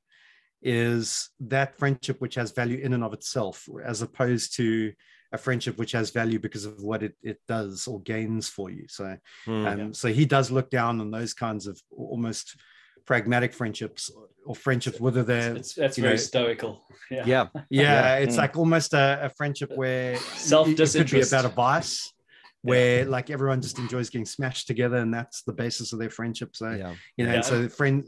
is 0.62 1.30
that 1.40 1.78
friendship 1.78 2.20
which 2.20 2.36
has 2.36 2.52
value 2.52 2.78
in 2.78 2.94
and 2.94 3.04
of 3.04 3.12
itself, 3.12 3.68
as 3.84 4.02
opposed 4.02 4.56
to 4.56 4.92
a 5.32 5.38
friendship 5.38 5.76
which 5.78 5.92
has 5.92 6.10
value 6.10 6.38
because 6.38 6.64
of 6.64 6.80
what 6.82 7.02
it, 7.02 7.14
it 7.22 7.38
does 7.48 7.86
or 7.86 8.00
gains 8.02 8.48
for 8.48 8.70
you. 8.70 8.86
So, 8.88 9.16
mm, 9.46 9.66
um, 9.66 9.78
yeah. 9.78 9.88
so 9.92 10.08
he 10.08 10.24
does 10.24 10.50
look 10.50 10.70
down 10.70 11.00
on 11.00 11.10
those 11.10 11.34
kinds 11.34 11.66
of 11.66 11.78
almost 11.90 12.56
pragmatic 13.04 13.52
friendships 13.52 14.10
or 14.46 14.54
friendships, 14.54 15.00
whether 15.00 15.22
they're 15.22 15.56
it's, 15.56 15.74
that's 15.74 15.98
very 15.98 16.14
know, 16.14 16.16
stoical. 16.16 16.82
Yeah, 17.10 17.24
yeah, 17.26 17.46
yeah, 17.52 17.60
yeah. 17.68 18.16
it's 18.16 18.36
mm. 18.36 18.38
like 18.38 18.56
almost 18.56 18.94
a, 18.94 19.18
a 19.22 19.28
friendship 19.28 19.70
where 19.74 20.16
self 20.16 20.74
disinterest 20.74 21.30
could 21.30 21.36
be 21.36 21.36
about 21.36 21.44
a 21.44 21.54
vice 21.54 22.14
where 22.64 23.04
like 23.04 23.28
everyone 23.28 23.60
just 23.60 23.78
enjoys 23.78 24.08
getting 24.08 24.24
smashed 24.24 24.66
together 24.66 24.96
and 24.96 25.12
that's 25.12 25.42
the 25.42 25.52
basis 25.52 25.92
of 25.92 25.98
their 25.98 26.10
friendship 26.10 26.56
so 26.56 26.70
yeah. 26.70 26.94
you 27.16 27.26
know 27.26 27.34
yeah. 27.34 27.40
so 27.42 27.68
friend 27.68 28.04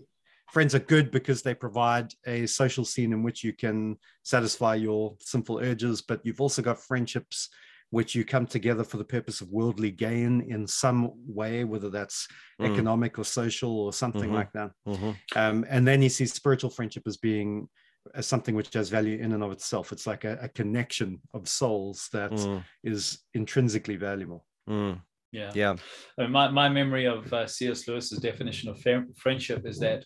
friends 0.51 0.75
are 0.75 0.81
good 0.81 1.11
because 1.11 1.43
they 1.43 1.55
provide 1.55 2.11
a 2.27 2.47
social 2.47 2.85
scene 2.85 3.13
in 3.13 3.23
which 3.23 3.45
you 3.45 3.53
can 3.53 3.97
satisfy 4.23 4.75
your 4.75 5.15
sinful 5.21 5.59
urges 5.59 6.01
but 6.01 6.21
you've 6.25 6.41
also 6.41 6.63
got 6.63 6.81
friendships 6.81 7.51
which 7.91 8.15
you 8.15 8.25
come 8.25 8.47
together 8.47 8.83
for 8.83 8.97
the 8.97 9.05
purpose 9.05 9.41
of 9.41 9.51
worldly 9.51 9.91
gain 9.91 10.41
in 10.49 10.67
some 10.67 11.13
way 11.27 11.65
whether 11.65 11.91
that's 11.91 12.27
mm. 12.61 12.73
economic 12.73 13.19
or 13.19 13.25
social 13.25 13.79
or 13.79 13.93
something 13.93 14.23
mm-hmm. 14.23 14.35
like 14.35 14.53
that 14.53 14.71
mm-hmm. 14.89 15.11
um, 15.39 15.67
and 15.69 15.87
then 15.87 16.01
you 16.01 16.09
see 16.09 16.25
spiritual 16.25 16.71
friendship 16.71 17.03
as 17.07 17.19
being 17.19 17.69
as 18.15 18.27
something 18.27 18.55
which 18.55 18.73
has 18.75 18.89
value 18.89 19.19
in 19.19 19.33
and 19.33 19.43
of 19.43 19.53
itself. 19.53 19.93
It's 19.93 20.07
like 20.07 20.25
a, 20.25 20.39
a 20.43 20.49
connection 20.49 21.21
of 21.35 21.49
souls 21.49 22.09
that 22.13 22.31
mm. 22.31 22.65
is 22.85 23.19
intrinsically 23.35 23.97
valuable. 23.97 24.45
Mm. 24.69 25.01
Yeah. 25.33 25.53
Yeah. 25.55 25.77
I 26.19 26.23
mean, 26.23 26.33
my, 26.33 26.49
my 26.49 26.69
memory 26.69 27.07
of 27.07 27.33
uh, 27.33 27.47
C.S. 27.47 27.87
Lewis's 27.87 28.19
definition 28.19 28.71
of 28.71 28.83
friendship 29.17 29.67
is 29.67 29.79
that 29.81 30.05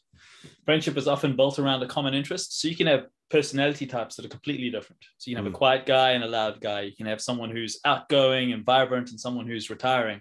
friendship 0.65 0.97
is 0.97 1.07
often 1.07 1.37
built 1.37 1.59
around 1.59 1.83
a 1.83 1.87
common 1.87 2.15
interest. 2.15 2.61
So 2.61 2.69
you 2.69 2.77
can 2.77 2.87
have 2.87 3.07
personality 3.31 3.87
types 3.87 4.17
that 4.17 4.25
are 4.25 4.29
completely 4.31 4.71
different. 4.71 5.03
So 5.19 5.31
you 5.31 5.37
can 5.37 5.45
have 5.45 5.53
mm. 5.53 5.55
a 5.55 5.59
quiet 5.59 5.87
guy 5.87 6.13
and 6.13 6.25
a 6.25 6.29
loud 6.29 6.61
guy. 6.61 6.81
You 6.83 6.97
can 6.97 7.07
have 7.07 7.21
someone 7.21 7.51
who's 7.51 7.79
outgoing 7.85 8.53
and 8.53 8.65
vibrant 8.65 9.11
and 9.11 9.21
someone 9.21 9.47
who's 9.47 9.71
retiring. 9.71 10.21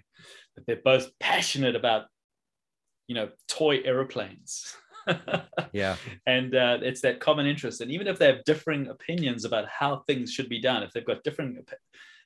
But 0.54 0.66
they're 0.66 0.80
both 0.84 1.10
passionate 1.18 1.74
about, 1.74 2.04
you 3.08 3.14
know, 3.14 3.30
toy 3.48 3.80
aeroplanes. 3.84 4.76
yeah. 5.72 5.96
And 6.26 6.54
uh, 6.54 6.78
it's 6.82 7.00
that 7.02 7.20
common 7.20 7.46
interest. 7.46 7.80
And 7.80 7.90
even 7.90 8.06
if 8.06 8.18
they 8.18 8.26
have 8.26 8.44
differing 8.44 8.88
opinions 8.88 9.44
about 9.44 9.66
how 9.68 10.02
things 10.06 10.32
should 10.32 10.48
be 10.48 10.60
done, 10.60 10.82
if 10.82 10.92
they've 10.92 11.06
got 11.06 11.22
different 11.24 11.58
op- 11.58 11.74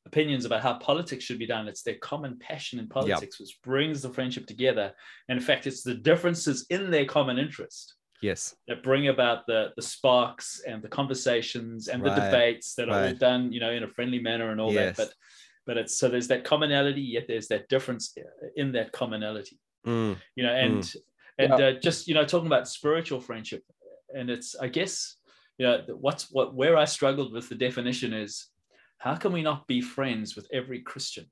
opinions 0.07 0.44
about 0.44 0.62
how 0.62 0.75
politics 0.75 1.25
should 1.25 1.38
be 1.38 1.47
done, 1.47 1.68
it's 1.68 1.83
their 1.83 1.97
common 1.97 2.38
passion 2.38 2.79
in 2.79 2.88
politics 2.88 3.40
which 3.40 3.59
brings 3.62 4.03
the 4.03 4.11
friendship 4.11 4.47
together. 4.47 4.92
And 5.29 5.38
in 5.38 5.44
fact, 5.44 5.66
it's 5.66 5.83
the 5.83 5.94
differences 5.94 6.66
in 6.70 6.90
their 6.90 7.07
common 7.07 7.38
interest. 7.38 7.94
Yes. 8.23 8.55
That 8.68 8.83
bring 8.83 9.09
about 9.09 9.47
the 9.47 9.73
the 9.77 9.83
sparks 9.83 10.62
and 10.66 10.83
the 10.83 10.88
conversations 10.88 11.88
and 11.88 12.03
right. 12.03 12.14
the 12.14 12.23
debates 12.23 12.75
that 12.77 12.88
right. 12.88 12.97
are 12.97 13.09
all 13.09 13.14
done, 13.14 13.53
you 13.53 13.61
know, 13.61 13.70
in 13.70 13.83
a 13.83 13.88
friendly 13.88 14.18
manner 14.18 14.51
and 14.51 14.61
all 14.61 14.73
yes. 14.73 14.97
that. 14.97 15.07
But 15.07 15.14
but 15.66 15.77
it's 15.79 15.99
so 15.99 16.09
there's 16.09 16.29
that 16.29 16.44
commonality, 16.44 17.03
yet 17.03 17.25
there's 17.29 17.49
that 17.49 17.68
difference 17.68 18.16
in 18.57 18.73
that 18.73 18.92
commonality. 18.92 19.59
Mm. 19.87 20.16
You 20.37 20.44
know, 20.44 20.55
and 20.55 20.83
mm 20.83 20.97
and 21.38 21.59
yeah. 21.59 21.66
uh, 21.66 21.73
just 21.73 22.09
you 22.09 22.14
know 22.14 22.25
talking 22.25 22.47
about 22.47 22.68
spiritual 22.68 23.20
friendship 23.20 23.62
and 24.14 24.31
it's 24.31 24.55
i 24.57 24.68
guess 24.68 25.16
you 25.59 25.66
know 25.66 25.83
what's 26.01 26.31
what 26.31 26.55
where 26.55 26.77
i 26.77 26.85
struggled 26.85 27.33
with 27.33 27.49
the 27.49 27.55
definition 27.55 28.12
is 28.12 28.49
how 28.99 29.14
can 29.14 29.33
we 29.33 29.42
not 29.42 29.66
be 29.66 29.81
friends 29.81 30.35
with 30.35 30.49
every 30.53 30.81
christian? 30.81 31.27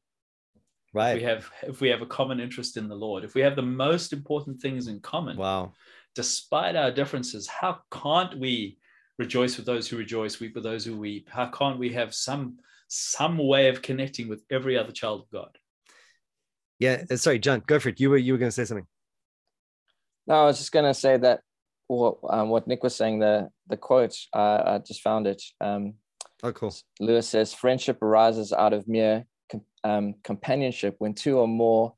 Right 0.94 1.16
if 1.16 1.22
we 1.22 1.22
have 1.22 1.50
if 1.62 1.80
we 1.80 1.88
have 1.88 2.02
a 2.02 2.06
common 2.06 2.38
interest 2.38 2.76
in 2.76 2.88
the 2.88 2.94
lord 2.94 3.24
if 3.24 3.34
we 3.34 3.40
have 3.40 3.56
the 3.56 3.62
most 3.62 4.12
important 4.12 4.60
things 4.60 4.88
in 4.88 5.00
common 5.00 5.38
wow. 5.38 5.72
despite 6.14 6.76
our 6.76 6.90
differences 6.90 7.46
how 7.46 7.78
can't 7.90 8.38
we 8.38 8.78
rejoice 9.18 9.56
with 9.56 9.66
those 9.66 9.88
who 9.88 9.96
rejoice 9.96 10.40
weep 10.40 10.54
with 10.54 10.64
those 10.64 10.84
who 10.84 10.96
weep? 10.96 11.28
How 11.30 11.46
can't 11.46 11.78
we 11.78 11.92
have 11.92 12.14
some 12.14 12.58
some 12.88 13.38
way 13.38 13.68
of 13.68 13.80
connecting 13.80 14.28
with 14.28 14.42
every 14.50 14.76
other 14.76 14.92
child 14.92 15.22
of 15.22 15.30
god? 15.30 15.56
Yeah 16.78 17.04
uh, 17.10 17.16
sorry 17.16 17.38
john 17.38 17.62
go 17.66 17.78
for 17.78 17.90
it. 17.90 18.00
You 18.00 18.10
were 18.10 18.16
you 18.16 18.32
were 18.32 18.38
going 18.38 18.50
to 18.50 18.54
say 18.54 18.64
something 18.64 18.86
no, 20.26 20.34
I 20.34 20.44
was 20.44 20.58
just 20.58 20.72
going 20.72 20.84
to 20.84 20.94
say 20.94 21.16
that 21.16 21.40
what 21.88 22.18
um, 22.30 22.48
what 22.48 22.66
Nick 22.66 22.82
was 22.82 22.94
saying, 22.94 23.18
the 23.18 23.50
the 23.68 23.76
quote, 23.76 24.16
uh, 24.32 24.62
I 24.64 24.78
just 24.78 25.02
found 25.02 25.26
it. 25.26 25.42
Um, 25.60 25.94
oh, 26.42 26.52
cool. 26.52 26.74
Lewis 27.00 27.28
says, 27.28 27.52
"Friendship 27.52 28.02
arises 28.02 28.52
out 28.52 28.72
of 28.72 28.88
mere 28.88 29.24
com- 29.50 29.64
um, 29.84 30.14
companionship 30.24 30.96
when 30.98 31.14
two 31.14 31.38
or 31.38 31.48
more 31.48 31.94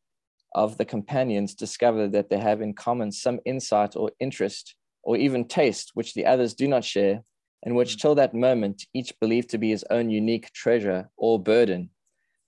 of 0.55 0.79
the 0.79 0.85
companions 0.85 1.55
discover 1.55 2.09
that 2.09 2.31
they 2.31 2.39
have 2.39 2.61
in 2.61 2.75
common 2.75 3.11
some 3.11 3.41
insight 3.45 3.97
or 3.97 4.11
interest 4.21 4.77
or 5.03 5.17
even 5.17 5.47
taste 5.47 5.91
which 5.95 6.15
the 6.15 6.25
others 6.25 6.55
do 6.55 6.67
not 6.69 6.85
share, 6.85 7.23
and 7.65 7.75
which, 7.75 7.97
mm. 7.97 8.01
till 8.01 8.15
that 8.15 8.35
moment, 8.35 8.87
each 8.95 9.13
believed 9.21 9.51
to 9.51 9.59
be 9.59 9.71
his 9.71 9.85
own 9.91 10.11
unique 10.11 10.53
treasure 10.53 11.09
or 11.17 11.39
burden." 11.39 11.91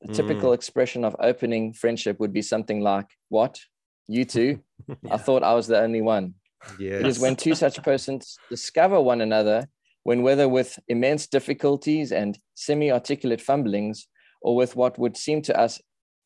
The 0.03 0.12
mm. 0.12 0.17
typical 0.17 0.53
expression 0.53 1.05
of 1.05 1.17
opening 1.21 1.73
friendship 1.73 2.19
would 2.21 2.33
be 2.33 2.43
something 2.43 2.81
like, 2.81 3.07
"What? 3.29 3.61
You 4.09 4.25
too? 4.25 4.61
Yeah. 4.89 5.15
I 5.15 5.17
thought 5.17 5.43
I 5.43 5.55
was 5.55 5.67
the 5.67 5.81
only 5.81 6.03
one. 6.03 6.35
Yes. 6.79 7.01
It 7.01 7.07
is 7.07 7.19
when 7.19 7.37
two 7.37 7.55
such 7.55 7.83
persons 7.83 8.37
discover 8.51 9.01
one 9.01 9.21
another, 9.21 9.69
when 10.03 10.23
whether 10.23 10.49
with 10.49 10.79
immense 10.89 11.27
difficulties 11.27 12.12
and 12.12 12.39
semi 12.55 12.91
articulate 12.91 13.41
fumblings, 13.41 14.07
or 14.43 14.57
with 14.57 14.77
what 14.77 14.99
would 14.99 15.17
seem 15.17 15.43
to 15.43 15.59
us 15.59 15.81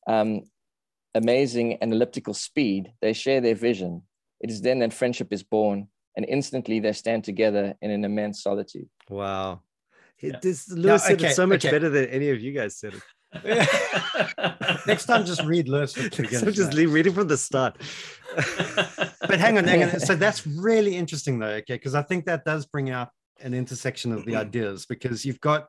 um, 0.07 0.43
amazing 1.15 1.79
and 1.81 1.93
elliptical 1.93 2.35
speed, 2.35 2.93
they 3.01 3.13
share 3.13 3.41
their 3.41 3.55
vision. 3.55 4.03
It 4.41 4.51
is 4.51 4.63
then 4.63 4.79
that 4.81 4.93
friendship 4.93 5.33
is 5.33 5.43
born, 5.43 5.89
and 6.17 6.27
instantly 6.27 6.81
they 6.81 6.93
stand 6.93 7.25
together 7.25 7.75
in 7.83 7.91
an 7.91 8.05
immense 8.05 8.43
solitude. 8.43 8.89
Wow. 9.09 9.63
Yeah. 10.21 10.39
This 10.43 10.71
Lewis 10.71 10.85
no, 10.85 10.95
okay, 10.95 11.23
said 11.23 11.31
it 11.31 11.35
so 11.35 11.47
much 11.47 11.65
okay. 11.65 11.75
better 11.75 11.89
than 11.89 12.07
any 12.07 12.31
of 12.31 12.41
you 12.41 12.53
guys 12.53 12.79
said 12.79 12.95
it. 12.95 13.03
Next 14.87 15.07
time, 15.07 15.25
just 15.25 15.43
read 15.45 15.69
Lewis. 15.69 15.93
So 15.93 16.51
just 16.51 16.75
leave 16.75 16.93
reading 16.93 17.13
from 17.13 17.29
the 17.29 17.37
start. 17.37 17.77
but 18.35 19.39
hang 19.39 19.59
on, 19.59 19.65
hang 19.65 19.85
on. 19.85 20.01
So 20.01 20.17
that's 20.17 20.47
really 20.47 20.97
interesting, 20.97 21.39
though. 21.39 21.47
Okay, 21.47 21.75
because 21.75 21.95
I 21.95 22.03
think 22.03 22.27
that 22.27 22.45
does 22.45 22.67
bring 22.67 22.91
out 22.91 23.11
an 23.41 23.55
intersection 23.55 24.13
of 24.13 24.25
the 24.25 24.33
mm-hmm. 24.33 24.41
ideas 24.41 24.87
because 24.87 25.25
you've 25.25 25.41
got. 25.41 25.69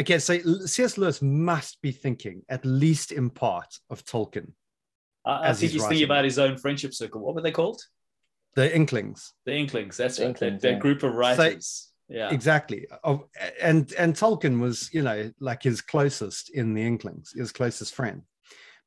Okay, 0.00 0.18
so 0.18 0.38
C.S. 0.64 0.96
Lewis 0.96 1.20
must 1.20 1.80
be 1.82 1.92
thinking, 1.92 2.42
at 2.48 2.64
least 2.64 3.12
in 3.12 3.30
part, 3.30 3.78
of 3.90 4.04
Tolkien. 4.04 4.52
I, 5.24 5.50
I 5.50 5.52
think 5.52 5.58
he's, 5.58 5.72
he's 5.74 5.86
thinking 5.86 6.04
about 6.04 6.24
his 6.24 6.38
own 6.38 6.56
friendship 6.56 6.94
circle. 6.94 7.20
What 7.20 7.34
were 7.34 7.42
they 7.42 7.52
called? 7.52 7.82
The 8.56 8.74
Inklings. 8.74 9.32
The 9.44 9.52
Inklings. 9.52 9.96
That's 9.96 10.18
right. 10.18 10.28
Inklings, 10.28 10.62
that, 10.62 10.68
yeah. 10.68 10.74
that, 10.74 10.80
group 10.80 11.02
of 11.02 11.14
writers. 11.14 11.66
So, 11.66 11.91
yeah. 12.12 12.30
Exactly. 12.30 12.86
Of 13.02 13.24
and 13.60 13.92
and 13.98 14.14
tolkien 14.14 14.60
was 14.60 14.92
you 14.92 15.02
know 15.02 15.32
like 15.40 15.62
his 15.62 15.80
closest 15.80 16.50
in 16.50 16.74
the 16.74 16.82
inklings 16.82 17.32
his 17.34 17.52
closest 17.52 17.94
friend. 17.94 18.22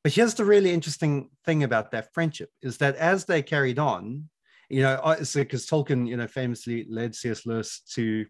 But 0.04 0.12
here's 0.12 0.34
the 0.34 0.44
really 0.44 0.72
interesting 0.72 1.30
thing 1.44 1.64
about 1.64 1.90
that 1.90 2.14
friendship 2.14 2.50
is 2.62 2.78
that 2.78 2.94
as 2.96 3.24
they 3.24 3.42
carried 3.42 3.78
on 3.80 4.28
you 4.70 4.82
know 4.82 5.16
so 5.22 5.40
because 5.42 5.66
tolkien 5.66 6.08
you 6.08 6.16
know 6.16 6.28
famously 6.28 6.86
led 6.88 7.14
cs 7.14 7.46
lewis 7.46 7.80
to 7.94 8.24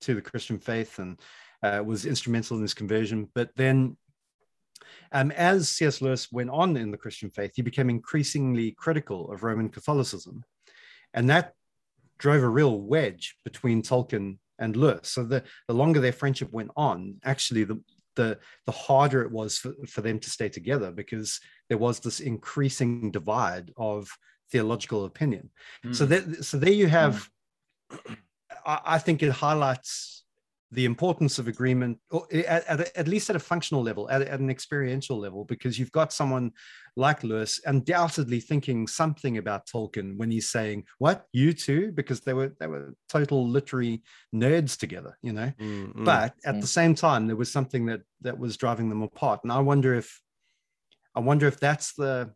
to 0.00 0.14
the 0.14 0.22
christian 0.22 0.58
faith 0.58 0.98
and 0.98 1.20
uh, 1.62 1.82
was 1.84 2.06
instrumental 2.06 2.56
in 2.56 2.62
his 2.62 2.74
conversion. 2.74 3.28
But 3.34 3.50
then 3.56 3.96
um, 5.12 5.30
as 5.32 5.68
cs 5.68 6.00
lewis 6.00 6.30
went 6.30 6.50
on 6.50 6.76
in 6.76 6.90
the 6.90 6.96
christian 6.96 7.30
faith 7.30 7.52
he 7.54 7.62
became 7.62 7.90
increasingly 7.90 8.72
critical 8.72 9.30
of 9.32 9.42
roman 9.42 9.68
catholicism. 9.68 10.44
And 11.12 11.28
that 11.28 11.54
drove 12.20 12.42
a 12.42 12.48
real 12.48 12.80
wedge 12.80 13.36
between 13.44 13.82
Tolkien 13.82 14.38
and 14.58 14.76
Lewis. 14.76 15.08
So 15.08 15.24
the, 15.24 15.42
the 15.66 15.74
longer 15.74 16.00
their 16.00 16.12
friendship 16.12 16.52
went 16.52 16.70
on, 16.76 17.16
actually 17.24 17.64
the 17.64 17.80
the 18.16 18.38
the 18.66 18.72
harder 18.72 19.22
it 19.22 19.30
was 19.30 19.56
for, 19.58 19.72
for 19.86 20.00
them 20.00 20.18
to 20.18 20.30
stay 20.30 20.48
together 20.48 20.90
because 20.90 21.40
there 21.68 21.78
was 21.78 22.00
this 22.00 22.20
increasing 22.20 23.10
divide 23.10 23.70
of 23.76 24.08
theological 24.50 25.04
opinion. 25.04 25.50
Mm. 25.84 25.94
So 25.94 26.06
that 26.06 26.44
so 26.44 26.58
there 26.58 26.72
you 26.72 26.88
have 26.88 27.28
mm. 27.92 28.16
I, 28.66 28.80
I 28.84 28.98
think 28.98 29.22
it 29.22 29.30
highlights 29.30 30.19
the 30.72 30.84
importance 30.84 31.38
of 31.38 31.48
agreement, 31.48 31.98
or 32.10 32.26
at, 32.32 32.64
at, 32.66 32.96
at 32.96 33.08
least 33.08 33.28
at 33.28 33.36
a 33.36 33.40
functional 33.40 33.82
level, 33.82 34.08
at, 34.08 34.22
at, 34.22 34.38
an 34.38 34.50
experiential 34.50 35.18
level, 35.18 35.44
because 35.44 35.78
you've 35.78 35.90
got 35.90 36.12
someone 36.12 36.52
like 36.96 37.24
Lewis 37.24 37.60
undoubtedly 37.66 38.38
thinking 38.40 38.86
something 38.86 39.38
about 39.38 39.66
Tolkien 39.66 40.16
when 40.16 40.30
he's 40.30 40.48
saying, 40.48 40.84
"What 40.98 41.26
you 41.32 41.52
too?" 41.52 41.90
Because 41.92 42.20
they 42.20 42.34
were 42.34 42.54
they 42.60 42.68
were 42.68 42.94
total 43.08 43.48
literary 43.48 44.02
nerds 44.34 44.78
together, 44.78 45.16
you 45.22 45.32
know. 45.32 45.52
Mm-hmm. 45.60 46.04
But 46.04 46.34
at 46.44 46.52
mm-hmm. 46.52 46.60
the 46.60 46.66
same 46.66 46.94
time, 46.94 47.26
there 47.26 47.36
was 47.36 47.50
something 47.50 47.86
that 47.86 48.02
that 48.20 48.38
was 48.38 48.56
driving 48.56 48.88
them 48.88 49.02
apart, 49.02 49.40
and 49.42 49.52
I 49.52 49.60
wonder 49.60 49.94
if, 49.94 50.20
I 51.16 51.20
wonder 51.20 51.48
if 51.48 51.58
that's 51.58 51.94
the 51.94 52.32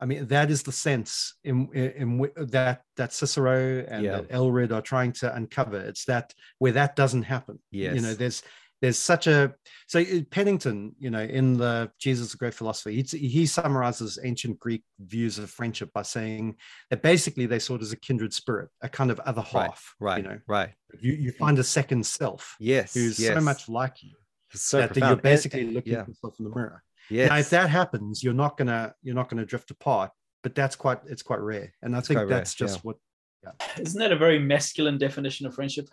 I 0.00 0.06
mean, 0.06 0.26
that 0.26 0.50
is 0.50 0.62
the 0.62 0.72
sense 0.72 1.34
in, 1.44 1.68
in, 1.72 2.20
in 2.20 2.30
that 2.48 2.82
that 2.96 3.12
Cicero 3.12 3.84
and 3.88 4.04
yeah. 4.04 4.12
that 4.12 4.30
Aelred 4.30 4.72
are 4.72 4.82
trying 4.82 5.12
to 5.14 5.34
uncover. 5.34 5.78
It's 5.78 6.04
that 6.06 6.34
where 6.58 6.72
that 6.72 6.96
doesn't 6.96 7.22
happen. 7.22 7.58
Yes. 7.70 7.96
You 7.96 8.02
know, 8.02 8.14
there's 8.14 8.42
there's 8.80 8.98
such 8.98 9.26
a 9.26 9.54
so 9.86 10.00
uh, 10.00 10.20
Pennington, 10.30 10.94
you 10.98 11.10
know, 11.10 11.22
in 11.22 11.56
the 11.56 11.90
Jesus 11.98 12.32
the 12.32 12.38
Great 12.38 12.54
Philosopher, 12.54 12.90
he, 12.90 13.02
he 13.02 13.46
summarizes 13.46 14.18
ancient 14.22 14.58
Greek 14.60 14.84
views 15.00 15.38
of 15.38 15.50
friendship 15.50 15.92
by 15.92 16.02
saying 16.02 16.56
that 16.90 17.02
basically 17.02 17.46
they 17.46 17.58
saw 17.58 17.74
it 17.74 17.82
as 17.82 17.92
a 17.92 17.96
kindred 17.96 18.32
spirit, 18.32 18.68
a 18.80 18.88
kind 18.88 19.10
of 19.10 19.18
other 19.20 19.42
half. 19.42 19.94
Right. 19.98 20.18
You 20.18 20.28
know, 20.28 20.38
right. 20.46 20.70
You 21.00 21.12
you 21.12 21.32
find 21.32 21.58
a 21.58 21.64
second 21.64 22.06
self. 22.06 22.56
Yes. 22.60 22.94
Who's 22.94 23.18
yes. 23.18 23.34
so 23.34 23.40
much 23.40 23.68
like 23.68 24.02
you. 24.02 24.12
So 24.54 24.78
that, 24.78 24.94
that 24.94 25.00
you're 25.00 25.16
basically 25.16 25.64
looking 25.72 25.92
yeah. 25.92 26.00
at 26.00 26.08
yourself 26.08 26.36
in 26.38 26.44
the 26.44 26.54
mirror. 26.54 26.82
Yeah. 27.10 27.28
Now, 27.28 27.38
if 27.38 27.50
that 27.50 27.70
happens, 27.70 28.22
you're 28.22 28.34
not 28.34 28.56
gonna 28.56 28.94
you're 29.02 29.14
not 29.14 29.28
gonna 29.28 29.46
drift 29.46 29.70
apart. 29.70 30.10
But 30.42 30.54
that's 30.54 30.76
quite 30.76 31.00
it's 31.06 31.22
quite 31.22 31.40
rare, 31.40 31.72
and 31.82 31.94
I 31.94 31.98
it's 31.98 32.08
think 32.08 32.28
that's 32.28 32.60
rare, 32.60 32.68
just 32.68 32.78
yeah. 32.78 32.82
what. 32.82 32.96
Yeah. 33.44 33.52
Isn't 33.80 34.00
that 34.00 34.12
a 34.12 34.16
very 34.16 34.38
masculine 34.38 34.98
definition 34.98 35.46
of 35.46 35.54
friendship? 35.54 35.88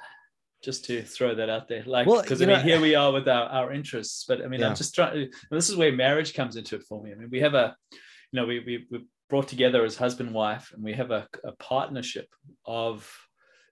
Just 0.63 0.86
to 0.86 1.03
throw 1.03 1.36
that 1.36 1.49
out 1.49 1.68
there, 1.68 1.84
like 1.86 2.05
because 2.05 2.39
well, 2.39 2.49
I 2.49 2.53
mean, 2.53 2.57
know, 2.57 2.63
here 2.63 2.82
we 2.82 2.95
are 2.95 3.11
with 3.11 3.28
our, 3.28 3.43
our 3.49 3.72
interests, 3.74 4.26
but 4.28 4.43
I 4.43 4.47
mean, 4.47 4.61
yeah. 4.61 4.70
I'm 4.70 4.76
just 4.76 4.95
trying. 4.95 5.30
This 5.51 5.70
is 5.70 5.76
where 5.76 5.91
marriage 5.91 6.34
comes 6.34 6.55
into 6.55 6.76
it 6.76 6.84
for 6.84 7.03
me. 7.03 7.11
I 7.11 7.16
mean, 7.16 7.30
we 7.30 7.39
have 7.39 7.53
a, 7.53 7.76
you 7.91 8.39
know, 8.39 8.47
we 8.47 8.59
we 8.59 8.86
we're 8.89 9.03
brought 9.30 9.47
together 9.47 9.84
as 9.84 9.95
husband 9.95 10.34
wife, 10.34 10.72
and 10.74 10.84
we 10.84 10.93
have 10.93 11.11
a, 11.11 11.28
a 11.43 11.51
partnership 11.53 12.28
of 12.66 13.11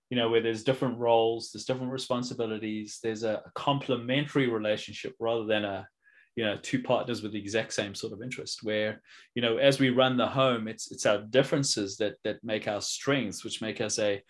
you 0.09 0.19
know, 0.19 0.29
where 0.29 0.41
there's 0.41 0.63
different 0.63 0.99
roles, 0.99 1.49
there's 1.51 1.65
different 1.65 1.91
responsibilities, 1.91 2.99
there's 3.01 3.23
a, 3.23 3.41
a 3.45 3.51
complementary 3.55 4.47
relationship 4.47 5.15
rather 5.19 5.45
than 5.45 5.65
a, 5.65 5.87
you 6.35 6.43
know 6.43 6.57
two 6.61 6.81
partners 6.81 7.21
with 7.21 7.31
the 7.31 7.39
exact 7.39 7.73
same 7.73 7.93
sort 7.93 8.13
of 8.13 8.21
interest 8.21 8.63
where 8.63 9.01
you 9.35 9.41
know 9.41 9.57
as 9.57 9.79
we 9.79 9.89
run 9.89 10.17
the 10.17 10.25
home 10.25 10.67
it's 10.67 10.91
it's 10.91 11.05
our 11.05 11.19
differences 11.19 11.97
that 11.97 12.15
that 12.23 12.43
make 12.43 12.67
our 12.67 12.81
strengths 12.81 13.43
which 13.43 13.61
make 13.61 13.81
us 13.81 13.99
a 13.99 14.21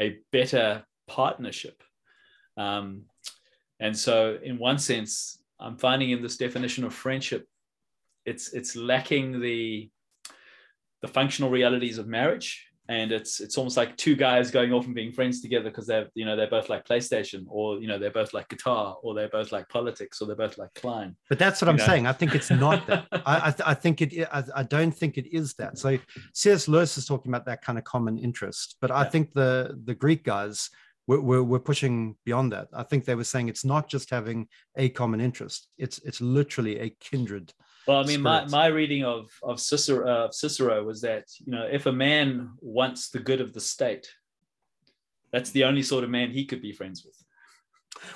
a 0.00 0.18
better 0.32 0.84
partnership. 1.06 1.82
Um, 2.56 3.04
and 3.80 3.96
so 3.96 4.38
in 4.42 4.58
one 4.58 4.78
sense 4.78 5.38
i'm 5.58 5.76
finding 5.76 6.10
in 6.10 6.22
this 6.22 6.36
definition 6.36 6.84
of 6.84 6.94
friendship 6.94 7.46
it's 8.26 8.52
it's 8.52 8.76
lacking 8.76 9.40
the 9.40 9.90
the 11.02 11.08
functional 11.08 11.50
realities 11.50 11.98
of 11.98 12.06
marriage 12.06 12.69
and 12.90 13.12
it's 13.12 13.38
it's 13.38 13.56
almost 13.56 13.76
like 13.76 13.96
two 13.96 14.16
guys 14.16 14.50
going 14.50 14.72
off 14.72 14.84
and 14.84 14.96
being 14.96 15.12
friends 15.12 15.40
together 15.40 15.70
because 15.70 15.86
they're 15.86 16.08
you 16.14 16.24
know 16.24 16.34
they're 16.34 16.50
both 16.50 16.68
like 16.68 16.84
PlayStation 16.84 17.44
or 17.48 17.78
you 17.80 17.86
know 17.86 18.00
they're 18.00 18.10
both 18.10 18.34
like 18.34 18.48
guitar 18.48 18.96
or 19.04 19.14
they're 19.14 19.28
both 19.28 19.52
like 19.52 19.68
politics 19.68 20.20
or 20.20 20.26
they're 20.26 20.34
both 20.34 20.58
like 20.58 20.74
Kline. 20.74 21.14
But 21.28 21.38
that's 21.38 21.62
what 21.62 21.68
I'm 21.68 21.76
know? 21.76 21.86
saying. 21.86 22.08
I 22.08 22.12
think 22.12 22.34
it's 22.34 22.50
not 22.50 22.84
that. 22.88 23.06
I 23.12 23.20
I, 23.24 23.50
th- 23.52 23.62
I, 23.64 23.74
think 23.74 24.02
it. 24.02 24.28
I, 24.32 24.42
I, 24.56 24.62
don't 24.64 24.90
think 24.90 25.18
it 25.18 25.32
is 25.32 25.54
that. 25.54 25.78
So 25.78 25.98
C.S. 26.34 26.66
Lewis 26.66 26.98
is 26.98 27.06
talking 27.06 27.30
about 27.30 27.46
that 27.46 27.62
kind 27.62 27.78
of 27.78 27.84
common 27.84 28.18
interest, 28.18 28.76
but 28.80 28.90
I 28.90 29.04
think 29.04 29.32
the 29.34 29.78
the 29.84 29.94
Greek 29.94 30.24
guys 30.24 30.68
were, 31.06 31.20
were, 31.20 31.44
were 31.44 31.60
pushing 31.60 32.16
beyond 32.24 32.52
that. 32.52 32.68
I 32.72 32.82
think 32.82 33.04
they 33.04 33.14
were 33.14 33.24
saying 33.24 33.48
it's 33.48 33.64
not 33.64 33.88
just 33.88 34.10
having 34.10 34.48
a 34.76 34.88
common 34.88 35.20
interest. 35.20 35.68
It's 35.78 35.98
it's 36.00 36.20
literally 36.20 36.80
a 36.80 36.90
kindred 37.00 37.52
well, 37.90 38.04
I 38.04 38.06
mean, 38.06 38.20
my, 38.20 38.46
my 38.46 38.66
reading 38.66 39.04
of 39.04 39.30
of 39.42 39.58
Cicero, 39.58 40.08
uh, 40.08 40.30
Cicero 40.30 40.84
was 40.84 41.00
that 41.00 41.24
you 41.44 41.50
know 41.50 41.66
if 41.70 41.86
a 41.86 41.92
man 41.92 42.50
wants 42.60 43.10
the 43.10 43.18
good 43.18 43.40
of 43.40 43.52
the 43.52 43.60
state, 43.60 44.08
that's 45.32 45.50
the 45.50 45.64
only 45.64 45.82
sort 45.82 46.04
of 46.04 46.10
man 46.10 46.30
he 46.30 46.44
could 46.44 46.62
be 46.62 46.70
friends 46.70 47.04
with. 47.04 47.16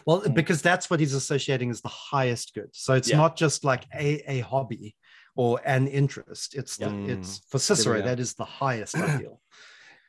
Well, 0.06 0.28
because 0.28 0.62
that's 0.62 0.88
what 0.88 1.00
he's 1.00 1.12
associating 1.12 1.70
as 1.70 1.80
the 1.80 1.88
highest 1.88 2.54
good. 2.54 2.68
So 2.70 2.94
it's 2.94 3.10
yeah. 3.10 3.16
not 3.16 3.34
just 3.34 3.64
like 3.64 3.84
a, 3.92 4.22
a 4.30 4.40
hobby 4.40 4.94
or 5.34 5.60
an 5.64 5.88
interest. 5.88 6.54
It's 6.54 6.76
the, 6.76 6.94
it's 7.08 7.40
for 7.48 7.58
Cicero 7.58 8.00
that 8.00 8.20
is 8.20 8.34
the 8.34 8.44
highest 8.44 8.94
ideal, 8.94 9.40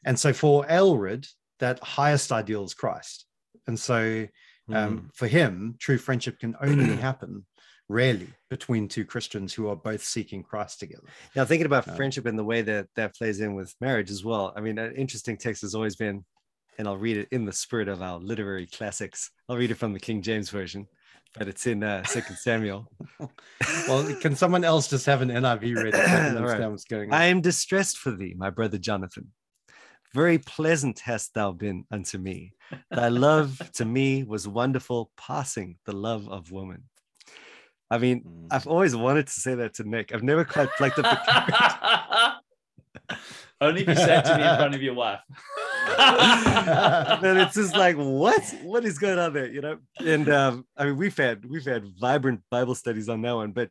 and 0.05 0.19
so 0.19 0.31
for 0.31 0.63
Aelred, 0.65 1.27
that 1.57 1.79
highest 1.79 2.31
ideal 2.31 2.65
is 2.65 2.75
Christ. 2.75 3.25
And 3.65 3.79
so 3.79 4.27
um, 4.71 4.75
mm. 4.75 5.15
for 5.15 5.25
him, 5.25 5.75
true 5.79 5.97
friendship 5.97 6.37
can 6.37 6.55
only 6.61 6.95
happen 6.97 7.45
rarely 7.89 8.27
between 8.49 8.87
two 8.87 9.05
Christians 9.05 9.53
who 9.53 9.67
are 9.69 9.75
both 9.75 10.03
seeking 10.03 10.43
Christ 10.43 10.79
together. 10.79 11.03
Now, 11.35 11.45
thinking 11.45 11.65
about 11.65 11.87
um, 11.87 11.95
friendship 11.95 12.25
and 12.25 12.37
the 12.37 12.43
way 12.43 12.61
that 12.61 12.87
that 12.95 13.15
plays 13.15 13.41
in 13.41 13.55
with 13.55 13.73
marriage 13.81 14.09
as 14.09 14.23
well. 14.23 14.53
I 14.55 14.61
mean, 14.61 14.77
an 14.77 14.95
interesting 14.95 15.37
text 15.37 15.61
has 15.61 15.75
always 15.75 15.95
been, 15.95 16.25
and 16.77 16.87
I'll 16.87 16.97
read 16.97 17.17
it 17.17 17.27
in 17.31 17.45
the 17.45 17.53
spirit 17.53 17.87
of 17.87 18.01
our 18.01 18.19
literary 18.19 18.67
classics. 18.67 19.31
I'll 19.49 19.57
read 19.57 19.71
it 19.71 19.77
from 19.77 19.93
the 19.93 19.99
King 19.99 20.21
James 20.21 20.49
version, 20.49 20.87
but 21.37 21.47
it's 21.47 21.67
in 21.67 21.83
uh, 21.83 22.03
Second 22.05 22.37
Samuel. 22.37 22.89
well, 23.87 24.15
can 24.21 24.35
someone 24.35 24.63
else 24.63 24.87
just 24.87 25.05
have 25.05 25.21
an 25.21 25.29
NIV 25.29 25.75
read? 25.83 25.95
understand 25.95 26.43
right. 26.43 26.71
what's 26.71 26.85
going 26.85 27.11
on. 27.11 27.19
I 27.19 27.25
am 27.25 27.41
distressed 27.41 27.97
for 27.97 28.11
thee, 28.11 28.33
my 28.37 28.49
brother 28.49 28.77
Jonathan. 28.77 29.31
Very 30.13 30.37
pleasant 30.37 31.01
hast 31.01 31.33
thou 31.33 31.51
been 31.51 31.83
unto 31.91 32.17
me. 32.17 32.53
Thy 32.89 33.09
love 33.09 33.59
to 33.73 33.83
me 33.83 34.23
was 34.23 34.47
wonderful, 34.47 35.11
passing 35.17 35.75
the 35.85 35.91
love 35.91 36.29
of 36.29 36.53
woman. 36.53 36.83
I 37.89 37.97
mean, 37.97 38.23
mm. 38.23 38.47
I've 38.51 38.67
always 38.67 38.95
wanted 38.95 39.27
to 39.27 39.33
say 39.33 39.55
that 39.55 39.75
to 39.75 39.87
Nick. 39.87 40.13
I've 40.13 40.23
never 40.23 40.43
quite 40.43 40.69
plucked 40.77 40.99
up 40.99 41.05
the 41.05 42.33
Only 43.61 43.81
if 43.81 43.87
you 43.87 43.95
say 43.95 44.17
it 44.17 44.25
to 44.25 44.37
me 44.37 44.43
in 44.43 44.55
front 44.57 44.75
of 44.75 44.81
your 44.81 44.93
wife. 44.93 45.21
then 47.21 47.37
it's 47.37 47.55
just 47.55 47.75
like, 47.75 47.95
what? 47.99 48.43
What 48.63 48.85
is 48.85 48.97
going 48.97 49.19
on 49.19 49.33
there? 49.33 49.49
You 49.49 49.61
know? 49.61 49.77
And 49.99 50.29
um, 50.29 50.65
I 50.75 50.85
mean, 50.85 50.97
we've 50.97 51.15
had 51.15 51.45
we've 51.45 51.65
had 51.65 51.85
vibrant 51.99 52.41
Bible 52.51 52.75
studies 52.75 53.07
on 53.07 53.21
that 53.21 53.35
one, 53.35 53.51
but 53.51 53.69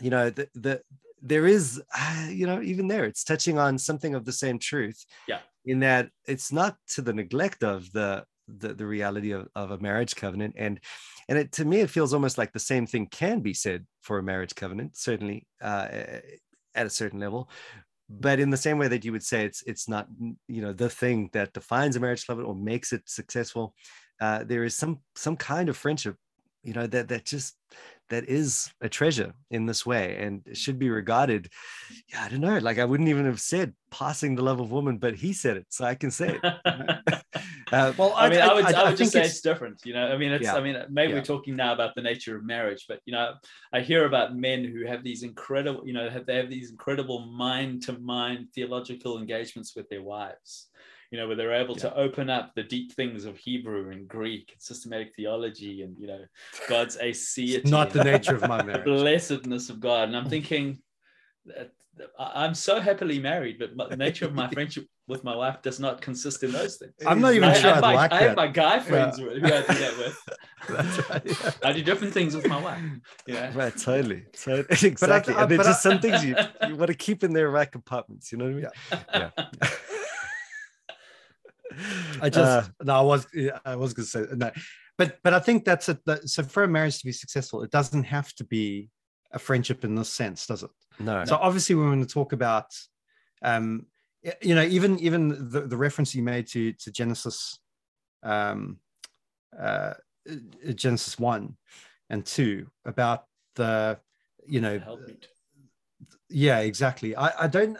you 0.00 0.10
know, 0.10 0.30
the 0.30 0.48
the 0.54 0.82
there 1.20 1.46
is, 1.46 1.82
uh, 1.96 2.26
you 2.28 2.46
know, 2.46 2.62
even 2.62 2.86
there, 2.88 3.04
it's 3.04 3.24
touching 3.24 3.58
on 3.58 3.78
something 3.78 4.14
of 4.14 4.24
the 4.24 4.32
same 4.32 4.58
truth. 4.58 5.04
Yeah. 5.26 5.40
In 5.64 5.80
that 5.80 6.10
it's 6.26 6.52
not 6.52 6.76
to 6.90 7.02
the 7.02 7.12
neglect 7.12 7.62
of 7.62 7.90
the 7.92 8.24
the, 8.48 8.74
the 8.74 8.86
reality 8.86 9.32
of, 9.32 9.48
of 9.54 9.70
a 9.70 9.78
marriage 9.78 10.16
covenant. 10.16 10.54
And 10.56 10.80
and 11.28 11.38
it, 11.38 11.52
to 11.52 11.64
me 11.64 11.80
it 11.80 11.90
feels 11.90 12.14
almost 12.14 12.38
like 12.38 12.52
the 12.52 12.58
same 12.58 12.86
thing 12.86 13.06
can 13.06 13.40
be 13.40 13.54
said 13.54 13.86
for 14.00 14.18
a 14.18 14.22
marriage 14.22 14.54
covenant 14.54 14.96
certainly 14.96 15.46
uh, 15.60 15.88
at 16.74 16.86
a 16.86 16.90
certain 16.90 17.20
level. 17.20 17.50
But 18.10 18.40
in 18.40 18.48
the 18.48 18.56
same 18.56 18.78
way 18.78 18.88
that 18.88 19.04
you 19.04 19.12
would 19.12 19.22
say 19.22 19.44
it's 19.44 19.62
it's 19.66 19.88
not 19.88 20.08
you 20.46 20.62
know 20.62 20.72
the 20.72 20.88
thing 20.88 21.30
that 21.32 21.52
defines 21.52 21.96
a 21.96 22.00
marriage 22.00 22.26
covenant 22.26 22.48
or 22.48 22.56
makes 22.56 22.92
it 22.92 23.02
successful 23.06 23.74
uh, 24.20 24.44
there 24.44 24.64
is 24.64 24.74
some 24.74 25.00
some 25.14 25.36
kind 25.36 25.68
of 25.68 25.76
friendship 25.76 26.16
you 26.62 26.72
know 26.72 26.86
that 26.86 27.08
that 27.08 27.24
just 27.24 27.56
that 28.10 28.28
is 28.28 28.70
a 28.80 28.88
treasure 28.88 29.32
in 29.50 29.66
this 29.66 29.84
way 29.84 30.16
and 30.16 30.42
should 30.52 30.78
be 30.78 30.90
regarded 30.90 31.48
yeah 32.12 32.24
i 32.24 32.28
don't 32.28 32.40
know 32.40 32.58
like 32.58 32.78
i 32.78 32.84
wouldn't 32.84 33.08
even 33.08 33.24
have 33.24 33.40
said 33.40 33.72
passing 33.90 34.34
the 34.34 34.42
love 34.42 34.60
of 34.60 34.70
woman 34.70 34.98
but 34.98 35.14
he 35.14 35.32
said 35.32 35.56
it 35.56 35.66
so 35.68 35.84
i 35.84 35.94
can 35.94 36.10
say 36.10 36.38
it 36.42 37.24
Uh, 37.72 37.92
well, 37.98 38.14
I, 38.14 38.26
I 38.26 38.30
mean, 38.30 38.40
I, 38.40 38.54
would, 38.54 38.64
I, 38.64 38.80
I 38.80 38.88
would 38.88 38.96
just 38.96 39.12
say 39.12 39.20
it's, 39.20 39.30
it's, 39.30 39.40
different. 39.40 39.84
You 39.84 39.92
know, 39.92 40.06
I 40.06 40.16
mean, 40.16 40.32
it's. 40.32 40.44
Yeah. 40.44 40.56
I 40.56 40.60
mean, 40.62 40.76
maybe 40.88 41.12
yeah. 41.12 41.18
we're 41.18 41.24
talking 41.24 41.56
now 41.56 41.72
about 41.74 41.94
the 41.94 42.02
nature 42.02 42.36
of 42.36 42.44
marriage, 42.44 42.86
but 42.88 43.00
you 43.04 43.12
know, 43.12 43.34
I 43.72 43.80
hear 43.80 44.06
about 44.06 44.36
men 44.36 44.64
who 44.64 44.86
have 44.86 45.04
these 45.04 45.22
incredible, 45.22 45.86
you 45.86 45.92
know, 45.92 46.08
have, 46.08 46.26
they 46.26 46.36
have 46.36 46.50
these 46.50 46.70
incredible 46.70 47.26
mind-to-mind 47.26 48.48
theological 48.54 49.18
engagements 49.18 49.76
with 49.76 49.88
their 49.88 50.02
wives. 50.02 50.68
You 51.10 51.18
know, 51.18 51.26
where 51.26 51.36
they're 51.36 51.54
able 51.54 51.74
yeah. 51.74 51.82
to 51.82 51.96
open 51.96 52.28
up 52.28 52.54
the 52.54 52.62
deep 52.62 52.92
things 52.92 53.24
of 53.24 53.38
Hebrew 53.38 53.90
and 53.90 54.06
Greek 54.06 54.50
and 54.52 54.60
systematic 54.60 55.14
theology, 55.16 55.82
and 55.82 55.96
you 55.98 56.06
know, 56.06 56.24
God's 56.68 56.96
aseity. 57.02 57.64
not 57.66 57.90
the 57.90 58.04
nature 58.04 58.34
of 58.34 58.42
my 58.42 58.62
marriage. 58.64 58.84
blessedness 58.84 59.70
of 59.70 59.80
God, 59.80 60.08
and 60.08 60.16
I'm 60.16 60.28
thinking. 60.28 60.80
I'm 62.18 62.54
so 62.54 62.80
happily 62.80 63.18
married, 63.18 63.58
but 63.58 63.90
the 63.90 63.96
nature 63.96 64.24
of 64.24 64.34
my 64.34 64.48
friendship 64.52 64.86
with 65.08 65.24
my 65.24 65.34
wife 65.34 65.62
does 65.62 65.80
not 65.80 66.00
consist 66.00 66.42
in 66.42 66.52
those 66.52 66.76
things. 66.76 66.92
I'm 67.06 67.20
not 67.20 67.34
even 67.34 67.48
I 67.48 67.54
sure 67.54 67.72
I'd 67.72 67.80
my, 67.80 67.94
like 67.94 68.12
I 68.12 68.18
that. 68.18 68.28
have 68.28 68.36
my 68.36 68.46
guy 68.46 68.78
friends 68.78 69.18
yeah. 69.18 69.24
who 69.24 69.30
I 69.30 69.34
do 69.34 69.48
that 69.48 69.98
with. 69.98 70.28
That's 70.68 71.10
right. 71.10 71.22
Yeah. 71.24 71.68
I 71.68 71.72
do 71.72 71.82
different 71.82 72.12
things 72.12 72.36
with 72.36 72.46
my 72.46 72.60
wife. 72.60 72.82
Yeah. 73.26 73.52
Right. 73.54 73.76
Totally. 73.76 74.24
So, 74.34 74.64
exactly. 74.70 75.34
I, 75.34 75.42
and 75.42 75.50
there's 75.50 75.66
just 75.66 75.82
some 75.82 75.98
things 75.98 76.24
you, 76.24 76.36
you 76.66 76.76
want 76.76 76.88
to 76.88 76.94
keep 76.94 77.24
in 77.24 77.32
their 77.32 77.50
rack 77.50 77.72
compartments. 77.72 78.30
You 78.30 78.38
know 78.38 78.44
what 78.44 78.50
I 78.50 78.54
mean? 78.54 78.66
Yeah. 79.14 79.30
yeah. 79.42 79.68
I 82.22 82.28
just 82.28 82.70
uh, 82.70 82.84
no, 82.84 82.94
I 82.94 83.00
was 83.00 83.26
I 83.64 83.76
was 83.76 83.94
gonna 83.94 84.06
say 84.06 84.24
no, 84.34 84.50
but 84.96 85.18
but 85.22 85.34
I 85.34 85.38
think 85.40 85.64
that's 85.64 85.88
a 85.88 85.98
that, 86.06 86.28
so 86.28 86.42
for 86.42 86.64
a 86.64 86.68
marriage 86.68 86.98
to 86.98 87.06
be 87.06 87.12
successful, 87.12 87.62
it 87.62 87.70
doesn't 87.70 88.04
have 88.04 88.32
to 88.34 88.44
be 88.44 88.88
a 89.32 89.38
friendship 89.38 89.84
in 89.84 89.94
this 89.94 90.08
sense, 90.08 90.46
does 90.46 90.62
it? 90.62 90.70
No. 90.98 91.24
So 91.24 91.36
obviously, 91.36 91.74
we're 91.74 91.86
going 91.86 92.04
to 92.04 92.12
talk 92.12 92.32
about, 92.32 92.66
um, 93.42 93.86
you 94.42 94.54
know, 94.54 94.64
even 94.64 94.98
even 94.98 95.50
the, 95.50 95.62
the 95.62 95.76
reference 95.76 96.14
you 96.14 96.22
made 96.22 96.46
to 96.48 96.72
to 96.72 96.90
Genesis, 96.90 97.58
um, 98.22 98.78
uh, 99.58 99.94
Genesis 100.74 101.18
one 101.18 101.56
and 102.10 102.24
two 102.24 102.66
about 102.84 103.24
the 103.56 103.98
you 104.46 104.60
know 104.60 104.80
yeah 106.30 106.60
exactly 106.60 107.14
I, 107.16 107.44
I 107.44 107.46
don't 107.46 107.78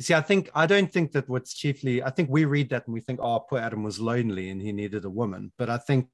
see 0.00 0.14
i 0.14 0.20
think 0.20 0.50
i 0.54 0.66
don't 0.66 0.92
think 0.92 1.12
that 1.12 1.28
what's 1.28 1.54
chiefly 1.54 2.02
i 2.02 2.10
think 2.10 2.28
we 2.30 2.44
read 2.44 2.68
that 2.70 2.86
and 2.86 2.94
we 2.94 3.00
think 3.00 3.20
oh 3.22 3.40
poor 3.40 3.58
adam 3.58 3.82
was 3.82 4.00
lonely 4.00 4.50
and 4.50 4.60
he 4.60 4.72
needed 4.72 5.04
a 5.04 5.10
woman 5.10 5.52
but 5.58 5.70
i 5.70 5.78
think 5.78 6.08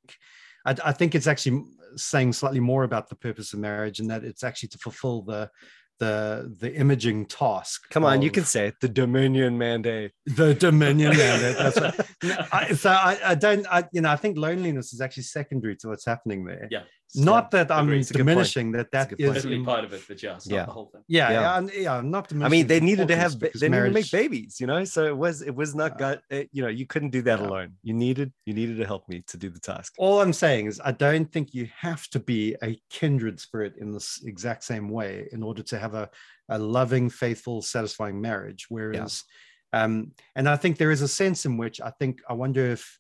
I, 0.66 0.76
I 0.85 0.93
think 0.93 1.14
it's 1.14 1.26
actually 1.26 1.64
saying 1.97 2.35
slightly 2.35 2.61
more 2.61 2.85
about 2.85 3.09
the 3.09 3.16
purpose 3.16 3.53
of 3.53 3.61
marriage 3.61 3.99
and 3.99 4.11
that 4.11 4.24
it's 4.24 4.45
actually 4.45 4.68
to 4.70 4.78
fulfill 4.78 5.22
the 5.22 5.51
the 5.99 6.53
the 6.59 6.74
imaging 6.74 7.26
task. 7.26 7.89
Come 7.91 8.05
on, 8.05 8.22
you 8.22 8.31
can 8.31 8.45
say 8.45 8.68
it. 8.68 8.74
The 8.81 8.89
Dominion 8.89 9.57
mandate. 9.59 10.12
The 10.26 10.55
Dominion 10.55 11.16
mandate. 11.16 11.57
That's 11.59 11.81
right. 11.81 12.49
I, 12.53 12.72
so 12.72 12.91
I, 12.91 13.18
I 13.24 13.35
don't. 13.35 13.66
I 13.70 13.85
you 13.93 14.01
know 14.01 14.11
I 14.11 14.16
think 14.16 14.37
loneliness 14.37 14.93
is 14.93 15.01
actually 15.01 15.24
secondary 15.24 15.76
to 15.76 15.89
what's 15.89 16.07
happening 16.07 16.47
there. 16.47 16.68
Yeah. 16.70 16.83
Not 17.15 17.51
that 17.51 17.71
I'm 17.71 17.89
diminishing 18.03 18.73
that 18.73 18.93
that 18.93 19.15
is 19.19 19.45
in, 19.45 19.65
part 19.65 19.85
of 19.85 19.93
it, 19.93 20.03
but 20.07 20.23
yeah, 20.23 20.39
yeah. 20.45 20.67
the 20.67 20.73
whole 20.73 20.87
thing. 20.87 21.03
Yeah, 21.09 21.31
yeah, 21.31 21.61
yeah, 21.61 21.71
yeah 21.81 22.01
not 22.03 22.33
I 22.33 22.49
mean, 22.49 22.67
they 22.69 22.79
needed 22.79 23.09
to 23.09 23.17
have 23.17 23.39
they 23.39 23.69
needed 23.69 23.85
to 23.87 23.91
make 23.91 24.11
babies, 24.11 24.61
you 24.61 24.67
know. 24.67 24.85
So 24.85 25.07
it 25.07 25.17
was 25.17 25.43
it 25.43 25.55
was 25.55 25.75
not 25.75 25.99
got 25.99 26.21
it, 26.31 26.49
you 26.53 26.63
know 26.63 26.69
you 26.69 26.87
couldn't 26.87 27.11
do 27.11 27.23
that 27.23 27.41
yeah. 27.41 27.47
alone. 27.47 27.73
You 27.83 27.95
needed 27.95 28.33
you 28.47 28.55
needed 28.55 28.77
to 28.79 28.87
help 28.87 29.09
me 29.09 29.23
to 29.27 29.37
do 29.37 29.51
the 29.51 29.59
task. 29.59 29.95
All 29.99 30.21
I'm 30.21 30.33
saying 30.33 30.67
is 30.67 30.81
I 30.85 30.93
don't 30.93 31.31
think 31.33 31.53
you 31.53 31.69
have 31.77 32.09
to 32.11 32.21
be 32.21 32.57
a 32.63 32.81
kindred 32.91 33.41
spirit 33.41 33.75
in 33.79 33.93
this 33.93 34.23
exact 34.25 34.63
same 34.63 34.89
way 34.89 35.29
in 35.33 35.43
order 35.43 35.63
to 35.65 35.79
have 35.79 35.95
a 35.95 36.09
a 36.49 36.59
loving, 36.59 37.09
faithful, 37.11 37.63
satisfying 37.63 38.21
marriage. 38.21 38.67
Whereas, 38.69 39.25
yeah. 39.73 39.85
um, 39.85 40.13
and 40.35 40.49
I 40.49 40.57
think 40.57 40.79
there 40.79 40.91
is 40.91 41.03
a 41.03 41.09
sense 41.09 41.45
in 41.45 41.57
which 41.57 41.81
I 41.81 41.91
think 41.91 42.21
I 42.29 42.35
wonder 42.35 42.67
if 42.67 42.99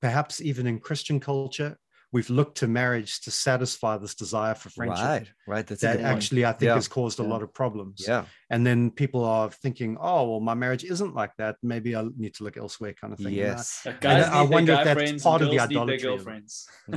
perhaps 0.00 0.40
even 0.40 0.66
in 0.66 0.78
Christian 0.78 1.18
culture 1.18 1.78
we've 2.14 2.30
looked 2.30 2.58
to 2.58 2.68
marriage 2.68 3.20
to 3.22 3.30
satisfy 3.32 3.98
this 3.98 4.14
desire 4.14 4.54
for 4.54 4.70
friendship. 4.70 5.04
Right, 5.04 5.28
right. 5.48 5.66
That's 5.66 5.80
that 5.80 6.00
actually 6.00 6.46
I 6.46 6.52
think 6.52 6.68
yeah. 6.68 6.76
has 6.76 6.86
caused 6.86 7.18
a 7.18 7.24
lot 7.24 7.42
of 7.42 7.52
problems. 7.52 8.04
Yeah. 8.06 8.26
And 8.50 8.64
then 8.64 8.92
people 8.92 9.24
are 9.24 9.50
thinking, 9.50 9.96
oh, 10.00 10.30
well, 10.30 10.40
my 10.40 10.54
marriage 10.54 10.84
isn't 10.84 11.12
like 11.12 11.32
that. 11.38 11.56
Maybe 11.64 11.96
I 11.96 12.06
need 12.16 12.34
to 12.34 12.44
look 12.44 12.56
elsewhere, 12.56 12.92
kind 12.92 13.12
of 13.12 13.18
thing. 13.18 13.32
Yes. 13.32 13.84
Guys 14.00 14.28
I 14.28 14.42
wonder 14.42 14.74
if 14.74 14.84
that's 14.84 15.24
part 15.24 15.42
of 15.42 15.50
the 15.50 15.58
idolatry. 15.58 16.42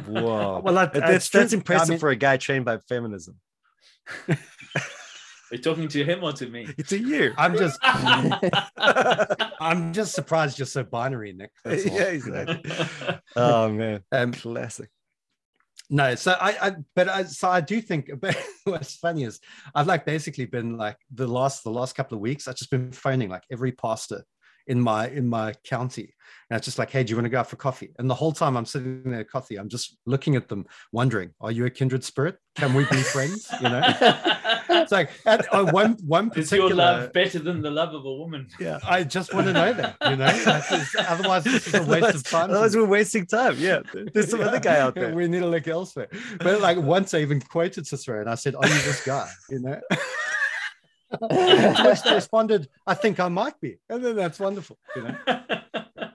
Whoa. 0.05 0.59
well, 0.63 0.75
that, 0.75 0.93
that's, 0.93 1.29
that's 1.29 1.51
impressive 1.51 1.89
I 1.89 1.93
mean, 1.93 1.99
for 1.99 2.11
a 2.11 2.15
guy 2.15 2.37
trained 2.37 2.65
by 2.65 2.77
feminism. 2.77 3.37
Are 4.29 5.55
you 5.55 5.57
talking 5.57 5.87
to 5.87 6.03
him 6.03 6.23
or 6.23 6.33
to 6.33 6.47
me? 6.47 6.67
It's 6.77 6.91
a 6.91 6.99
you. 6.99 7.33
I'm 7.37 7.57
just 7.57 7.79
I'm 7.81 9.93
just 9.93 10.13
surprised 10.13 10.59
you're 10.59 10.67
so 10.67 10.83
binary, 10.83 11.33
Nick. 11.33 11.49
yeah, 11.65 12.03
exactly. 12.03 12.71
oh 13.35 13.69
man. 13.69 14.03
Um, 14.11 14.33
classic 14.33 14.89
no 15.89 16.15
so 16.15 16.35
i, 16.41 16.55
I 16.61 16.75
but 16.95 17.07
I, 17.07 17.23
so 17.23 17.49
i 17.49 17.61
do 17.61 17.81
think 17.81 18.09
what's 18.65 18.95
funny 18.95 19.23
is 19.23 19.39
i've 19.75 19.87
like 19.87 20.05
basically 20.05 20.45
been 20.45 20.77
like 20.77 20.97
the 21.13 21.27
last 21.27 21.63
the 21.63 21.69
last 21.69 21.95
couple 21.95 22.15
of 22.15 22.21
weeks 22.21 22.47
i've 22.47 22.55
just 22.55 22.71
been 22.71 22.91
phoning 22.91 23.29
like 23.29 23.43
every 23.51 23.71
pastor 23.71 24.23
in 24.67 24.79
my 24.79 25.07
in 25.09 25.27
my 25.27 25.53
county. 25.63 26.13
And 26.49 26.57
it's 26.57 26.65
just 26.65 26.77
like 26.77 26.91
hey 26.91 27.03
do 27.03 27.11
you 27.11 27.15
want 27.15 27.25
to 27.25 27.29
go 27.29 27.39
out 27.39 27.49
for 27.49 27.55
coffee? 27.55 27.93
And 27.97 28.09
the 28.09 28.15
whole 28.15 28.31
time 28.31 28.55
i'm 28.55 28.65
sitting 28.65 29.03
there 29.03 29.21
at 29.21 29.29
coffee 29.29 29.57
i'm 29.57 29.69
just 29.69 29.97
looking 30.05 30.35
at 30.35 30.47
them 30.47 30.65
wondering 30.91 31.31
are 31.41 31.51
you 31.51 31.65
a 31.65 31.69
kindred 31.69 32.03
spirit? 32.03 32.37
Can 32.55 32.73
we 32.73 32.85
be 32.85 32.97
friends? 32.97 33.47
You 33.61 33.69
know 33.69 33.81
it's 34.69 34.91
like 34.91 35.09
at, 35.25 35.53
uh, 35.53 35.65
one 35.65 35.97
one 36.05 36.29
particular 36.29 36.65
is 36.65 36.69
your 36.69 36.75
love 36.75 37.13
better 37.13 37.39
than 37.39 37.61
the 37.61 37.71
love 37.71 37.93
of 37.93 38.05
a 38.05 38.13
woman 38.13 38.47
yeah 38.59 38.79
i 38.83 39.03
just 39.03 39.33
want 39.33 39.47
to 39.47 39.53
know 39.53 39.73
that 39.73 39.95
you 40.09 40.15
know 40.15 40.25
is, 40.25 40.95
otherwise 41.07 41.43
this 41.43 41.67
is 41.67 41.73
a 41.73 41.83
waste 41.83 42.15
of 42.15 42.23
time 42.23 42.49
otherwise 42.49 42.75
we're 42.75 42.85
wasting 42.85 43.25
time 43.25 43.55
yeah 43.57 43.79
there's 44.13 44.29
some 44.29 44.39
yeah, 44.39 44.47
other 44.47 44.59
guy 44.59 44.79
out 44.79 44.95
there 44.95 45.13
we 45.15 45.27
need 45.27 45.39
to 45.39 45.47
look 45.47 45.67
elsewhere 45.67 46.07
but 46.39 46.61
like 46.61 46.77
once 46.77 47.13
i 47.13 47.19
even 47.19 47.39
quoted 47.41 47.85
cicero 47.85 48.21
and 48.21 48.29
i 48.29 48.35
said 48.35 48.55
are 48.55 48.67
you 48.67 48.73
this 48.73 49.03
guy 49.05 49.29
you 49.49 49.59
know 49.59 49.79
which 51.09 52.01
they 52.03 52.13
responded, 52.13 52.67
I 52.85 52.93
think 52.93 53.19
I 53.19 53.27
might 53.29 53.59
be. 53.59 53.77
And 53.89 54.03
then 54.03 54.15
that's 54.15 54.39
wonderful, 54.39 54.77
you 54.95 55.03
know. 55.03 55.15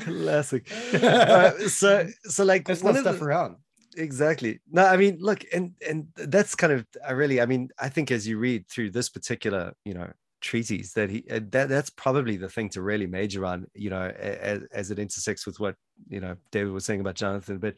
Classic. 0.00 0.70
Uh, 0.94 1.68
so, 1.68 2.06
so 2.24 2.44
like 2.44 2.66
there's 2.66 2.82
one 2.82 2.96
stuff 2.96 3.18
the, 3.18 3.24
around. 3.24 3.56
Exactly. 3.96 4.60
No, 4.70 4.84
I 4.86 4.96
mean, 4.96 5.18
look, 5.20 5.44
and 5.52 5.72
and 5.86 6.08
that's 6.16 6.54
kind 6.54 6.72
of 6.72 6.86
I 7.06 7.12
really, 7.12 7.40
I 7.40 7.46
mean, 7.46 7.70
I 7.78 7.88
think 7.88 8.10
as 8.10 8.26
you 8.26 8.38
read 8.38 8.68
through 8.68 8.90
this 8.90 9.08
particular, 9.08 9.72
you 9.84 9.94
know, 9.94 10.10
treatise 10.44 10.92
that 10.92 11.08
he 11.08 11.24
that 11.28 11.68
that's 11.70 11.90
probably 11.90 12.36
the 12.36 12.48
thing 12.48 12.68
to 12.68 12.82
really 12.82 13.06
major 13.06 13.46
on 13.46 13.66
you 13.74 13.88
know 13.88 14.02
as, 14.18 14.62
as 14.72 14.90
it 14.90 14.98
intersects 14.98 15.46
with 15.46 15.58
what 15.58 15.74
you 16.10 16.20
know 16.20 16.36
david 16.52 16.70
was 16.70 16.84
saying 16.84 17.00
about 17.00 17.14
jonathan 17.14 17.56
but 17.56 17.74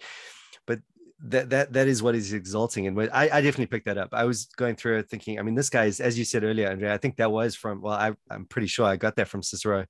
but 0.67 0.81
that 1.23 1.49
that 1.49 1.73
that 1.73 1.87
is 1.87 2.03
what 2.03 2.15
is 2.15 2.33
exalting. 2.33 2.87
And 2.89 3.01
I, 3.11 3.31
I 3.33 3.41
definitely 3.41 3.67
picked 3.67 3.87
that 3.87 3.99
up. 3.99 4.11
I 4.13 4.25
was 4.25 4.47
going 4.57 4.77
through 4.77 4.99
it 4.99 5.09
thinking 5.09 5.39
i 5.39 5.43
mean 5.43 5.55
this 5.55 5.71
guy 5.71 5.85
is 5.85 6.01
as 6.01 6.19
you 6.19 6.25
said 6.25 6.45
earlier 6.45 6.69
andrea 6.69 6.93
i 6.93 6.99
think 6.99 7.17
that 7.17 7.31
was 7.33 7.55
from 7.55 7.81
well 7.81 7.95
I, 7.95 8.13
i'm 8.31 8.45
pretty 8.47 8.67
sure 8.67 8.85
i 8.85 8.97
got 8.97 9.17
that 9.17 9.29
from 9.29 9.43
cicero 9.43 9.87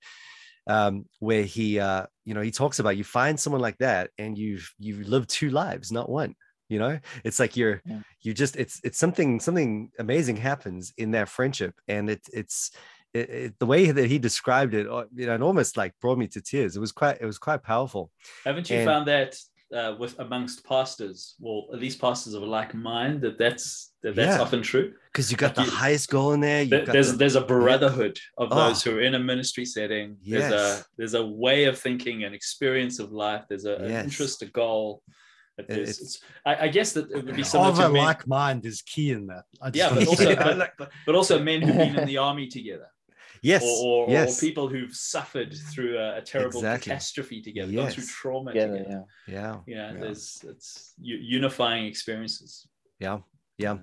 um, 0.67 1.07
where 1.21 1.45
he 1.45 1.79
uh, 1.79 2.07
you 2.25 2.35
know 2.35 2.41
he 2.41 2.51
talks 2.51 2.79
about 2.79 2.97
you 2.97 3.05
find 3.05 3.39
someone 3.39 3.63
like 3.63 3.79
that 3.79 4.11
and 4.19 4.37
you've 4.37 4.73
you've 4.79 5.09
lived 5.09 5.31
two 5.31 5.51
lives 5.51 5.93
not 5.93 6.09
one 6.09 6.35
you 6.69 6.79
know? 6.79 6.99
It's 7.25 7.39
like 7.39 7.57
you're 7.57 7.83
yeah. 7.85 8.01
you 8.23 8.35
just 8.35 8.57
it's 8.57 8.81
it's 8.83 8.99
something 8.99 9.41
something 9.41 9.91
amazing 9.99 10.37
happens 10.37 10.93
in 10.97 11.13
that 11.13 11.29
friendship. 11.29 11.75
And 11.89 12.11
it, 12.11 12.23
it's 12.33 12.73
it, 13.15 13.31
it, 13.31 13.59
the 13.59 13.67
way 13.67 13.91
that 13.91 14.11
he 14.11 14.19
described 14.19 14.75
it 14.75 14.89
uh, 14.89 15.05
you 15.15 15.27
know 15.27 15.35
it 15.35 15.43
almost 15.43 15.77
like 15.77 15.95
brought 16.01 16.19
me 16.19 16.27
to 16.29 16.41
tears. 16.41 16.77
It 16.77 16.81
was 16.81 16.93
quite 16.93 17.19
it 17.21 17.27
was 17.27 17.39
quite 17.39 17.63
powerful. 17.63 18.11
Haven't 18.45 18.69
you 18.69 18.79
and, 18.79 18.87
found 18.87 19.09
that 19.09 19.37
uh, 19.75 19.95
with 19.99 20.19
amongst 20.19 20.65
pastors, 20.65 21.35
well, 21.41 21.67
at 21.73 21.81
least 21.81 22.01
pastors 22.01 22.35
of 22.35 22.43
a 22.43 22.47
like 22.47 22.75
mind, 22.75 23.21
that 23.23 23.39
that's 23.39 23.93
that 23.96 23.96
that's 24.15 24.37
yeah. 24.37 24.43
often 24.43 24.63
true. 24.63 24.93
Because 25.13 25.31
you 25.31 25.37
got 25.37 25.57
like 25.57 25.67
the 25.67 25.73
you, 25.73 25.77
highest 25.77 26.11
goal 26.11 26.33
in 26.33 26.41
there. 26.41 26.65
there's 26.65 27.13
the, 27.13 27.17
there's 27.17 27.35
a 27.35 27.41
brotherhood 27.41 28.19
of 28.39 28.49
oh. 28.53 28.55
those 28.55 28.83
who 28.83 28.97
are 28.97 29.01
in 29.01 29.15
a 29.15 29.19
ministry 29.19 29.65
setting. 29.65 30.17
Yes. 30.23 30.51
There's 30.51 30.53
a 30.53 30.85
there's 30.97 31.15
a 31.15 31.27
way 31.27 31.65
of 31.65 31.79
thinking, 31.79 32.25
an 32.25 32.35
experience 32.35 32.99
of 32.99 33.13
life. 33.13 33.45
There's 33.49 33.65
a, 33.65 33.79
yes. 33.81 33.91
an 33.91 34.05
interest, 34.05 34.43
a 34.43 34.47
goal. 34.47 35.03
It's, 35.59 36.01
it's, 36.01 36.21
I, 36.45 36.65
I, 36.65 36.69
guess 36.69 36.93
that 36.93 37.11
it 37.11 37.25
would 37.25 37.35
be 37.35 37.43
similar 37.43 37.71
of 37.71 37.79
to 37.79 37.87
a 37.87 37.91
men. 37.91 38.05
like 38.05 38.27
mind 38.27 38.67
is 38.67 38.83
key 38.83 39.13
in 39.13 39.27
that. 39.29 39.45
yeah, 39.75 39.89
but 39.89 40.07
also, 40.07 40.37
but, 40.37 40.93
but 41.07 41.15
also 41.15 41.43
men 41.43 41.63
who've 41.63 41.75
been 41.75 41.99
in 41.99 42.07
the 42.07 42.19
army 42.19 42.47
together 42.47 42.89
yes, 43.47 43.63
or, 43.63 44.07
or, 44.07 44.11
yes. 44.11 44.37
or 44.37 44.47
people 44.47 44.69
who've 44.69 44.95
suffered 44.95 45.55
through 45.73 45.99
a, 45.99 46.19
a 46.19 46.23
terrible 46.23 46.59
exactly. 46.59 46.91
catastrophe 46.91 47.43
together, 47.43 47.71
yes. 47.71 47.83
gone 47.83 47.93
through 47.93 48.05
trauma 48.05 48.53
together. 48.53 48.79
together. 48.79 49.05
Yeah, 49.27 49.57
yeah. 49.67 49.93
yeah. 49.93 50.01
There's 50.01 50.45
it's 50.49 50.95
unifying 51.01 51.87
experiences. 51.87 52.69
Yeah, 52.99 53.19
yeah. 53.59 53.79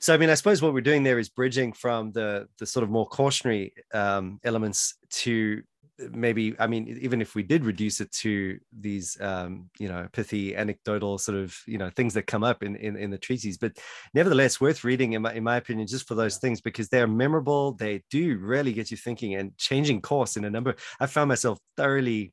So 0.00 0.12
I 0.12 0.18
mean, 0.18 0.28
I 0.28 0.34
suppose 0.34 0.60
what 0.60 0.74
we're 0.74 0.82
doing 0.82 1.02
there 1.02 1.18
is 1.18 1.28
bridging 1.28 1.72
from 1.72 2.12
the 2.12 2.46
the 2.58 2.66
sort 2.66 2.84
of 2.84 2.90
more 2.90 3.06
cautionary 3.06 3.72
um, 3.92 4.38
elements 4.44 4.96
to 5.10 5.62
maybe 6.10 6.56
i 6.58 6.66
mean 6.66 6.98
even 7.00 7.22
if 7.22 7.36
we 7.36 7.42
did 7.42 7.64
reduce 7.64 8.00
it 8.00 8.10
to 8.10 8.58
these 8.76 9.16
um, 9.20 9.70
you 9.78 9.88
know 9.88 10.08
pithy 10.12 10.56
anecdotal 10.56 11.18
sort 11.18 11.38
of 11.38 11.56
you 11.66 11.78
know 11.78 11.88
things 11.90 12.14
that 12.14 12.26
come 12.26 12.42
up 12.42 12.62
in 12.62 12.76
in, 12.76 12.96
in 12.96 13.10
the 13.10 13.18
treaties. 13.18 13.58
But 13.58 13.78
nevertheless 14.12 14.60
worth 14.60 14.84
reading 14.84 15.12
in 15.12 15.22
my, 15.22 15.32
in 15.32 15.44
my 15.44 15.56
opinion 15.56 15.86
just 15.86 16.08
for 16.08 16.14
those 16.14 16.38
things 16.38 16.60
because 16.60 16.88
they're 16.88 17.06
memorable. 17.06 17.72
They 17.72 18.02
do 18.10 18.38
really 18.38 18.72
get 18.72 18.90
you 18.90 18.96
thinking 18.96 19.34
and 19.34 19.56
changing 19.56 20.02
course 20.02 20.36
in 20.36 20.44
a 20.44 20.50
number. 20.50 20.74
I 20.98 21.06
found 21.06 21.28
myself 21.28 21.58
thoroughly 21.76 22.32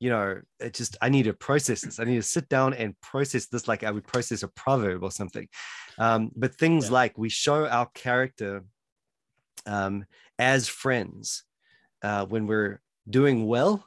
you 0.00 0.10
know 0.10 0.40
it 0.60 0.74
just 0.74 0.96
i 1.02 1.08
need 1.08 1.24
to 1.24 1.32
process 1.32 1.80
this. 1.82 1.98
I 1.98 2.04
need 2.04 2.16
to 2.16 2.22
sit 2.22 2.48
down 2.48 2.74
and 2.74 2.98
process 3.00 3.46
this 3.46 3.66
like 3.66 3.82
i 3.84 3.90
would 3.90 4.06
process 4.06 4.42
a 4.42 4.48
proverb 4.48 5.02
or 5.02 5.10
something. 5.10 5.48
Um, 5.98 6.30
but 6.36 6.54
things 6.54 6.86
yeah. 6.86 6.92
like 6.92 7.18
we 7.18 7.28
show 7.28 7.66
our 7.66 7.86
character 7.94 8.64
um, 9.66 10.04
as 10.38 10.68
friends 10.68 11.44
uh, 12.02 12.24
when 12.26 12.46
we're 12.46 12.80
doing 13.08 13.46
well 13.46 13.84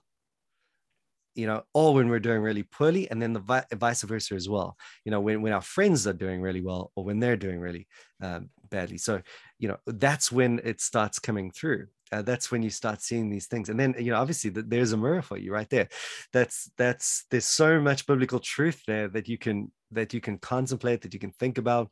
you 1.35 1.47
know 1.47 1.63
or 1.73 1.93
when 1.93 2.09
we're 2.09 2.19
doing 2.19 2.41
really 2.41 2.63
poorly 2.63 3.09
and 3.09 3.21
then 3.21 3.33
the 3.33 3.39
vi- 3.39 3.65
vice 3.73 4.01
versa 4.03 4.35
as 4.35 4.49
well. 4.49 4.75
You 5.05 5.11
know 5.11 5.21
when, 5.21 5.41
when 5.41 5.53
our 5.53 5.61
friends 5.61 6.05
are 6.07 6.13
doing 6.13 6.41
really 6.41 6.61
well 6.61 6.91
or 6.95 7.03
when 7.03 7.19
they're 7.19 7.37
doing 7.37 7.59
really 7.59 7.87
um, 8.21 8.49
badly. 8.69 8.97
So 8.97 9.21
you 9.57 9.69
know 9.69 9.77
that's 9.87 10.31
when 10.31 10.59
it 10.63 10.81
starts 10.81 11.19
coming 11.19 11.51
through 11.51 11.87
uh, 12.11 12.21
that's 12.21 12.51
when 12.51 12.61
you 12.61 12.69
start 12.69 13.01
seeing 13.01 13.29
these 13.29 13.47
things 13.47 13.69
and 13.69 13.79
then 13.79 13.95
you 13.97 14.11
know 14.11 14.19
obviously 14.19 14.49
the, 14.49 14.61
there's 14.61 14.91
a 14.91 14.97
mirror 14.97 15.21
for 15.21 15.37
you 15.37 15.51
right 15.53 15.69
there. 15.69 15.87
That's 16.33 16.71
that's 16.77 17.25
there's 17.29 17.45
so 17.45 17.79
much 17.79 18.05
biblical 18.05 18.39
truth 18.39 18.81
there 18.87 19.07
that 19.09 19.27
you 19.27 19.37
can 19.37 19.71
that 19.91 20.13
you 20.13 20.21
can 20.21 20.37
contemplate 20.37 21.01
that 21.01 21.13
you 21.13 21.19
can 21.19 21.31
think 21.31 21.57
about. 21.57 21.89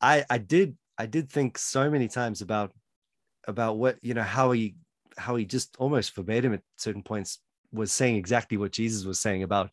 I 0.00 0.24
i 0.28 0.38
did 0.38 0.76
i 0.98 1.06
did 1.06 1.30
think 1.30 1.58
so 1.58 1.90
many 1.90 2.08
times 2.08 2.42
about 2.42 2.72
about 3.46 3.76
what 3.78 3.98
you 4.02 4.14
know 4.14 4.22
how 4.22 4.52
he 4.52 4.76
how 5.16 5.36
he 5.36 5.44
just 5.44 5.76
almost 5.78 6.14
verbatim 6.14 6.54
at 6.54 6.62
certain 6.76 7.02
points 7.02 7.38
was 7.72 7.92
saying 7.92 8.16
exactly 8.16 8.56
what 8.56 8.72
Jesus 8.72 9.04
was 9.04 9.20
saying 9.20 9.42
about 9.42 9.70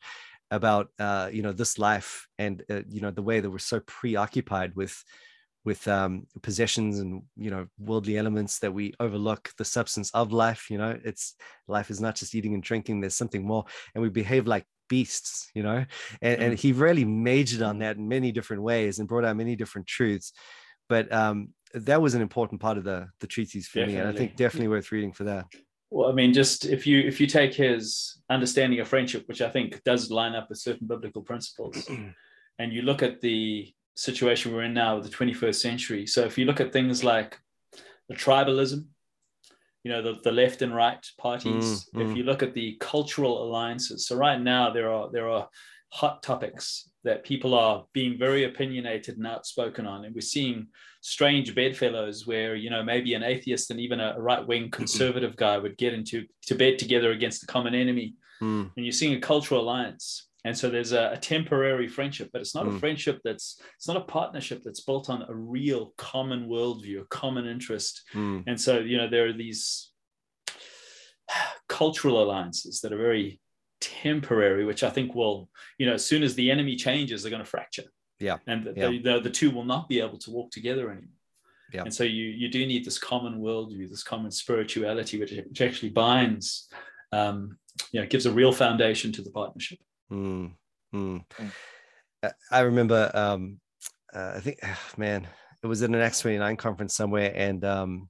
about 0.50 0.90
uh, 1.00 1.30
you 1.32 1.42
know 1.42 1.54
this 1.54 1.80
life 1.80 2.28
and 2.38 2.64
uh, 2.70 2.82
you 2.90 3.02
know 3.02 3.12
the 3.12 3.22
way 3.22 3.40
that 3.40 3.50
we're 3.50 3.60
so 3.60 3.80
preoccupied 3.82 4.76
with 4.76 5.04
with 5.64 5.88
um, 5.88 6.26
possessions 6.42 7.00
and 7.00 7.22
you 7.36 7.52
know 7.52 7.68
worldly 7.78 8.18
elements 8.18 8.60
that 8.60 8.74
we 8.74 8.94
overlook 9.00 9.52
the 9.58 9.66
substance 9.66 10.10
of 10.12 10.32
life. 10.32 10.70
You 10.70 10.78
know, 10.78 11.00
it's 11.04 11.36
life 11.68 11.90
is 11.90 12.02
not 12.02 12.16
just 12.16 12.36
eating 12.36 12.54
and 12.54 12.64
drinking. 12.64 13.02
There's 13.02 13.16
something 13.16 13.46
more, 13.46 13.66
and 13.94 14.02
we 14.02 14.10
behave 14.10 14.48
like 14.48 14.66
beasts 14.92 15.50
you 15.56 15.64
know 15.64 15.86
and, 16.22 16.40
mm. 16.40 16.44
and 16.44 16.60
he 16.60 16.74
really 16.74 17.06
majored 17.06 17.62
on 17.62 17.80
that 17.80 17.96
in 17.96 18.10
many 18.10 18.30
different 18.30 18.62
ways 18.62 19.00
and 19.00 19.08
brought 19.08 19.24
out 19.24 19.38
many 19.38 19.56
different 19.56 19.88
truths 19.88 20.34
but 20.90 21.10
um, 21.14 21.48
that 21.74 22.02
was 22.02 22.14
an 22.14 22.22
important 22.22 22.60
part 22.60 22.78
of 22.78 22.84
the 22.84 23.08
the 23.22 23.28
treatise 23.28 23.70
for 23.70 23.80
definitely. 23.80 23.96
me 23.96 24.02
and 24.02 24.10
i 24.10 24.18
think 24.18 24.36
definitely 24.36 24.68
worth 24.68 24.92
reading 24.92 25.14
for 25.14 25.24
that 25.24 25.46
well 25.92 26.10
i 26.10 26.14
mean 26.14 26.34
just 26.34 26.66
if 26.66 26.86
you 26.86 27.00
if 27.00 27.22
you 27.22 27.26
take 27.26 27.54
his 27.54 28.22
understanding 28.30 28.82
of 28.82 28.88
friendship 28.90 29.26
which 29.30 29.42
i 29.42 29.50
think 29.50 29.82
does 29.86 30.12
line 30.12 30.36
up 30.36 30.50
with 30.50 30.60
certain 30.60 30.86
biblical 30.86 31.22
principles 31.22 31.90
and 32.60 32.74
you 32.74 32.82
look 32.82 33.02
at 33.02 33.22
the 33.22 33.74
situation 33.96 34.54
we're 34.54 34.64
in 34.64 34.74
now 34.74 34.96
with 34.96 35.10
the 35.10 35.16
21st 35.16 35.56
century 35.56 36.08
so 36.08 36.24
if 36.24 36.38
you 36.38 36.46
look 36.46 36.60
at 36.60 36.74
things 36.74 37.04
like 37.04 37.38
the 38.10 38.16
tribalism 38.16 38.86
you 39.84 39.92
know 39.92 40.02
the, 40.02 40.20
the 40.24 40.32
left 40.32 40.62
and 40.62 40.76
right 40.76 41.06
parties 41.18 41.90
mm, 41.94 42.02
if 42.02 42.08
mm. 42.10 42.18
you 42.18 42.24
look 42.24 42.44
at 42.44 42.54
the 42.54 42.78
cultural 42.80 43.44
alliances 43.44 44.08
so 44.08 44.16
right 44.16 44.42
now 44.42 44.72
there 44.72 44.92
are 44.92 45.10
there 45.12 45.30
are 45.30 45.48
hot 45.90 46.24
topics 46.24 46.90
that 47.04 47.24
people 47.24 47.54
are 47.54 47.86
being 47.94 48.18
very 48.18 48.46
opinionated 48.46 49.18
and 49.18 49.28
outspoken 49.28 49.86
on 49.86 50.06
and 50.06 50.16
we're 50.16 50.22
seeing 50.22 50.68
strange 51.02 51.54
bedfellows 51.56 52.28
where 52.28 52.56
you 52.56 52.70
know 52.70 52.84
maybe 52.84 53.14
an 53.14 53.24
atheist 53.24 53.72
and 53.72 53.80
even 53.80 54.00
a 54.00 54.16
right-wing 54.20 54.70
conservative 54.72 55.36
guy 55.36 55.58
would 55.58 55.78
get 55.78 55.94
into 55.94 56.26
to 56.44 56.56
bed 56.56 56.78
together 56.78 57.12
against 57.12 57.42
the 57.42 57.48
common 57.48 57.74
enemy 57.74 58.14
mm. 58.42 58.70
and 58.76 58.86
you're 58.86 58.92
seeing 58.92 59.16
a 59.16 59.20
cultural 59.20 59.62
alliance 59.62 60.28
and 60.44 60.58
so 60.58 60.70
there's 60.70 60.92
a, 60.92 61.12
a 61.14 61.18
temporary 61.18 61.88
friendship 61.88 62.30
but 62.32 62.42
it's 62.42 62.56
not 62.56 62.66
mm. 62.66 62.76
a 62.76 62.80
friendship 62.80 63.20
that's 63.24 63.62
it's 63.76 63.88
not 63.88 63.98
a 63.98 64.02
partnership 64.02 64.62
that's 64.64 64.82
built 64.82 65.10
on 65.10 65.24
a 65.24 65.34
real 65.34 65.94
common 65.98 66.48
worldview 66.48 67.02
a 67.02 67.06
common 67.06 67.46
interest 67.46 68.02
mm. 68.14 68.44
and 68.48 68.60
so 68.60 68.80
you 68.80 68.98
know 68.98 69.08
there 69.08 69.28
are 69.28 69.34
these 69.34 69.92
cultural 71.68 72.24
alliances 72.24 72.82
that 72.82 72.94
are 72.94 72.98
very 72.98 73.40
temporary 73.80 74.66
which 74.66 74.84
i 74.84 74.90
think 74.90 75.16
will 75.16 75.50
you 75.78 75.86
know 75.86 75.94
as 75.94 76.06
soon 76.06 76.24
as 76.24 76.36
the 76.36 76.52
enemy 76.52 76.76
changes 76.76 77.24
they're 77.24 77.32
going 77.32 77.44
to 77.44 77.50
fracture 77.50 77.84
yeah 78.20 78.38
and 78.48 78.64
the, 78.64 78.74
yeah. 78.76 79.14
The, 79.16 79.22
the, 79.22 79.30
two 79.30 79.50
will 79.50 79.64
not 79.64 79.90
be 79.90 80.00
able 80.00 80.20
to 80.20 80.30
walk 80.30 80.52
together 80.52 80.92
anymore 80.92 81.10
yeah. 81.74 81.84
And 81.84 81.94
so 81.94 82.04
you 82.04 82.26
you 82.26 82.50
do 82.50 82.66
need 82.66 82.84
this 82.84 83.00
common 83.00 83.40
worldview, 83.40 83.90
this 83.90 84.04
common 84.04 84.32
spirituality, 84.32 85.20
which, 85.20 85.32
which 85.32 85.62
actually 85.62 85.90
binds, 85.90 86.68
um, 87.12 87.58
you 87.92 88.02
know, 88.02 88.08
gives 88.08 88.26
a 88.26 88.32
real 88.32 88.52
foundation 88.52 89.12
to 89.14 89.22
the 89.22 89.32
partnership. 89.32 89.80
Mm, 90.12 90.52
mm. 90.94 91.26
Mm. 91.40 92.32
I 92.52 92.60
remember, 92.60 93.12
um, 93.14 93.60
uh, 94.14 94.34
I 94.36 94.40
think, 94.40 94.60
oh, 94.64 94.78
man, 94.98 95.28
it 95.64 95.68
was 95.68 95.82
in 95.82 95.96
an 95.96 96.02
Acts 96.02 96.20
29 96.22 96.58
conference 96.58 96.96
somewhere, 96.96 97.32
and 97.36 97.64
um, 97.64 98.10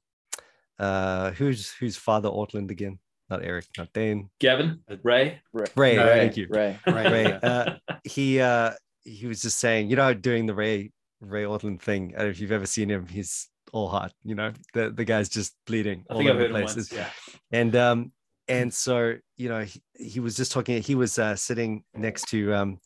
uh, 0.80 1.32
who's 1.32 1.72
who's 1.74 1.98
Father 1.98 2.30
Ortlund 2.30 2.72
again? 2.72 3.00
Not 3.30 3.44
Eric, 3.44 3.66
not 3.78 3.94
Dane. 3.94 4.30
Gavin, 4.40 4.80
Ray, 5.04 5.40
Ray, 5.54 5.66
Ray, 5.76 5.98
Ray 5.98 6.06
thank 6.06 6.38
you, 6.38 6.48
Ray, 6.50 6.78
Ray. 6.88 7.10
Ray. 7.10 7.40
Uh, 7.44 7.76
he 8.04 8.42
uh, 8.42 8.72
he 9.04 9.28
was 9.28 9.42
just 9.42 9.60
saying, 9.60 9.90
you 9.90 9.96
know, 9.96 10.14
doing 10.14 10.46
the 10.46 10.54
Ray 10.54 10.92
Ray 11.22 11.44
Ortlund 11.44 11.82
thing. 11.82 12.14
if 12.18 12.40
you've 12.40 12.52
ever 12.52 12.66
seen 12.66 12.90
him, 12.90 13.08
he's 13.08 13.48
all 13.72 13.88
hot. 13.88 14.12
You 14.24 14.36
know, 14.36 14.52
the 14.74 14.90
the 14.90 15.06
guy's 15.06 15.30
just 15.30 15.56
bleeding 15.66 16.06
I 16.10 16.14
all 16.14 16.28
over 16.28 16.44
the 16.44 16.50
places. 16.50 16.92
Once, 16.92 16.94
yeah. 16.94 17.10
And 17.52 17.76
um, 17.76 18.12
and 18.52 18.74
so 18.74 19.16
you 19.38 19.50
know 19.50 19.64
he, 19.64 19.82
he 19.94 20.20
was 20.20 20.36
just 20.36 20.52
talking 20.52 20.82
he 20.82 20.96
was 20.96 21.18
uh, 21.18 21.36
sitting 21.36 21.84
next 21.96 22.28
to 22.30 22.54
um 22.54 22.80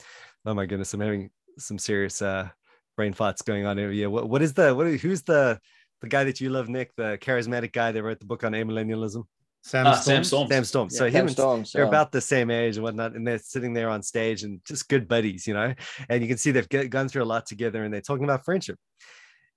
oh 0.45 0.53
my 0.53 0.65
goodness 0.65 0.93
i'm 0.93 1.01
having 1.01 1.29
some 1.57 1.77
serious 1.77 2.21
uh 2.21 2.47
brain 2.95 3.13
farts 3.13 3.43
going 3.43 3.65
on 3.65 3.77
here 3.77 3.91
yeah 3.91 4.07
what, 4.07 4.29
what 4.29 4.41
is 4.41 4.53
the 4.53 4.73
what 4.73 4.87
who's 4.87 5.23
the 5.23 5.59
the 6.01 6.07
guy 6.07 6.23
that 6.23 6.39
you 6.39 6.49
love 6.49 6.69
nick 6.69 6.95
the 6.95 7.17
charismatic 7.21 7.73
guy 7.73 7.91
that 7.91 8.03
wrote 8.03 8.19
the 8.19 8.25
book 8.25 8.43
on 8.43 8.53
amillennialism 8.53 9.23
Sam, 9.63 9.87
uh, 9.87 9.95
Sam 9.95 10.23
Storms. 10.23 10.51
Sam 10.51 10.63
Storms. 10.63 10.93
Yeah, 10.93 10.99
so 10.99 11.05
Sam 11.05 11.13
him 11.21 11.29
Storms, 11.29 11.71
they're 11.71 11.81
yeah. 11.81 11.89
about 11.89 12.11
the 12.11 12.21
same 12.21 12.51
age 12.51 12.77
and 12.77 12.83
whatnot, 12.83 13.15
and 13.15 13.25
they're 13.25 13.39
sitting 13.39 13.73
there 13.73 13.89
on 13.89 14.03
stage 14.03 14.43
and 14.43 14.61
just 14.63 14.87
good 14.87 15.07
buddies, 15.07 15.47
you 15.47 15.55
know. 15.55 15.73
And 16.07 16.21
you 16.21 16.27
can 16.27 16.37
see 16.37 16.51
they've 16.51 16.69
get, 16.69 16.91
gone 16.91 17.09
through 17.09 17.23
a 17.23 17.25
lot 17.25 17.47
together, 17.47 17.83
and 17.83 17.91
they're 17.91 17.99
talking 17.99 18.25
about 18.25 18.45
friendship. 18.45 18.77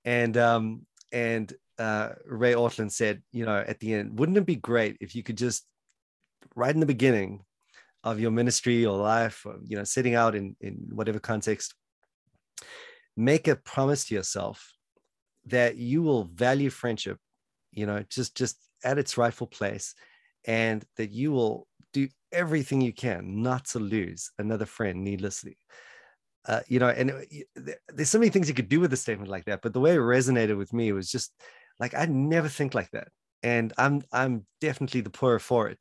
And 0.07 0.35
um 0.39 0.87
and 1.13 1.53
uh, 1.79 2.11
Ray 2.25 2.55
Ortlund 2.55 2.91
said, 2.91 3.23
you 3.33 3.45
know, 3.45 3.63
at 3.67 3.79
the 3.81 3.93
end, 3.93 4.19
wouldn't 4.19 4.39
it 4.39 4.47
be 4.47 4.57
great 4.57 4.97
if 5.01 5.15
you 5.15 5.23
could 5.23 5.37
just 5.37 5.67
right 6.55 6.75
in 6.75 6.81
the 6.81 6.87
beginning 6.87 7.45
of 8.05 8.21
your 8.21 8.31
ministry 8.31 8.87
or 8.87 8.97
life, 8.97 9.45
or, 9.45 9.57
you 9.65 9.77
know, 9.77 9.85
sitting 9.85 10.15
out 10.15 10.35
in, 10.35 10.57
in 10.61 10.89
whatever 10.91 11.19
context, 11.19 11.75
make 13.17 13.49
a 13.49 13.57
promise 13.57 14.07
to 14.07 14.15
yourself 14.15 14.73
that 15.47 15.77
you 15.77 16.03
will 16.03 16.25
value 16.25 16.71
friendship, 16.71 17.19
you 17.73 17.87
know, 17.87 18.05
just 18.09 18.37
just 18.37 18.57
at 18.85 18.99
its 18.99 19.19
rightful 19.19 19.47
place, 19.47 19.95
and 20.45 20.85
that 20.97 21.11
you 21.11 21.33
will 21.33 21.67
do 21.93 22.09
everything 22.33 22.81
you 22.81 22.93
can 22.93 23.43
not 23.43 23.65
to 23.65 23.79
lose 23.79 24.31
another 24.39 24.67
friend 24.67 25.03
needlessly. 25.03 25.59
Uh, 26.47 26.61
you 26.69 26.79
know, 26.79 26.89
and 26.89 27.27
there's 27.89 28.09
so 28.09 28.19
many 28.19 28.31
things 28.31 28.49
you 28.49 28.55
could 28.55 28.69
do 28.69 28.81
with 28.81 28.93
a 28.93 28.97
statement 28.97 29.31
like 29.31 29.45
that, 29.47 29.61
but 29.63 29.73
the 29.73 29.81
way 29.81 29.95
it 29.95 29.99
resonated 29.99 30.57
with 30.57 30.73
me 30.73 30.93
was 30.93 31.11
just 31.11 31.33
like 31.81 31.95
I 31.95 32.07
never 32.07 32.49
think 32.49 32.75
like 32.75 32.91
that 32.93 33.09
and 33.43 33.73
i'm 33.79 34.03
i'm 34.13 34.47
definitely 34.61 35.01
the 35.01 35.11
poorer 35.11 35.39
for 35.39 35.69
it. 35.69 35.79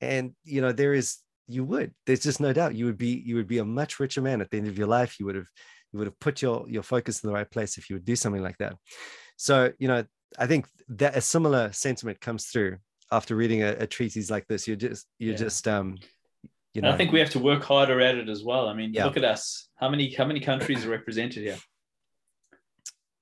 And 0.00 0.34
you 0.44 0.60
know 0.60 0.72
there 0.72 0.94
is 0.94 1.18
you 1.48 1.64
would 1.64 1.92
there's 2.06 2.20
just 2.20 2.40
no 2.40 2.52
doubt 2.52 2.74
you 2.74 2.86
would 2.86 2.98
be 2.98 3.22
you 3.24 3.36
would 3.36 3.48
be 3.48 3.58
a 3.58 3.64
much 3.64 3.98
richer 3.98 4.20
man 4.20 4.40
at 4.40 4.50
the 4.50 4.58
end 4.58 4.68
of 4.68 4.78
your 4.78 4.86
life. 4.86 5.18
You 5.18 5.26
would 5.26 5.34
have 5.34 5.48
you 5.92 5.98
would 5.98 6.06
have 6.06 6.20
put 6.20 6.42
your 6.42 6.66
your 6.68 6.82
focus 6.82 7.22
in 7.22 7.28
the 7.28 7.34
right 7.34 7.50
place 7.50 7.78
if 7.78 7.90
you 7.90 7.96
would 7.96 8.04
do 8.04 8.16
something 8.16 8.42
like 8.42 8.58
that. 8.58 8.76
So 9.36 9.72
you 9.78 9.88
know 9.88 10.04
i 10.38 10.46
think 10.46 10.68
that 10.88 11.16
a 11.16 11.20
similar 11.20 11.72
sentiment 11.72 12.20
comes 12.20 12.46
through 12.46 12.76
after 13.10 13.34
reading 13.34 13.64
a, 13.64 13.70
a 13.80 13.86
treatise 13.86 14.30
like 14.30 14.46
this. 14.46 14.68
You're 14.68 14.76
just 14.76 15.06
you're 15.18 15.32
yeah. 15.32 15.38
just 15.38 15.66
um 15.66 15.98
you 16.74 16.82
know 16.82 16.88
and 16.88 16.94
i 16.94 16.96
think 16.96 17.10
we 17.10 17.18
have 17.18 17.30
to 17.30 17.40
work 17.40 17.64
harder 17.64 18.00
at 18.00 18.16
it 18.16 18.28
as 18.28 18.44
well. 18.44 18.68
I 18.68 18.74
mean 18.74 18.92
yeah. 18.94 19.04
look 19.04 19.16
at 19.16 19.24
us. 19.24 19.68
How 19.76 19.88
many 19.88 20.14
how 20.14 20.24
many 20.24 20.40
countries 20.40 20.86
are 20.86 20.90
represented 20.90 21.42
here 21.42 21.58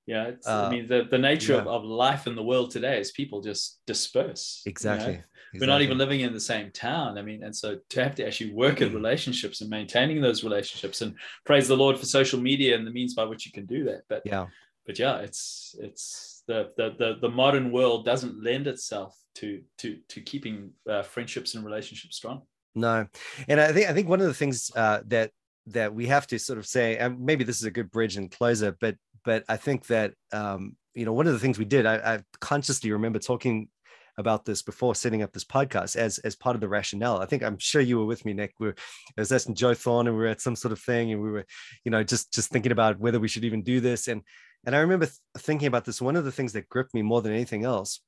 yeah, 0.09 0.31
uh, 0.47 0.65
I 0.65 0.69
mean 0.71 0.87
the, 0.87 1.07
the 1.09 1.19
nature 1.19 1.53
yeah. 1.53 1.59
of, 1.59 1.67
of 1.67 1.83
life 1.83 2.25
in 2.25 2.33
the 2.33 2.41
world 2.41 2.71
today 2.71 2.99
is 2.99 3.11
people 3.11 3.41
just 3.41 3.79
disperse. 3.85 4.63
Exactly. 4.65 5.05
You 5.05 5.17
know? 5.19 5.23
exactly. 5.53 5.59
We're 5.59 5.73
not 5.73 5.81
even 5.83 5.99
living 5.99 6.21
in 6.21 6.33
the 6.33 6.39
same 6.39 6.71
town. 6.71 7.19
I 7.19 7.21
mean, 7.21 7.43
and 7.43 7.55
so 7.55 7.77
to 7.91 8.03
have 8.03 8.15
to 8.15 8.25
actually 8.25 8.53
work 8.53 8.81
at 8.81 8.91
relationships 8.91 9.61
and 9.61 9.69
maintaining 9.69 10.19
those 10.19 10.43
relationships, 10.43 11.01
and 11.01 11.13
praise 11.45 11.67
the 11.67 11.77
Lord 11.77 11.99
for 11.99 12.07
social 12.07 12.39
media 12.39 12.75
and 12.75 12.87
the 12.87 12.91
means 12.91 13.13
by 13.13 13.23
which 13.23 13.45
you 13.45 13.51
can 13.51 13.67
do 13.67 13.83
that. 13.83 14.01
But 14.09 14.23
yeah, 14.25 14.47
but 14.87 14.97
yeah, 14.97 15.17
it's 15.17 15.75
it's 15.79 16.41
the 16.47 16.71
the 16.75 16.95
the, 16.97 17.17
the 17.21 17.29
modern 17.29 17.71
world 17.71 18.03
doesn't 18.03 18.43
lend 18.43 18.65
itself 18.65 19.15
to 19.35 19.61
to 19.77 19.99
to 20.07 20.21
keeping 20.21 20.71
uh, 20.89 21.03
friendships 21.03 21.53
and 21.53 21.63
relationships 21.63 22.15
strong. 22.17 22.41
No, 22.73 23.05
and 23.47 23.61
I 23.61 23.71
think 23.73 23.87
I 23.87 23.93
think 23.93 24.09
one 24.09 24.21
of 24.21 24.27
the 24.27 24.33
things 24.33 24.71
uh, 24.75 25.01
that 25.05 25.29
that 25.67 25.93
we 25.93 26.07
have 26.07 26.27
to 26.27 26.39
sort 26.39 26.57
of 26.57 26.65
say, 26.65 26.97
and 26.97 27.19
maybe 27.19 27.43
this 27.43 27.57
is 27.57 27.65
a 27.65 27.71
good 27.71 27.91
bridge 27.91 28.17
and 28.17 28.31
closer, 28.31 28.75
but 28.79 28.95
but 29.29 29.43
I 29.47 29.57
think 29.57 29.85
that 29.87 30.15
um, 30.31 30.75
you 30.95 31.05
know 31.05 31.13
one 31.13 31.27
of 31.27 31.33
the 31.33 31.39
things 31.39 31.59
we 31.59 31.65
did, 31.75 31.85
I, 31.85 31.97
I 31.97 32.19
consciously 32.41 32.91
remember 32.91 33.19
talking 33.19 33.69
about 34.17 34.43
this 34.43 34.63
before 34.63 34.95
setting 34.95 35.21
up 35.21 35.31
this 35.31 35.43
podcast 35.43 35.95
as 35.95 36.17
as 36.17 36.35
part 36.35 36.55
of 36.55 36.61
the 36.61 36.67
rationale. 36.67 37.19
I 37.19 37.27
think 37.27 37.43
I'm 37.43 37.59
sure 37.59 37.79
you 37.79 37.99
were 37.99 38.07
with 38.07 38.25
me, 38.25 38.33
Nick. 38.33 38.53
We 38.59 38.69
were, 38.69 38.75
I 39.15 39.21
was 39.21 39.31
asking 39.31 39.53
Joe 39.53 39.75
Thorn, 39.75 40.07
and 40.07 40.15
we 40.15 40.23
were 40.23 40.29
at 40.29 40.41
some 40.41 40.55
sort 40.55 40.71
of 40.71 40.79
thing, 40.79 41.11
and 41.11 41.21
we 41.21 41.29
were, 41.29 41.45
you 41.85 41.91
know, 41.91 42.03
just 42.03 42.33
just 42.33 42.49
thinking 42.49 42.71
about 42.71 42.99
whether 42.99 43.19
we 43.19 43.27
should 43.27 43.43
even 43.43 43.61
do 43.61 43.79
this. 43.79 44.07
And 44.07 44.23
and 44.65 44.75
I 44.75 44.79
remember 44.79 45.05
th- 45.05 45.19
thinking 45.37 45.67
about 45.67 45.85
this. 45.85 46.01
One 46.01 46.15
of 46.15 46.25
the 46.25 46.31
things 46.31 46.53
that 46.53 46.67
gripped 46.67 46.95
me 46.95 47.03
more 47.03 47.21
than 47.21 47.31
anything 47.31 47.65
else 47.65 48.01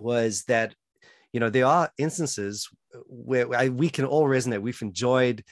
was 0.00 0.42
that, 0.48 0.74
you 1.32 1.38
know, 1.38 1.48
there 1.48 1.66
are 1.66 1.92
instances 1.96 2.68
where 3.06 3.54
I, 3.54 3.68
we 3.68 3.88
can 3.88 4.04
all 4.04 4.24
resonate. 4.24 4.62
We've 4.62 4.82
enjoyed 4.82 5.44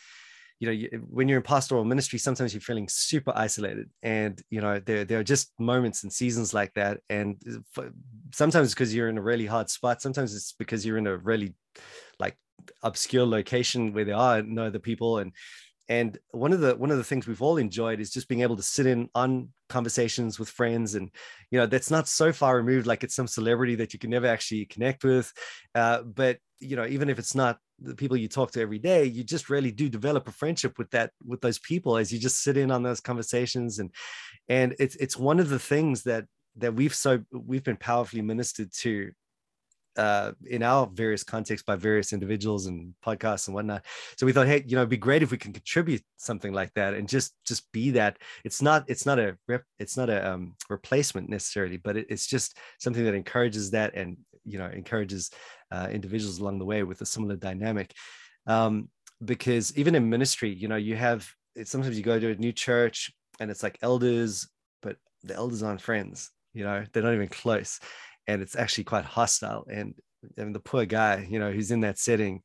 you 0.62 0.66
know, 0.66 0.72
you, 0.72 0.88
when 1.10 1.26
you're 1.26 1.38
in 1.38 1.42
pastoral 1.42 1.84
ministry, 1.84 2.20
sometimes 2.20 2.54
you're 2.54 2.60
feeling 2.60 2.86
super 2.88 3.32
isolated, 3.34 3.90
and 4.04 4.40
you 4.48 4.60
know, 4.60 4.78
there 4.78 5.04
there 5.04 5.18
are 5.18 5.24
just 5.24 5.50
moments 5.58 6.04
and 6.04 6.12
seasons 6.12 6.54
like 6.54 6.72
that, 6.74 7.00
and 7.10 7.36
sometimes 8.32 8.72
because 8.72 8.94
you're 8.94 9.08
in 9.08 9.18
a 9.18 9.22
really 9.22 9.44
hard 9.44 9.68
spot, 9.68 10.00
sometimes 10.00 10.36
it's 10.36 10.52
because 10.52 10.86
you're 10.86 10.98
in 10.98 11.08
a 11.08 11.16
really 11.16 11.52
like 12.20 12.36
obscure 12.84 13.26
location 13.26 13.92
where 13.92 14.04
there 14.04 14.14
are 14.14 14.40
no 14.40 14.66
other 14.66 14.78
people, 14.78 15.18
and 15.18 15.32
and 15.89 16.18
one 16.30 16.53
of 16.53 16.61
the 16.61 16.74
one 16.76 16.91
of 16.91 16.97
the 16.97 17.05
things 17.05 17.26
we've 17.26 17.43
all 17.43 17.57
enjoyed 17.57 18.01
is 18.01 18.11
just 18.11 18.28
being 18.28 18.43
able 18.43 18.57
to 18.57 18.62
sit 18.62 18.87
in 18.87 19.09
on 19.14 19.49
conversations 19.68 20.39
with 20.39 20.49
friends 20.49 20.95
and 20.95 21.11
you 21.51 21.59
know 21.59 21.66
that's 21.66 21.91
not 21.91 22.07
so 22.07 22.33
far 22.33 22.57
removed 22.57 22.87
like 22.87 23.03
it's 23.03 23.16
some 23.16 23.26
celebrity 23.26 23.74
that 23.74 23.93
you 23.93 23.99
can 23.99 24.11
never 24.11 24.26
actually 24.26 24.64
connect 24.66 25.05
with. 25.05 25.33
Uh, 25.74 26.03
but 26.03 26.39
you 26.61 26.76
know 26.76 26.87
even 26.87 27.09
if 27.09 27.18
it's 27.18 27.35
not 27.35 27.59
the 27.80 27.95
people 27.95 28.16
you 28.16 28.28
talk 28.28 28.53
to 28.53 28.61
every 28.61 28.78
day 28.78 29.05
you 29.05 29.24
just 29.24 29.51
really 29.51 29.72
do 29.72 29.89
develop 29.89 30.28
a 30.28 30.33
friendship 30.33 30.78
with 30.78 30.89
that 30.91 31.11
with 31.26 31.41
those 31.41 31.59
people 31.59 31.97
as 31.97 32.12
you 32.12 32.18
just 32.18 32.43
sit 32.43 32.57
in 32.57 32.70
on 32.70 32.83
those 32.83 33.01
conversations. 33.01 33.78
And 33.78 33.91
and 34.49 34.74
it's 34.78 34.97
it's 34.97 35.16
one 35.16 35.41
of 35.41 35.49
the 35.49 35.59
things 35.59 36.05
that 36.05 36.26
that 36.57 36.74
we've 36.74 36.95
so 36.95 37.20
we've 37.33 37.64
been 37.64 37.76
powerfully 37.76 38.22
ministered 38.22 38.72
to 38.72 39.11
uh, 39.97 40.32
in 40.47 40.62
our 40.62 40.86
various 40.86 41.22
contexts 41.22 41.64
by 41.64 41.76
various 41.76 42.12
individuals 42.12 42.66
and 42.66 42.95
podcasts 43.05 43.49
and 43.49 43.55
whatnot. 43.55 43.84
So 44.16 44.26
we 44.26 44.32
thought, 44.32 44.47
hey, 44.47 44.64
you 44.66 44.74
know, 44.74 44.82
it'd 44.82 44.90
be 44.90 44.97
great 44.97 45.22
if 45.22 45.30
we 45.30 45.38
can 45.38 45.53
contribute 45.53 46.03
something 46.16 46.53
like 46.53 46.72
that 46.74 46.95
and 46.95 47.09
just 47.09 47.34
just 47.45 47.70
be 47.72 47.90
that. 47.93 48.18
It's 48.45 48.62
not 48.62 48.84
it's 48.88 49.07
not 49.07 49.18
a 49.18 49.36
rep, 49.49 49.64
it's 49.78 49.97
not 49.97 50.11
a 50.11 50.32
um, 50.32 50.55
replacement 50.68 51.28
necessarily, 51.28 51.76
but 51.76 51.97
it, 51.97 52.07
it's 52.09 52.26
just 52.26 52.59
something 52.78 53.05
that 53.05 53.14
encourages 53.14 53.70
that 53.72 53.95
and 53.95 54.16
you 54.45 54.59
know 54.59 54.66
encourages 54.66 55.30
uh, 55.70 55.88
individuals 55.90 56.38
along 56.38 56.59
the 56.59 56.64
way 56.64 56.82
with 56.82 57.01
a 57.01 57.07
similar 57.07 57.36
dynamic. 57.36 57.93
Um, 58.47 58.88
because 59.24 59.76
even 59.76 59.95
in 59.95 60.09
ministry, 60.09 60.53
you 60.53 60.68
know, 60.68 60.76
you 60.76 60.97
have 60.97 61.28
sometimes 61.64 61.97
you 61.97 62.03
go 62.03 62.18
to 62.18 62.30
a 62.30 62.36
new 62.36 62.53
church 62.53 63.12
and 63.40 63.51
it's 63.51 63.62
like 63.62 63.78
elders, 63.82 64.49
but 64.80 64.97
the 65.22 65.34
elders 65.34 65.62
aren't 65.62 65.80
friends. 65.80 66.30
You 66.55 66.64
know, 66.64 66.84
they're 66.93 67.03
not 67.03 67.14
even 67.14 67.28
close, 67.28 67.80
and 68.27 68.43
it's 68.43 68.57
actually 68.57 68.85
quite 68.85 69.05
hostile. 69.05 69.66
And 69.70 69.95
the 70.37 70.61
poor 70.61 70.85
guy, 70.85 71.27
you 71.29 71.39
know, 71.39 71.53
who's 71.53 71.70
in 71.70 71.81
that 71.81 71.99
setting, 71.99 72.43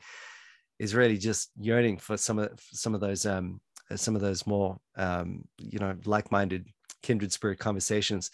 is 0.80 0.96
really 0.96 1.18
just 1.18 1.50
yearning 1.60 1.98
for 1.98 2.18
some 2.18 2.40
of 2.40 2.60
some 2.60 2.94
of 2.94 3.02
those 3.02 3.26
um 3.26 3.60
some 3.96 4.16
of 4.16 4.22
those 4.22 4.46
more 4.46 4.78
um 4.96 5.44
you 5.58 5.80
know 5.80 5.96
like-minded 6.06 6.68
kindred 7.02 7.32
spirit 7.32 7.60
conversations. 7.60 8.32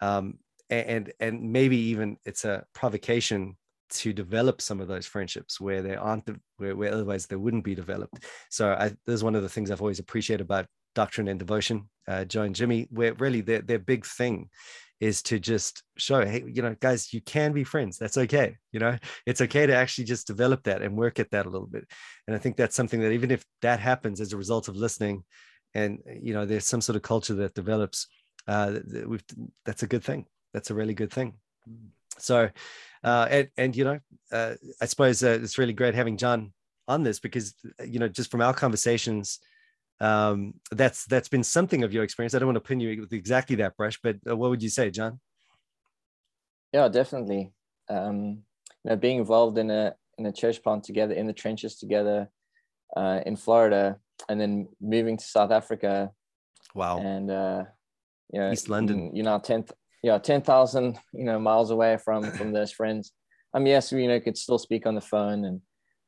Um 0.00 0.38
and 0.70 1.12
and 1.20 1.52
maybe 1.52 1.76
even 1.76 2.16
it's 2.24 2.44
a 2.44 2.64
provocation 2.74 3.56
to 3.90 4.12
develop 4.12 4.60
some 4.60 4.80
of 4.80 4.88
those 4.88 5.06
friendships 5.06 5.60
where 5.60 5.82
they 5.82 5.94
aren't 5.94 6.28
where, 6.56 6.74
where 6.74 6.92
otherwise 6.92 7.26
they 7.26 7.36
wouldn't 7.36 7.64
be 7.64 7.74
developed. 7.74 8.24
So 8.50 8.72
i 8.72 8.88
this 8.88 9.14
is 9.14 9.24
one 9.24 9.34
of 9.34 9.42
the 9.42 9.48
things 9.48 9.70
i've 9.70 9.82
always 9.82 9.98
appreciated 9.98 10.42
about 10.42 10.66
doctrine 10.94 11.28
and 11.28 11.38
devotion. 11.38 11.88
Uh, 12.06 12.24
joe 12.24 12.42
and 12.42 12.54
jimmy 12.54 12.86
where 12.90 13.14
really 13.14 13.40
their, 13.40 13.62
their 13.62 13.78
big 13.78 14.04
thing 14.04 14.50
is 15.04 15.22
to 15.22 15.38
just 15.38 15.82
show 15.96 16.24
hey 16.24 16.42
you 16.46 16.62
know 16.62 16.74
guys 16.80 17.12
you 17.12 17.20
can 17.20 17.52
be 17.52 17.64
friends. 17.64 17.98
That's 17.98 18.18
okay 18.18 18.56
you 18.72 18.80
know? 18.80 18.96
It's 19.26 19.40
okay 19.40 19.66
to 19.66 19.74
actually 19.74 20.04
just 20.04 20.26
develop 20.26 20.64
that 20.64 20.82
and 20.82 20.96
work 20.96 21.18
at 21.18 21.30
that 21.30 21.46
a 21.46 21.50
little 21.50 21.68
bit. 21.68 21.84
And 22.26 22.34
i 22.36 22.38
think 22.38 22.56
that's 22.56 22.76
something 22.76 23.00
that 23.00 23.12
even 23.12 23.30
if 23.30 23.44
that 23.62 23.80
happens 23.80 24.20
as 24.20 24.32
a 24.32 24.36
result 24.36 24.68
of 24.68 24.76
listening 24.76 25.24
and 25.74 25.98
you 26.20 26.34
know 26.34 26.44
there's 26.46 26.66
some 26.66 26.80
sort 26.80 26.96
of 26.96 27.02
culture 27.02 27.34
that 27.34 27.54
develops 27.54 28.06
uh, 28.46 28.78
that's 29.64 29.82
a 29.82 29.86
good 29.86 30.04
thing. 30.04 30.26
That's 30.52 30.70
a 30.70 30.74
really 30.74 30.92
good 30.92 31.10
thing. 31.10 31.34
So 32.18 32.50
uh, 33.04 33.26
and, 33.30 33.48
and 33.56 33.76
you 33.76 33.84
know 33.84 33.98
uh, 34.32 34.54
i 34.80 34.86
suppose 34.86 35.22
uh, 35.22 35.38
it's 35.42 35.58
really 35.58 35.72
great 35.72 35.94
having 35.94 36.16
john 36.16 36.52
on 36.88 37.02
this 37.02 37.20
because 37.20 37.54
you 37.84 37.98
know 37.98 38.08
just 38.08 38.30
from 38.30 38.40
our 38.40 38.54
conversations 38.54 39.38
um, 40.00 40.54
that's 40.70 41.06
that's 41.06 41.28
been 41.28 41.44
something 41.44 41.82
of 41.84 41.92
your 41.92 42.04
experience. 42.04 42.34
I 42.34 42.38
don't 42.38 42.48
want 42.48 42.56
to 42.56 42.68
pin 42.68 42.80
you 42.80 43.00
with 43.00 43.12
exactly 43.12 43.56
that 43.56 43.76
brush, 43.76 43.98
but 44.02 44.16
uh, 44.28 44.36
what 44.36 44.50
would 44.50 44.62
you 44.62 44.68
say, 44.68 44.90
John? 44.90 45.20
Yeah, 46.72 46.88
definitely. 46.88 47.52
Um, 47.88 48.42
you 48.84 48.90
know, 48.90 48.96
being 48.96 49.18
involved 49.18 49.58
in 49.58 49.70
a 49.70 49.94
in 50.18 50.26
a 50.26 50.32
church 50.32 50.62
plant 50.62 50.84
together, 50.84 51.14
in 51.14 51.26
the 51.26 51.32
trenches 51.32 51.78
together, 51.78 52.28
uh, 52.96 53.20
in 53.24 53.36
Florida, 53.36 53.98
and 54.28 54.40
then 54.40 54.68
moving 54.80 55.16
to 55.16 55.24
South 55.24 55.50
Africa. 55.50 56.10
Wow. 56.74 56.98
And 56.98 57.30
uh, 57.30 57.64
you 58.32 58.40
know, 58.40 58.50
East 58.50 58.68
London. 58.68 59.14
You 59.14 59.22
know, 59.22 59.38
ten 59.38 59.64
yeah, 60.02 60.18
ten 60.18 60.42
thousand 60.42 60.98
you 61.12 61.24
know 61.24 61.38
miles 61.38 61.70
away 61.70 61.96
from 61.96 62.30
from 62.32 62.52
those 62.52 62.72
friends. 62.78 63.12
I 63.54 63.58
mean, 63.58 63.68
yes, 63.68 63.92
we 63.92 64.02
you 64.02 64.08
know 64.08 64.20
could 64.20 64.36
still 64.36 64.58
speak 64.58 64.86
on 64.86 64.94
the 64.94 65.00
phone 65.00 65.44
and 65.44 65.60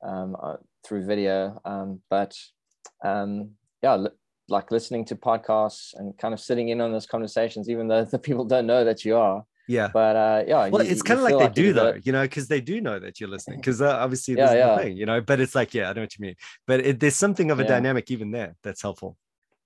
um, 0.04 0.36
uh, 0.42 0.56
through 0.84 1.06
video, 1.06 1.60
um, 1.64 2.00
but 2.10 2.34
um, 3.04 3.52
yeah, 3.82 4.06
like 4.48 4.70
listening 4.70 5.04
to 5.06 5.16
podcasts 5.16 5.94
and 5.94 6.16
kind 6.18 6.32
of 6.34 6.40
sitting 6.40 6.68
in 6.68 6.80
on 6.80 6.92
those 6.92 7.06
conversations, 7.06 7.68
even 7.68 7.88
though 7.88 8.04
the 8.10 8.18
people 8.18 8.44
don't 8.44 8.66
know 8.66 8.84
that 8.84 9.04
you 9.04 9.16
are. 9.16 9.44
Yeah. 9.68 9.88
But 9.92 10.16
uh, 10.16 10.44
yeah. 10.46 10.68
Well, 10.68 10.84
you, 10.84 10.90
it's 10.90 11.02
kind 11.02 11.18
of 11.18 11.24
like 11.24 11.32
they 11.32 11.44
like 11.44 11.54
do 11.54 11.72
though, 11.72 11.98
you 12.02 12.12
know, 12.12 12.22
because 12.22 12.46
they 12.46 12.60
do 12.60 12.80
know 12.80 12.98
that 12.98 13.20
you're 13.20 13.28
listening. 13.28 13.58
Because 13.60 13.82
uh, 13.82 13.96
obviously, 13.96 14.34
this 14.34 14.50
yeah, 14.50 14.56
yeah. 14.56 14.78
thing, 14.78 14.96
you 14.96 15.06
know. 15.06 15.20
But 15.20 15.40
it's 15.40 15.54
like, 15.54 15.74
yeah, 15.74 15.90
I 15.90 15.92
know 15.92 16.02
what 16.02 16.16
you 16.16 16.22
mean. 16.22 16.36
But 16.66 16.80
it, 16.80 17.00
there's 17.00 17.16
something 17.16 17.50
of 17.50 17.58
a 17.58 17.62
yeah. 17.62 17.68
dynamic 17.68 18.10
even 18.10 18.30
there 18.30 18.54
that's 18.62 18.82
helpful. 18.82 19.16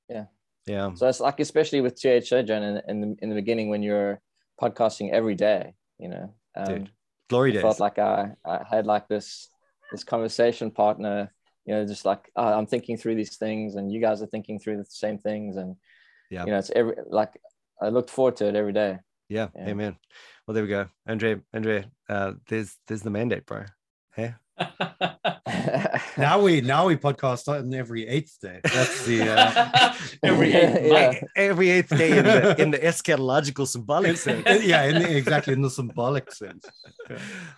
Yeah. 0.09 0.25
Yeah. 0.67 0.95
So 0.95 1.09
it's 1.09 1.21
like, 1.21 1.41
especially 1.41 1.81
with 1.81 2.01
TH 2.01 2.29
Sojourn 2.29 2.63
in, 2.63 2.83
in 2.89 3.01
the 3.01 3.17
in 3.21 3.29
the 3.29 3.35
beginning 3.35 3.69
when 3.69 3.83
you're 3.83 4.21
podcasting 4.61 5.11
every 5.11 5.35
day, 5.35 5.75
you 5.99 6.09
know. 6.09 6.35
Um, 6.57 6.67
Dude, 6.67 6.91
glory 7.29 7.51
I 7.51 7.55
days. 7.55 7.63
Felt 7.63 7.81
like 7.81 7.99
I 7.99 8.33
I 8.45 8.65
had 8.69 8.87
like 8.87 9.09
this 9.09 9.49
this 9.93 10.05
conversation 10.05 10.71
partner 10.71 11.33
you 11.71 11.77
know 11.77 11.87
just 11.87 12.05
like 12.05 12.29
uh, 12.35 12.53
i'm 12.57 12.67
thinking 12.67 12.97
through 12.97 13.15
these 13.15 13.37
things 13.37 13.77
and 13.77 13.93
you 13.93 14.01
guys 14.01 14.21
are 14.21 14.27
thinking 14.27 14.59
through 14.59 14.77
the 14.77 14.85
same 14.89 15.19
things 15.19 15.57
and 15.57 15.77
yeah 16.29 16.45
you 16.45 16.51
know 16.51 16.59
it's 16.59 16.73
every 16.75 16.97
like 17.07 17.41
i 17.81 17.89
looked 17.89 18.11
forward 18.11 18.35
to 18.35 18.49
it 18.49 18.57
every 18.57 18.73
day 18.73 18.99
yeah, 19.29 19.47
yeah. 19.55 19.69
amen 19.69 19.97
well 20.47 20.55
there 20.55 20.65
we 20.65 20.69
go 20.69 20.89
andre 21.07 21.41
andre 21.55 21.85
uh 22.09 22.33
there's 22.49 22.77
there's 22.89 23.03
the 23.03 23.11
mandate 23.11 23.47
bro 23.47 23.65
hey 24.15 24.35
now 26.19 26.41
we 26.43 26.61
now 26.61 26.87
we 26.89 26.97
podcast 26.97 27.47
on 27.49 27.73
every 27.73 28.07
eighth 28.07 28.37
day. 28.43 28.61
That's 28.63 29.07
the 29.07 29.23
uh... 29.23 29.95
every 30.23 30.53
eighth 30.53 30.85
yeah. 30.85 31.21
every 31.35 31.71
eighth 31.71 31.89
day 31.89 32.19
in 32.19 32.25
the 32.25 32.63
in 32.63 32.71
the 32.71 32.79
eschatological 32.79 33.67
symbolic 33.67 34.19
sense. 34.19 34.45
yeah, 34.63 34.85
in 34.85 35.03
the, 35.03 35.17
exactly 35.17 35.55
in 35.55 35.63
the 35.63 35.71
symbolic 35.71 36.31
sense. 36.33 36.67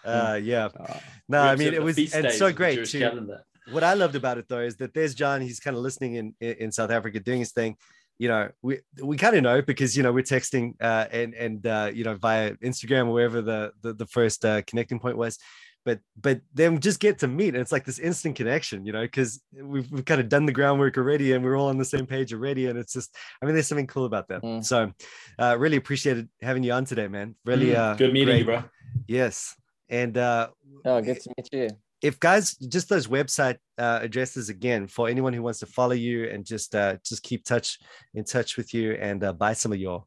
Uh, 0.05 0.41
yeah. 0.43 0.69
Uh, 0.79 0.99
no, 1.29 1.43
I 1.43 1.57
mean 1.57 1.75
it 1.75 1.83
was 1.83 1.99
it's 1.99 2.39
so 2.39 2.53
great 2.53 2.77
to 2.77 2.87
too 2.87 3.37
what 3.71 3.85
I 3.85 3.95
loved 3.95 4.15
about 4.15 4.39
it 4.39 4.49
though 4.49 4.61
is 4.61 4.77
that 4.77 4.95
there's 4.95 5.15
John. 5.15 5.41
He's 5.41 5.61
kind 5.61 5.77
of 5.77 5.83
listening 5.83 6.15
in 6.15 6.35
in 6.41 6.73
South 6.73 6.91
Africa, 6.91 7.21
doing 7.21 7.41
his 7.41 7.53
thing. 7.53 7.77
You 8.19 8.29
know, 8.29 8.51
we 8.63 8.81
we 9.03 9.17
kind 9.17 9.37
of 9.37 9.43
know 9.43 9.63
because 9.63 9.97
you 9.97 10.03
know 10.03 10.13
we're 10.13 10.25
texting 10.25 10.75
uh, 10.81 11.07
and 11.11 11.35
and 11.35 11.67
uh, 11.67 11.91
you 11.93 12.05
know 12.05 12.15
via 12.17 12.55
Instagram 12.57 13.09
or 13.09 13.13
wherever 13.13 13.41
the 13.41 13.73
the, 13.83 13.95
the 13.95 14.07
first 14.07 14.45
uh, 14.45 14.63
connecting 14.63 14.99
point 14.99 15.17
was. 15.17 15.39
But 15.85 15.99
but 16.21 16.41
then 16.55 16.79
just 16.79 17.01
get 17.01 17.19
to 17.21 17.29
meet, 17.29 17.55
and 17.55 17.57
it's 17.57 17.73
like 17.73 17.85
this 17.85 17.99
instant 17.99 18.37
connection, 18.37 18.87
you 18.87 18.93
know, 18.93 19.03
because 19.03 19.43
we've, 19.53 19.91
we've 19.91 20.05
kind 20.05 20.21
of 20.21 20.29
done 20.29 20.47
the 20.47 20.53
groundwork 20.53 20.97
already, 20.97 21.33
and 21.33 21.45
we're 21.45 21.59
all 21.59 21.71
on 21.71 21.79
the 21.79 21.85
same 21.85 22.07
page 22.07 22.33
already, 22.33 22.67
and 22.67 22.79
it's 22.79 22.93
just, 22.93 23.17
I 23.43 23.47
mean, 23.47 23.57
there's 23.57 23.67
something 23.67 23.89
cool 23.89 24.05
about 24.05 24.29
that. 24.29 24.43
Mm. 24.43 24.65
So, 24.65 24.93
uh, 25.41 25.57
really 25.59 25.77
appreciated 25.77 26.29
having 26.41 26.63
you 26.63 26.71
on 26.71 26.85
today, 26.85 27.09
man. 27.09 27.35
Really, 27.45 27.71
mm, 27.71 27.79
uh, 27.79 27.95
good 27.95 28.13
meeting 28.13 28.27
great. 28.27 28.39
you, 28.39 28.45
bro. 28.45 28.65
Yes, 29.09 29.57
and 29.89 30.17
uh, 30.17 30.51
oh, 30.85 31.01
good 31.01 31.21
to 31.21 31.35
meet 31.37 31.49
you 31.53 31.69
if 32.03 32.19
guys 32.19 32.55
just 32.57 32.89
those 32.89 33.07
website 33.07 33.57
uh, 33.79 34.01
addresses 34.03 34.49
again 34.49 34.87
for 34.87 35.09
anyone 35.09 35.33
who 35.33 35.43
wants 35.43 35.61
to 35.61 35.67
follow 35.67 35.93
you 35.93 36.29
and 36.29 36.45
just 36.45 36.75
uh, 36.75 36.97
just 37.05 37.23
keep 37.23 37.45
touch 37.45 37.79
in 38.15 38.25
touch 38.25 38.57
with 38.57 38.75
you 38.75 38.93
and 38.93 39.23
uh, 39.25 39.33
buy 39.33 39.53
some 39.53 39.73
of 39.73 39.79
your 39.79 40.05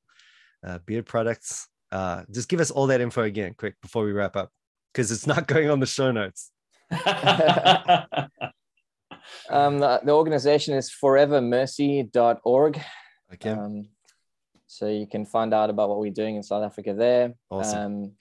uh, 0.65 0.79
beard 0.85 1.05
products 1.05 1.67
uh, 1.91 2.23
just 2.31 2.49
give 2.49 2.59
us 2.59 2.71
all 2.71 2.87
that 2.87 3.01
info 3.01 3.23
again 3.23 3.53
quick 3.57 3.75
before 3.81 4.03
we 4.03 4.11
wrap 4.11 4.35
up 4.35 4.49
because 4.91 5.11
it's 5.11 5.27
not 5.27 5.47
going 5.53 5.69
on 5.69 5.79
the 5.79 5.85
show 5.85 6.11
notes. 6.11 6.51
Um, 9.49 9.79
the, 9.79 10.01
the, 10.03 10.11
organization 10.11 10.75
is 10.75 10.91
forevermercy.org 10.91 12.81
okay. 13.33 13.49
Um, 13.49 13.87
so 14.67 14.87
you 14.87 15.07
can 15.07 15.25
find 15.25 15.53
out 15.53 15.71
about 15.71 15.89
what 15.89 15.99
we're 15.99 16.11
doing 16.11 16.35
in 16.35 16.43
south 16.43 16.63
africa 16.63 16.93
there. 16.93 17.33
Awesome. 17.49 17.79
Um, 17.79 18.11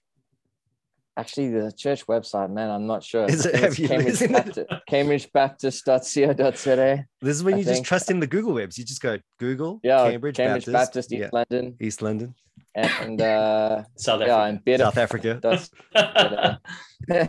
Actually, 1.16 1.50
the 1.50 1.70
church 1.70 2.06
website, 2.08 2.50
man, 2.50 2.70
I'm 2.70 2.88
not 2.88 3.04
sure. 3.04 3.24
Is 3.26 3.46
it, 3.46 3.54
have 3.54 3.78
you 3.78 3.86
Cambridge, 4.88 5.32
Baptist, 5.32 5.86
cambridgebaptist.co.za. 5.86 7.04
This 7.20 7.36
is 7.36 7.44
when 7.44 7.54
I 7.54 7.58
you 7.58 7.64
think. 7.64 7.76
just 7.76 7.84
trust 7.84 8.10
in 8.10 8.18
the 8.18 8.26
Google 8.26 8.54
webs. 8.54 8.76
You 8.76 8.84
just 8.84 9.00
go 9.00 9.18
Google, 9.38 9.80
yeah, 9.84 10.10
Cambridge, 10.10 10.36
Cambridge 10.36 10.66
Baptist, 10.66 10.72
Baptist 10.72 11.12
East 11.12 11.20
yeah. 11.20 11.28
London, 11.32 11.76
East 11.80 12.02
London, 12.02 12.34
and 12.74 13.20
uh, 13.20 13.84
South 13.96 14.22
Africa. 14.22 14.60
Yeah, 14.66 14.72
and 14.74 14.80
South 14.80 14.98
Africa. 14.98 16.60
yeah. 17.08 17.28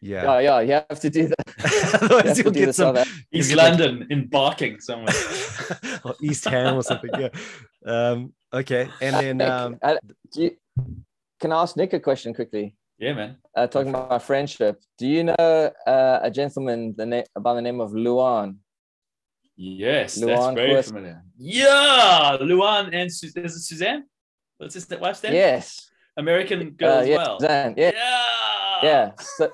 yeah, 0.00 0.38
yeah, 0.40 0.60
you 0.60 0.72
have 0.72 1.00
to 1.00 1.10
do 1.10 1.28
that. 1.28 2.00
Otherwise, 2.02 2.38
you 2.38 2.44
will 2.44 2.50
get 2.50 2.74
some 2.74 2.98
East 3.32 3.54
London 3.54 4.00
like... 4.00 4.10
in 4.10 4.26
barking 4.26 4.80
somewhere, 4.80 5.14
or 6.04 6.16
East 6.20 6.44
Ham 6.46 6.74
or 6.74 6.82
something. 6.82 7.10
Yeah. 7.16 7.28
Um, 7.86 8.32
okay, 8.52 8.88
and 9.00 9.14
then 9.14 9.40
um, 9.48 9.78
uh, 9.80 9.94
you, 10.34 10.56
can 11.38 11.52
I 11.52 11.62
ask 11.62 11.76
Nick 11.76 11.92
a 11.92 12.00
question 12.00 12.34
quickly? 12.34 12.74
Yeah, 12.98 13.12
man. 13.12 13.36
Uh, 13.54 13.66
talking 13.66 13.90
about 13.90 14.22
friendship, 14.22 14.80
do 14.96 15.06
you 15.06 15.24
know 15.24 15.34
uh, 15.86 16.20
a 16.22 16.30
gentleman 16.30 16.94
the 16.96 17.04
name 17.04 17.24
by 17.38 17.54
the 17.54 17.60
name 17.60 17.80
of 17.80 17.92
Luan? 17.92 18.58
Yes, 19.54 20.16
Luan 20.18 20.54
that's 20.54 20.54
very 20.54 20.70
Quist. 20.70 20.88
familiar. 20.88 21.22
Yeah, 21.36 22.38
Luan 22.40 22.94
and 22.94 23.12
Su- 23.12 23.26
is 23.26 23.36
it 23.36 23.50
Suzanne? 23.50 24.04
What's 24.56 24.74
his 24.74 24.88
wife's 24.98 25.22
name? 25.22 25.34
Yes, 25.34 25.90
American 26.16 26.70
girl 26.70 26.98
uh, 26.98 27.02
yeah, 27.02 27.12
as 27.12 27.18
well. 27.18 27.40
Suzanne. 27.40 27.74
Yeah, 27.76 27.90
yeah. 27.94 28.82
yeah. 28.82 29.10
So, 29.18 29.52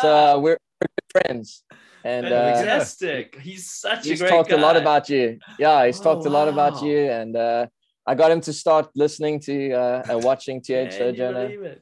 so 0.00 0.16
uh, 0.16 0.38
we're, 0.42 0.58
good 0.80 1.22
friends. 1.22 1.64
And 2.04 2.26
uh, 2.26 2.54
fantastic. 2.54 3.40
he's 3.40 3.70
such 3.70 4.04
he's 4.04 4.20
a 4.20 4.24
great 4.24 4.30
talked 4.30 4.50
guy. 4.50 4.56
a 4.56 4.60
lot 4.60 4.76
about 4.76 5.08
you. 5.08 5.38
Yeah, 5.58 5.86
he's 5.86 5.98
talked 5.98 6.26
oh, 6.26 6.28
a 6.28 6.32
lot 6.32 6.48
about 6.48 6.82
you, 6.82 6.98
and 7.10 7.34
uh, 7.34 7.66
I 8.06 8.14
got 8.14 8.30
him 8.30 8.40
to 8.42 8.52
start 8.52 8.88
listening 8.94 9.40
to 9.40 9.72
uh, 9.72 10.02
and 10.08 10.22
watching 10.22 10.60
TH 10.60 10.92
Sojourner. 10.92 11.78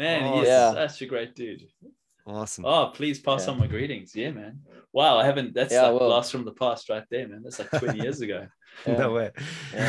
Man, 0.00 0.22
oh, 0.24 0.42
yeah. 0.42 0.72
such 0.72 1.02
a 1.02 1.06
great 1.06 1.34
dude. 1.34 1.68
Awesome. 2.26 2.64
Oh, 2.64 2.90
please 2.94 3.20
pass 3.20 3.44
yeah. 3.44 3.52
on 3.52 3.58
my 3.58 3.66
greetings. 3.66 4.16
Yeah, 4.16 4.30
man. 4.30 4.60
Wow, 4.94 5.18
I 5.18 5.26
haven't. 5.26 5.52
That's 5.52 5.74
yeah, 5.74 5.88
like 5.88 5.98
blast 5.98 6.32
from 6.32 6.46
the 6.46 6.52
past 6.52 6.88
right 6.88 7.04
there, 7.10 7.28
man. 7.28 7.42
That's 7.42 7.58
like 7.58 7.70
20 7.70 7.98
years 8.02 8.20
ago. 8.22 8.46
Yeah. 8.86 8.96
No 8.96 9.12
way. 9.12 9.30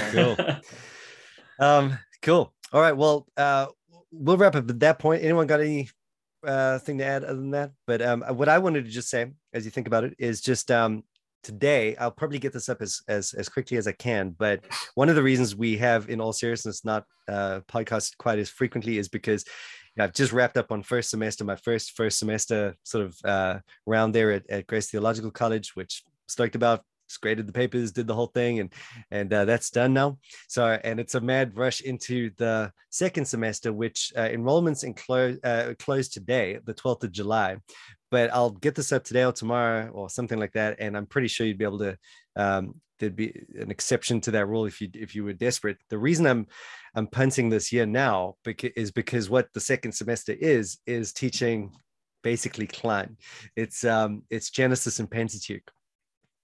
Cool. 0.09 0.37
um, 1.59 1.99
cool. 2.23 2.51
All 2.73 2.81
right. 2.81 2.97
Well, 2.97 3.27
uh, 3.37 3.67
we'll 4.11 4.37
wrap 4.37 4.55
up 4.55 4.67
at 4.67 4.79
that 4.79 4.97
point. 4.97 5.23
Anyone 5.23 5.45
got 5.45 5.61
any 5.61 5.87
uh 6.43 6.79
thing 6.79 6.97
to 6.97 7.05
add 7.05 7.23
other 7.23 7.35
than 7.35 7.51
that? 7.51 7.73
But 7.85 8.01
um, 8.01 8.21
what 8.21 8.49
I 8.49 8.57
wanted 8.57 8.85
to 8.85 8.91
just 8.91 9.07
say, 9.07 9.31
as 9.53 9.65
you 9.65 9.71
think 9.71 9.85
about 9.85 10.03
it, 10.03 10.15
is 10.17 10.41
just 10.41 10.71
um 10.71 11.03
today 11.43 11.95
i'll 11.95 12.11
probably 12.11 12.37
get 12.37 12.53
this 12.53 12.69
up 12.69 12.83
as, 12.83 13.01
as 13.07 13.33
as 13.33 13.49
quickly 13.49 13.75
as 13.75 13.87
i 13.87 13.91
can 13.91 14.29
but 14.37 14.63
one 14.93 15.09
of 15.09 15.15
the 15.15 15.23
reasons 15.23 15.55
we 15.55 15.75
have 15.75 16.07
in 16.07 16.21
all 16.21 16.31
seriousness 16.31 16.85
not 16.85 17.03
uh 17.29 17.61
podcast 17.67 18.15
quite 18.19 18.37
as 18.37 18.47
frequently 18.47 18.99
is 18.99 19.07
because 19.07 19.43
I've 19.99 20.13
just 20.13 20.31
wrapped 20.31 20.57
up 20.57 20.71
on 20.71 20.83
first 20.83 21.09
semester, 21.09 21.43
my 21.43 21.57
first 21.57 21.91
first 21.91 22.17
semester 22.19 22.75
sort 22.83 23.05
of 23.05 23.17
uh, 23.25 23.59
round 23.85 24.15
there 24.15 24.31
at, 24.31 24.49
at 24.49 24.67
Grace 24.67 24.89
Theological 24.89 25.31
College, 25.31 25.75
which 25.75 26.03
stoked 26.27 26.55
about 26.55 26.83
graded 27.17 27.47
the 27.47 27.53
papers, 27.53 27.91
did 27.91 28.07
the 28.07 28.15
whole 28.15 28.27
thing, 28.27 28.59
and 28.59 28.73
and 29.11 29.33
uh, 29.33 29.45
that's 29.45 29.69
done 29.69 29.93
now. 29.93 30.17
So 30.47 30.65
and 30.65 30.99
it's 30.99 31.15
a 31.15 31.21
mad 31.21 31.57
rush 31.57 31.81
into 31.81 32.31
the 32.37 32.71
second 32.89 33.25
semester, 33.25 33.73
which 33.73 34.13
uh, 34.15 34.29
enrollments 34.29 34.83
in 34.83 34.93
close 34.93 35.37
uh, 35.43 35.73
today, 36.09 36.59
the 36.63 36.73
twelfth 36.73 37.03
of 37.03 37.11
July. 37.11 37.57
But 38.11 38.33
I'll 38.33 38.51
get 38.51 38.75
this 38.75 38.91
up 38.91 39.03
today 39.03 39.23
or 39.23 39.31
tomorrow 39.31 39.89
or 39.89 40.09
something 40.09 40.37
like 40.37 40.53
that, 40.53 40.77
and 40.79 40.95
I'm 40.95 41.05
pretty 41.07 41.27
sure 41.27 41.47
you'd 41.47 41.57
be 41.57 41.65
able 41.65 41.79
to. 41.79 41.97
Um, 42.35 42.75
there'd 42.99 43.15
be 43.15 43.33
an 43.59 43.71
exception 43.71 44.21
to 44.21 44.31
that 44.31 44.45
rule 44.45 44.65
if 44.65 44.79
you 44.79 44.89
if 44.93 45.15
you 45.15 45.23
were 45.23 45.33
desperate. 45.33 45.77
The 45.89 45.97
reason 45.97 46.27
I'm 46.27 46.47
I'm 46.93 47.07
punting 47.07 47.49
this 47.49 47.71
year 47.71 47.85
now 47.85 48.35
because, 48.43 48.71
is 48.75 48.91
because 48.91 49.29
what 49.29 49.47
the 49.53 49.59
second 49.59 49.93
semester 49.93 50.33
is 50.33 50.77
is 50.85 51.13
teaching 51.13 51.71
basically 52.21 52.67
Kline. 52.67 53.17
It's 53.55 53.83
um 53.83 54.23
it's 54.29 54.51
Genesis 54.51 54.99
and 54.99 55.09
Pentateuch 55.09 55.71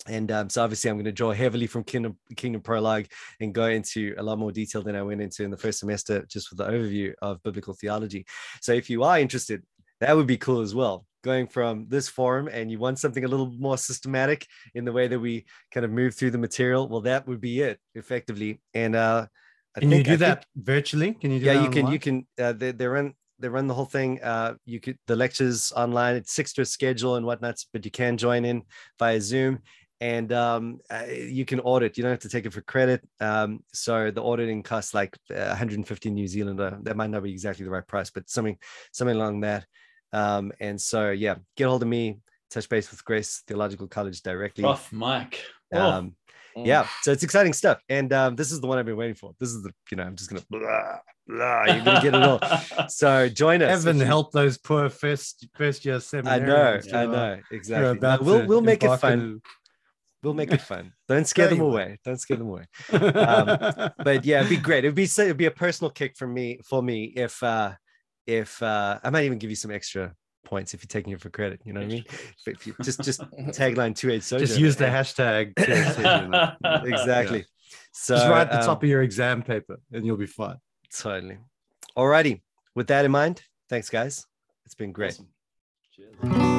and 0.07 0.31
um, 0.31 0.49
so 0.49 0.63
obviously 0.63 0.89
i'm 0.89 0.95
going 0.95 1.05
to 1.05 1.11
draw 1.11 1.31
heavily 1.31 1.67
from 1.67 1.83
kingdom 1.83 2.17
kingdom 2.35 2.61
prologue 2.61 3.05
and 3.39 3.53
go 3.53 3.65
into 3.65 4.13
a 4.17 4.23
lot 4.23 4.37
more 4.37 4.51
detail 4.51 4.81
than 4.81 4.95
i 4.95 5.01
went 5.01 5.21
into 5.21 5.43
in 5.43 5.51
the 5.51 5.57
first 5.57 5.79
semester 5.79 6.25
just 6.29 6.47
for 6.47 6.55
the 6.55 6.65
overview 6.65 7.13
of 7.21 7.41
biblical 7.43 7.73
theology 7.73 8.25
so 8.61 8.73
if 8.73 8.89
you 8.89 9.03
are 9.03 9.19
interested 9.19 9.63
that 9.99 10.15
would 10.15 10.27
be 10.27 10.37
cool 10.37 10.61
as 10.61 10.75
well 10.75 11.05
going 11.31 11.47
from 11.47 11.85
this 11.87 12.07
forum 12.07 12.47
and 12.51 12.71
you 12.71 12.79
want 12.79 12.97
something 12.99 13.23
a 13.23 13.27
little 13.27 13.51
more 13.59 13.77
systematic 13.77 14.47
in 14.73 14.83
the 14.85 14.91
way 14.91 15.07
that 15.07 15.19
we 15.19 15.45
kind 15.73 15.85
of 15.85 15.91
move 15.91 16.15
through 16.15 16.31
the 16.31 16.43
material 16.47 16.87
well 16.89 17.01
that 17.01 17.27
would 17.27 17.41
be 17.41 17.61
it 17.61 17.77
effectively 17.95 18.59
and 18.73 18.95
uh 18.95 19.25
I 19.75 19.79
can 19.81 19.89
think, 19.89 20.07
you 20.07 20.17
do 20.17 20.23
I 20.25 20.27
that 20.27 20.45
think, 20.55 20.65
virtually 20.65 21.11
can 21.13 21.31
you 21.31 21.39
do 21.39 21.45
yeah 21.45 21.63
you 21.63 21.69
can 21.69 21.87
you 21.87 21.99
can 21.99 22.15
uh, 22.39 22.53
they, 22.53 22.71
they 22.71 22.87
run 22.87 23.13
they 23.39 23.49
run 23.49 23.67
the 23.67 23.73
whole 23.73 23.85
thing. 23.85 24.19
Uh, 24.23 24.55
you 24.65 24.79
could 24.79 24.97
the 25.05 25.15
lectures 25.15 25.71
online. 25.75 26.15
It's 26.15 26.33
six 26.33 26.53
to 26.53 26.61
a 26.61 26.65
schedule 26.65 27.17
and 27.17 27.25
whatnot, 27.25 27.63
but 27.71 27.85
you 27.85 27.91
can 27.91 28.17
join 28.17 28.45
in 28.45 28.63
via 28.97 29.21
Zoom 29.21 29.59
and 29.99 30.31
um, 30.31 30.79
uh, 30.89 31.05
you 31.09 31.45
can 31.45 31.59
audit. 31.61 31.97
You 31.97 32.03
don't 32.03 32.11
have 32.11 32.19
to 32.19 32.29
take 32.29 32.45
it 32.45 32.53
for 32.53 32.61
credit. 32.61 33.01
Um, 33.19 33.63
so 33.73 34.11
the 34.11 34.23
auditing 34.23 34.63
costs 34.63 34.93
like 34.93 35.17
150 35.27 36.09
New 36.11 36.27
Zealand. 36.27 36.59
That 36.59 36.95
might 36.95 37.09
not 37.09 37.23
be 37.23 37.31
exactly 37.31 37.65
the 37.65 37.71
right 37.71 37.87
price, 37.87 38.09
but 38.09 38.29
something 38.29 38.57
something 38.91 39.15
along 39.15 39.41
that. 39.41 39.65
Um, 40.13 40.51
and 40.59 40.79
so 40.79 41.11
yeah, 41.11 41.35
get 41.55 41.67
hold 41.67 41.81
of 41.81 41.87
me. 41.87 42.19
Touch 42.49 42.69
base 42.69 42.89
with 42.89 43.03
Grace 43.03 43.43
Theological 43.47 43.87
College 43.87 44.21
directly. 44.21 44.63
Off 44.63 44.91
Mike. 44.93 45.43
Oh. 45.73 45.79
Um, 45.79 46.15
yeah, 46.55 46.87
so 47.03 47.11
it's 47.11 47.21
exciting 47.21 47.53
stuff, 47.53 47.79
and 47.87 48.11
um, 48.13 48.35
this 48.35 48.51
is 48.51 48.59
the 48.61 48.65
one 48.65 48.79
I've 48.79 48.85
been 48.85 48.97
waiting 48.97 49.13
for. 49.13 49.33
This 49.39 49.49
is 49.49 49.61
the 49.61 49.71
you 49.91 49.97
know 49.97 50.03
I'm 50.03 50.15
just 50.15 50.27
gonna 50.27 50.41
blah, 50.49 50.97
blah, 51.27 51.65
you're 51.65 51.83
gonna 51.83 52.01
get 52.01 52.15
it 52.15 52.23
all. 52.23 52.39
So 52.89 53.29
join 53.29 53.61
us. 53.61 53.69
Heaven 53.69 53.99
help 53.99 54.31
those 54.31 54.57
poor 54.57 54.89
first 54.89 55.47
first 55.55 55.85
year 55.85 55.97
seminarians. 55.97 56.91
I 56.91 57.05
know, 57.05 57.11
I 57.11 57.35
know 57.35 57.41
exactly. 57.51 58.25
We'll 58.25 58.47
we'll 58.47 58.61
make 58.61 58.83
it 58.83 58.97
fun 58.97 59.41
we'll 60.23 60.33
make 60.33 60.51
it 60.51 60.61
fun. 60.61 60.93
Don't 61.07 61.27
scare 61.27 61.47
them 61.47 61.61
away. 61.61 61.99
Don't 62.03 62.19
scare 62.19 62.37
them 62.37 62.49
away. 62.49 62.65
Um, 63.17 63.91
but 64.03 64.25
yeah, 64.25 64.39
it'd 64.39 64.49
be 64.49 64.57
great. 64.57 64.83
It'd 64.83 64.95
be 64.95 65.03
it'd 65.03 65.37
be 65.37 65.45
a 65.45 65.51
personal 65.51 65.89
kick 65.89 66.15
for 66.17 66.27
me 66.27 66.59
for 66.65 66.81
me 66.81 67.05
if 67.05 67.41
uh 67.41 67.73
if 68.27 68.61
uh 68.61 68.99
I 69.03 69.09
might 69.09 69.23
even 69.25 69.39
give 69.39 69.49
you 69.49 69.55
some 69.55 69.71
extra 69.71 70.13
points 70.45 70.73
if 70.73 70.81
you're 70.81 70.87
taking 70.87 71.13
it 71.13 71.21
for 71.21 71.29
credit. 71.29 71.61
You 71.63 71.73
know 71.73 71.79
what 71.79 71.87
I 71.87 71.89
mean? 71.89 72.05
If 72.45 72.67
you 72.67 72.75
just 72.83 73.01
just 73.01 73.21
tagline 73.49 73.95
two 73.95 74.11
eight 74.11 74.23
so 74.23 74.37
just 74.37 74.59
use 74.59 74.75
the 74.75 74.85
hashtag 74.85 75.53
exactly. 76.85 77.39
Yeah. 77.39 77.43
So 77.91 78.15
just 78.15 78.29
write 78.29 78.51
the 78.51 78.59
um, 78.59 78.65
top 78.65 78.83
of 78.83 78.89
your 78.89 79.01
exam 79.01 79.41
paper 79.41 79.79
and 79.91 80.05
you'll 80.05 80.17
be 80.17 80.27
fine. 80.27 80.57
Totally. 80.95 81.39
Alrighty. 81.97 82.41
With 82.75 82.87
that 82.87 83.05
in 83.05 83.11
mind, 83.11 83.41
thanks 83.69 83.89
guys. 83.89 84.25
It's 84.65 84.75
been 84.75 84.91
great. 84.91 85.19
Awesome. 86.21 86.56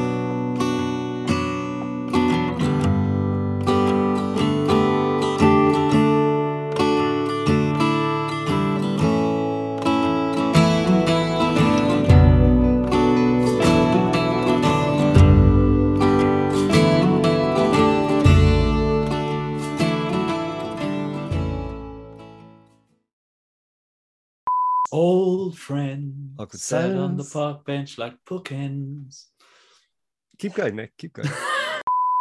Old 24.90 25.58
friend 25.58 26.38
sat 26.52 26.96
on 26.96 27.16
the 27.16 27.24
park 27.24 27.64
bench 27.64 27.98
like 27.98 28.14
bookends. 28.26 29.26
Keep 30.38 30.54
going, 30.54 30.76
Nick. 30.76 30.96
Keep 30.96 31.14
going. 31.14 31.28